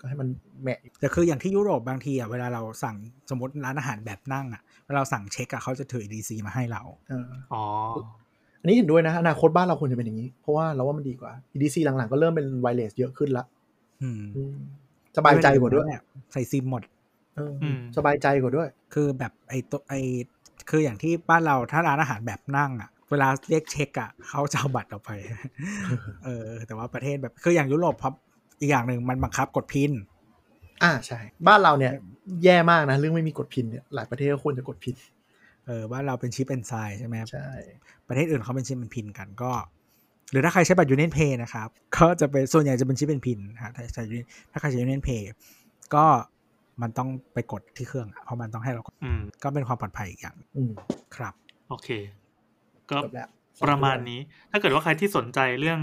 [0.00, 0.28] ก็ให้มัน
[0.62, 2.96] แมะแต่คืออย่างที่ยุโรปบางทีอะเวลาเราสั่ง
[3.30, 7.64] สมมติร้านอาหารแบบนั่งอะเวลาเราสั่งเช็คอะเขาจะถือ EDC มาให้เราเอออ๋อ
[8.60, 13.44] อันนี้เห็นด้วยนะอนาคตบ้านเราควรจะเป็นอย่างนี้ เพราะว่าเราว่ามันดีกว่า EDC หลังๆ ก็เริ่มเป็นไวเลสเยอะขึ้นละ
[14.02, 14.56] อืมอืม
[15.16, 16.02] สบายใจกว่าด้วยเนี่ย
[16.32, 16.82] ใส่ซิมหมด
[17.36, 20.00] เอออมสบายใจกว่าด้วย คือแบบไอ้ตัวไอ้
[20.70, 25.10] คืออย่างที่บ้านเราถ้าร้านอาหารแบบนั่งอะ เวลาเรียกเช็คอะเขาจะเอาบัตรเราไป
[26.24, 28.14] เออ แต่ว่าประเทศแบบคืออย่างยุโรปเพราะ
[28.60, 29.92] อีกอย่างหนึ่งมันบังคับกดพิน
[30.82, 31.92] อ่าใช่ บ้านเราเนี่ย
[32.44, 34.96] แย่มากนะ เรื่องไม่มีกดพินเนี่ยหลายประเทศก็ควรจะกดพิน
[35.66, 37.48] เออบ้านเราเป็นชิปเป็นไซใช่ไหมใช่
[38.08, 39.52] ประเทศอื่นเขาเป็นชิปเป็นพินกันก็
[40.30, 45.22] หรือถ้าใครใช้บัตร Union Pay นะครับก็จะเป็นส่วนใหญ่จะเป็นชิปเป็นพินนะฮะถ้าใช้ Union ถ้าใครใช้ Union Pay
[45.94, 46.04] ก็
[46.82, 50.72] มันต้องไปกดที่เครื่องอะเพราะมันต้องให้เรากดอืมก็เป็นความปลอดภัยอีกอย่างอืม
[51.16, 51.34] ครับ
[51.68, 51.88] โอเค
[52.90, 53.28] ก็จบแล้ว
[53.64, 54.20] ประมาณนี้
[54.50, 55.80] ถ้าเกิดว่าใครที่สนใจเรื่อง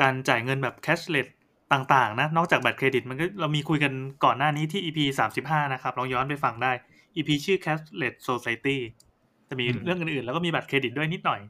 [0.00, 1.28] การจ่ายเงินแบบ cashless
[1.72, 3.92] ต่างๆนะ นอกจากบัตรเครดิตมันก็เรามีคุยกัน
[4.24, 4.98] ก่อนหน้านี้ที่ EP
[5.38, 6.72] 35นะครับ ลองย้อนไปฟังได้
[7.16, 8.78] EP ชื่อ cashless society
[9.48, 11.40] จะมีอืมเรื่องอื่นๆ แล้วก็มีบัตรเครดิตด้วยนิดหน่อย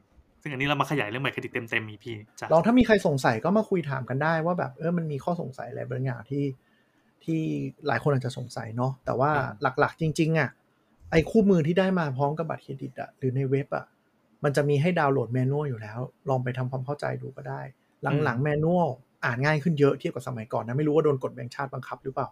[0.41, 2.05] ซึ่งอันนี้เรามาขยายเรื่องบัตรเครดิตเต็มๆ EP
[2.39, 6.45] จ้ะลองถ้ามีใครสงสัยก็มาคุยถามกันได้ว่าแบบเออมันมีข้อสงสัยอะไรบางอย่างที่
[7.23, 7.39] ที่
[7.87, 9.31] หลายคนอาจจะสงสัยเนาะแต่ว่า
[9.79, 10.49] หลักๆ จริง ๆ อะ
[11.11, 13.85] ไอ้คู่มือที่ได้มาพร้อมกับบัตรเครดิตอะหรือในเว็บอะ
[14.43, 15.99] มันจะมีให้ดาวน์โหลดแมนนวลอยู่แล้ว
[16.29, 17.61] ลองไปทำความเข้าใจดูก็ได้
[18.23, 18.87] หลังๆแมนนวล
[19.25, 22.27] อ่านง่ายขึ้นเยอะเทียบกับสมัยก่อนนะ ไม่รู้ว่าโดนกฎแบงค์ชาติบังคับหรือเปล่า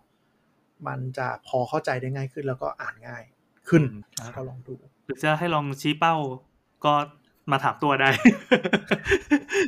[0.88, 3.24] มันจะพอเข้าใจได้ง่ายขึ้นแล้วก็อ่านง่าย
[3.70, 4.74] ขึ้นอืมก็ลองดู
[5.06, 6.16] หรือจะให้ลองชี้เป้า
[6.86, 6.94] ก็
[7.52, 8.10] มาถามตัวได้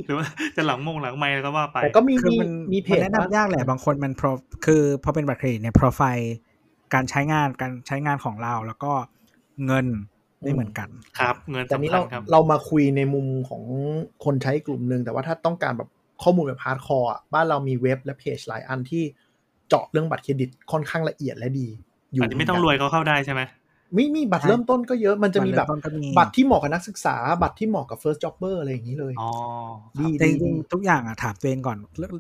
[0.04, 4.32] หรือว่าจะหลังมงหลังไมค์ก็ว่าไปแต่ก็มีคือมีมันมีเพมันจแนะนำยากแหละบางคนมัน pro
[4.66, 6.36] คือพอเป็นบัตรเครดิตเนี่ยโปรไฟล์
[6.94, 8.94] การใช้งานการใช้งานของเราแล้วก็
[9.66, 9.86] เงิน
[10.42, 10.90] ไม่เหมือนกัน
[11.20, 13.64] ครับ เงินแต่นี้สำคัเราญครับเรามาคุยในมุมของ
[14.26, 15.90] คนใช้กลุ่มหนึ่งแต่ว่าถ้าต้องการแบบ
[16.24, 19.04] ข้อมูลแบบ hardcore อะบ้านเรามีเว็บและเพจหลายอันที่
[19.68, 21.68] เจาะเรื่องบัตรเครดิตค่อนข้างละเอียดและดี
[22.14, 23.42] อยู่อันนี้ไม่ต้องรวยก็เข้าได้ใช่ไหม
[23.98, 29.32] มีมีบัตรเริ่มต้นก็เยอะมันจะมีแบบบัตรเริ่มต้นก็มีบัตรที่เหมาะกับนักศึกษา บัตรที่เหมาะกับ first jobber อะไรอย่างนี้เลยอ๋อ
[30.00, 32.12] ดีแต่ดีจริดีงๆทุกอย่างอะถามตัวเองก่อนเรื่อง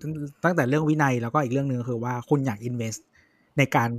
[0.45, 3.01] ตั้งแต่เรื่องวินัยแล้วก็อีกเรื่องหนึ่งคือว่าคุณอยาก invest
[3.57, 3.89] ในการ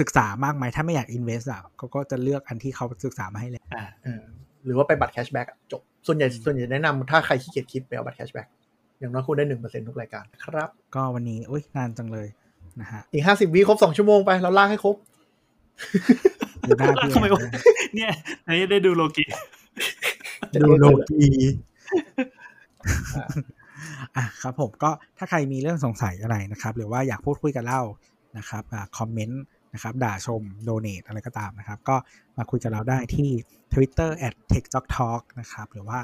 [0.00, 4.22] ศึกษามากไหมถ้าไม่อยาก invest อะเขาก็จะเลือกอันที่เขาศึกษามาให้เลยอ่าเออ
[4.64, 8.46] หรือว่าไปบัตร cashback็กจบ ส่วนใหญ่ส่วนใหญ่แนะนำถ้าใครขี้เกียจคิดไปเอาบัตร cashback
[8.98, 12.28] อย่างน้อยคุณได้หนึ่งเปอร์เซ็นต์ทุกรายการครับ ก็วันนี้อุ้ยนานจังเลย
[12.80, 14.96] นะฮะอีกห้าสิบวิครบสองชั่วโมงไปเราลากให้ครบ
[16.66, 17.40] ดูหน้าลากพี่เข้าไปแอนวะ
[17.94, 18.12] เนี่ย
[18.46, 19.24] อันนี้ได้ดูโลกิ
[20.62, 21.26] ดูโลกี
[24.16, 27.82] อะครับผมก็ถ้าใครมีเรื่องสงสัยอะไรนะครับ หรือว่าอยากพูดคุยกับเรา
[28.38, 28.62] นะครับ
[28.98, 29.42] คอมเมนต์
[29.74, 31.96] นะครับด่าชม donate อะไรก็ตามนะครับ ก็
[32.38, 33.30] มาคุยกับเราได้ที่
[33.72, 35.98] Twitter at t e c h t o k t a l k นะครับ หรือว่า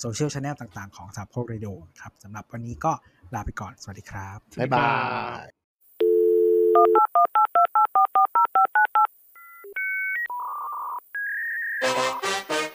[0.00, 2.92] social channel ต่างๆ ของสาโพกเรดิโอครับสำหรับวันนี้ก็
[3.34, 4.86] ลาไปก่อน สวัสดีครับ บ๊ายบาย
[12.66, 12.67] ย